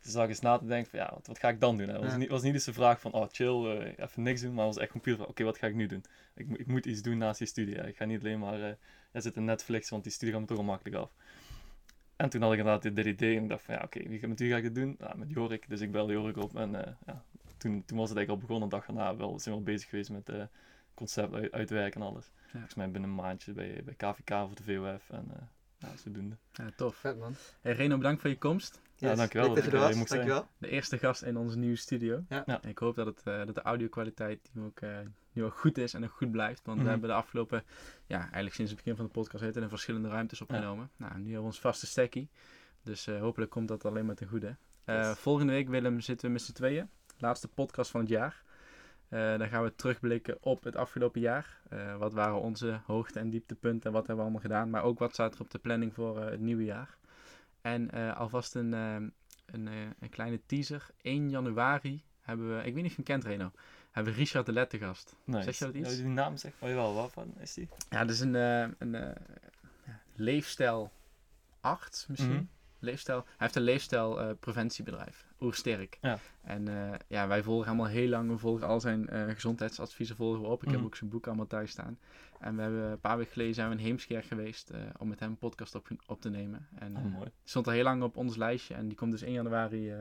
Toen 0.06 0.14
zag 0.14 0.24
ik 0.24 0.30
eens 0.30 0.40
na 0.40 0.58
te 0.58 0.66
denken 0.66 0.90
van, 0.90 1.00
ja, 1.00 1.10
wat, 1.14 1.28
wat 1.28 1.40
ga 1.40 1.50
ik 1.50 1.60
dan 1.60 1.78
doen? 1.78 1.88
Het 1.88 2.04
was, 2.04 2.16
niet, 2.16 2.30
was 2.30 2.42
niet 2.42 2.54
eens 2.54 2.64
de 2.64 2.74
vraag 2.74 3.00
van, 3.00 3.12
oh 3.12 3.28
chill, 3.32 3.64
uh, 3.64 3.94
even 3.98 4.24
niks 4.24 4.42
doen. 4.42 4.54
Maar 4.54 4.66
het 4.66 4.76
was 4.76 4.84
echt 4.84 5.02
puur 5.02 5.16
van, 5.16 5.26
oké, 5.26 5.44
wat 5.44 5.58
ga 5.58 5.68
ik 5.68 5.76
nu 5.76 5.86
doen? 5.86 6.04
Ik, 6.36 6.48
ik 6.58 6.68
moet 6.68 6.86
iets 6.86 7.02
doen 7.02 7.18
naast 7.18 7.38
die 7.38 7.48
studie. 7.48 7.76
Ik 7.76 7.98
ga 7.98 8.06
niet 8.06 8.20
alleen 8.20 8.40
maar 8.40 8.60
uh, 8.60 8.74
zitten 9.14 9.46
Netflix, 9.46 9.90
want 9.90 10.04
die 10.04 10.12
studie 10.12 10.34
gaat 10.34 10.42
me 10.42 10.48
toch 10.48 10.58
al 10.58 10.64
makkelijk 10.64 10.96
af. 10.96 11.12
En 12.16 12.30
toen 12.30 12.42
had 12.42 12.52
ik 12.52 12.58
inderdaad 12.58 12.96
dit 12.96 13.06
idee 13.06 13.38
en 13.38 13.44
ik 13.44 13.50
dacht 13.50 13.64
van, 13.64 13.74
ja, 13.74 13.82
oké, 13.84 13.98
okay, 13.98 14.30
met 14.30 14.40
wie 14.40 14.52
ga 14.52 14.58
ik 14.58 14.64
het 14.64 14.76
doen? 14.76 14.96
Ja, 15.00 15.14
met 15.16 15.30
Jorik. 15.30 15.70
Dus 15.70 15.82
ik 15.82 15.92
belde 15.92 16.14
Jorik 16.14 16.38
op 16.38 16.56
en 16.56 16.72
ja, 17.06 17.24
toen, 17.58 17.84
toen 17.86 17.98
was 17.98 18.10
het 18.10 18.18
eigenlijk 18.18 18.30
al 18.30 18.38
begonnen. 18.38 18.64
Een 18.64 18.70
dag 18.70 18.86
daarna 18.86 19.16
wel, 19.16 19.40
zijn 19.40 19.56
we 19.56 19.62
al 19.62 19.66
bezig 19.66 19.90
geweest 19.90 20.10
met 20.10 20.30
concept 20.94 21.34
uit, 21.34 21.52
uitwerken 21.52 22.02
en 22.02 22.08
alles. 22.08 22.26
Ja. 22.26 22.52
Volgens 22.52 22.76
mij 22.76 22.92
binnen 22.92 23.10
een 23.10 23.16
maandje 23.16 23.54
bij, 23.54 23.82
bij 23.84 23.94
KVK 23.94 24.30
voor 24.30 24.56
de 24.56 24.64
VOF 24.64 25.10
en 25.10 25.26
uh, 25.30 25.42
ja, 25.78 25.98
zodoende. 25.98 26.38
Ja, 26.52 26.72
tof. 26.76 26.96
Vet 26.96 27.18
man. 27.18 27.36
Hey 27.62 27.74
Reno, 27.74 27.98
bedankt 27.98 28.22
voor 28.22 28.30
je 28.30 28.38
komst. 28.38 28.82
Ja, 28.96 29.16
dankjewel. 29.16 29.54
dat 29.54 29.64
je 29.64 29.72
er 29.72 29.78
was. 29.78 29.96
Dankjewel. 29.96 30.48
De 30.58 30.70
eerste 30.70 30.98
gast 30.98 31.22
in 31.22 31.38
onze 31.38 31.58
nieuwe 31.58 31.76
studio. 31.76 32.24
Ja. 32.30 32.44
ja. 32.46 32.64
Ik 32.64 32.78
hoop 32.78 32.96
dat, 32.96 33.06
het, 33.06 33.22
uh, 33.26 33.46
dat 33.46 33.56
de 33.56 33.62
audio-kwaliteit 33.62 34.50
nu 34.52 34.64
ook, 34.64 34.82
uh, 34.82 34.98
nu 35.34 35.44
ook 35.44 35.54
goed 35.54 35.78
is 35.78 35.94
en 35.94 36.04
ook 36.04 36.12
goed 36.12 36.32
blijft. 36.32 36.62
Want 36.66 36.66
mm 36.66 36.74
-hmm. 36.74 36.78
we 36.78 36.82
mhm. 36.82 36.92
hebben 36.92 37.10
de 37.10 37.16
afgelopen, 37.16 37.64
ja, 38.08 38.20
eigenlijk 38.20 38.56
sinds 38.56 38.72
het 38.72 38.80
begin 38.80 38.96
van 38.96 39.06
de 39.06 39.12
podcast 39.12 39.44
het 39.44 39.56
in 39.56 39.70
verschillende 39.70 40.10
ruimtes 40.10 40.42
opgenomen. 40.42 40.90
Ja. 40.98 41.06
Nou, 41.06 41.18
nu 41.18 41.24
hebben 41.24 41.40
we 41.40 41.48
ons 41.48 41.60
vaste 41.60 41.86
stekkie. 41.86 42.30
Dus 42.84 43.08
uh, 43.08 43.20
hopelijk 43.20 43.52
komt 43.52 43.68
dat 43.68 43.86
alleen 43.86 44.06
maar 44.06 44.16
ten 44.16 44.28
goede. 44.28 44.56
Yes. 44.86 45.18
Volgende 45.18 45.54
week, 45.54 45.68
Willem, 45.68 46.00
zitten 46.00 46.28
we 46.28 46.34
met 46.34 46.42
z'n 46.42 46.54
tweeën. 46.54 46.90
Laatste 47.18 47.48
podcast 47.48 47.92
van 47.92 48.00
het 48.00 48.10
jaar. 48.10 48.44
Uh, 49.10 49.38
dan 49.38 49.48
gaan 49.48 49.64
we 49.64 49.76
terugblikken 49.76 50.38
op 50.40 50.64
het 50.64 50.76
afgelopen 50.76 51.22
jaar. 51.22 51.62
Uh, 51.74 51.98
wat 51.98 52.14
waren 52.14 52.40
onze 52.40 52.80
hoogte- 52.86 53.20
en 53.20 53.30
dieptepunten 53.30 53.86
en 53.86 53.92
wat 53.92 54.08
hebben 54.08 54.16
we 54.16 54.22
allemaal 54.22 54.50
gedaan. 54.50 54.70
Maar 54.70 54.84
ook 54.84 55.00
wat 55.00 55.14
staat 55.14 55.36
er 55.36 55.42
op 55.42 55.52
de 55.52 55.60
planning 55.60 55.94
voor 55.94 56.20
uh, 56.20 56.26
het 56.26 56.40
nieuwe 56.40 56.64
jaar. 56.64 56.98
En 57.66 58.16
alvast 58.16 58.56
een, 58.56 58.72
een, 58.72 59.12
een, 60.00 60.10
kleine 60.10 60.40
teaser. 60.46 60.90
1 61.02 61.30
januari 61.30 62.04
hebben 62.22 62.58
we, 62.58 62.64
ik 62.64 62.74
weet 62.74 62.84
niet 62.84 62.92
of 62.92 62.98
je 62.98 63.04
hem 63.04 63.06
kent 63.06 63.24
Reno, 63.24 63.52
hebben 63.92 64.14
we 64.14 64.20
Richard 64.20 64.46
de 64.46 64.52
Lette 64.52 64.78
gast. 64.78 65.16
Nice. 65.24 65.44
Zeg 65.44 65.58
je 65.58 65.66
dat 65.66 65.74
iets? 65.74 65.90
Ja, 65.90 66.04
die 66.04 66.06
naam 66.06 66.38
zegt 66.38 66.56
je 66.60 66.74
wel, 66.74 66.94
waarvan 66.94 67.34
is 67.40 67.54
die? 67.54 67.70
Ja, 67.90 68.00
dat 68.00 68.10
is 68.10 68.20
een, 68.20 68.34
een 68.34 69.16
leefstijl 70.16 70.92
arts 71.62 72.08
misschien. 72.08 72.32
Mm 72.32 72.38
-hmm 72.38 72.55
leefstijl. 72.86 73.24
Hij 73.26 73.34
heeft 73.38 73.56
een 73.56 73.62
leefstijlpreventiebedrijf, 73.62 75.26
uh, 75.28 75.42
Oersterk. 75.42 75.98
Ja. 76.02 76.18
En 76.44 76.70
uh, 76.70 76.92
ja, 77.08 77.28
wij 77.28 77.44
volgen 77.44 77.66
helemaal 77.72 77.92
heel 77.92 78.08
lang, 78.08 78.30
we 78.30 78.38
volgen 78.38 78.68
al 78.68 78.80
zijn 78.80 79.10
uh, 79.14 79.24
gezondheidsadviezen 79.34 80.16
volgen 80.16 80.42
we 80.42 80.48
op. 80.48 80.62
Ik 80.64 80.68
heb 80.68 80.78
mhm. 80.78 80.86
ook 80.86 80.96
zijn 80.96 81.10
boek 81.10 81.28
allemaal 81.28 81.48
thuis 81.48 81.72
staan. 81.72 82.00
En 82.40 82.56
we 82.56 82.62
hebben 82.62 82.82
een 82.82 83.00
paar 83.00 83.18
weken 83.18 83.32
geleden 83.32 83.54
zijn 83.54 83.70
we 83.70 83.76
in 83.76 83.82
Heemskerk 83.82 84.26
geweest 84.26 84.72
uh, 84.72 84.78
om 84.98 85.08
met 85.08 85.20
hem 85.20 85.30
een 85.30 85.38
podcast 85.38 85.76
op, 85.76 85.88
op 86.06 86.22
te 86.22 86.30
nemen. 86.30 86.68
En 86.80 86.98
oh, 86.98 87.04
mooi. 87.04 87.32
stond 87.44 87.68
al 87.68 87.74
heel 87.74 87.84
lang 87.84 88.04
op 88.04 88.18
ons 88.18 88.36
lijstje 88.36 88.74
en 88.74 88.88
die 88.88 88.98
komt 88.98 89.12
dus 89.12 89.22
1 89.22 89.34
januari 89.34 89.94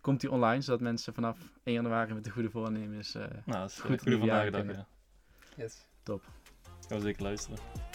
komt 0.00 0.20
die 0.20 0.30
online, 0.30 0.62
zodat 0.62 0.80
mensen 0.80 1.14
vanaf 1.14 1.38
1 1.62 1.74
januari 1.74 2.14
met 2.14 2.24
de 2.24 2.30
goede 2.30 2.50
voornemens 2.50 3.12
nou, 3.12 3.30
dat 3.44 3.70
is 3.70 3.80
goed 3.80 4.02
goede 4.02 4.18
vandaag 4.18 4.50
ja. 4.50 4.86
Yes. 5.56 5.86
Top. 6.02 6.22
Gaan 6.88 6.98
we 6.98 7.04
zeker 7.04 7.22
luisteren. 7.22 7.91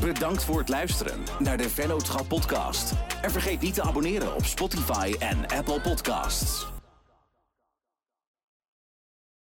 Bedankt 0.00 0.44
voor 0.44 0.58
het 0.58 0.68
luisteren 0.68 1.18
naar 1.38 1.56
de 1.56 1.70
Vennootschap 1.70 2.28
podcast. 2.28 2.92
En 3.22 3.30
vergeet 3.30 3.60
niet 3.60 3.74
te 3.74 3.82
abonneren 3.82 4.34
op 4.34 4.44
Spotify 4.44 5.14
en 5.18 5.46
Apple 5.46 5.80
Podcasts. 5.80 6.79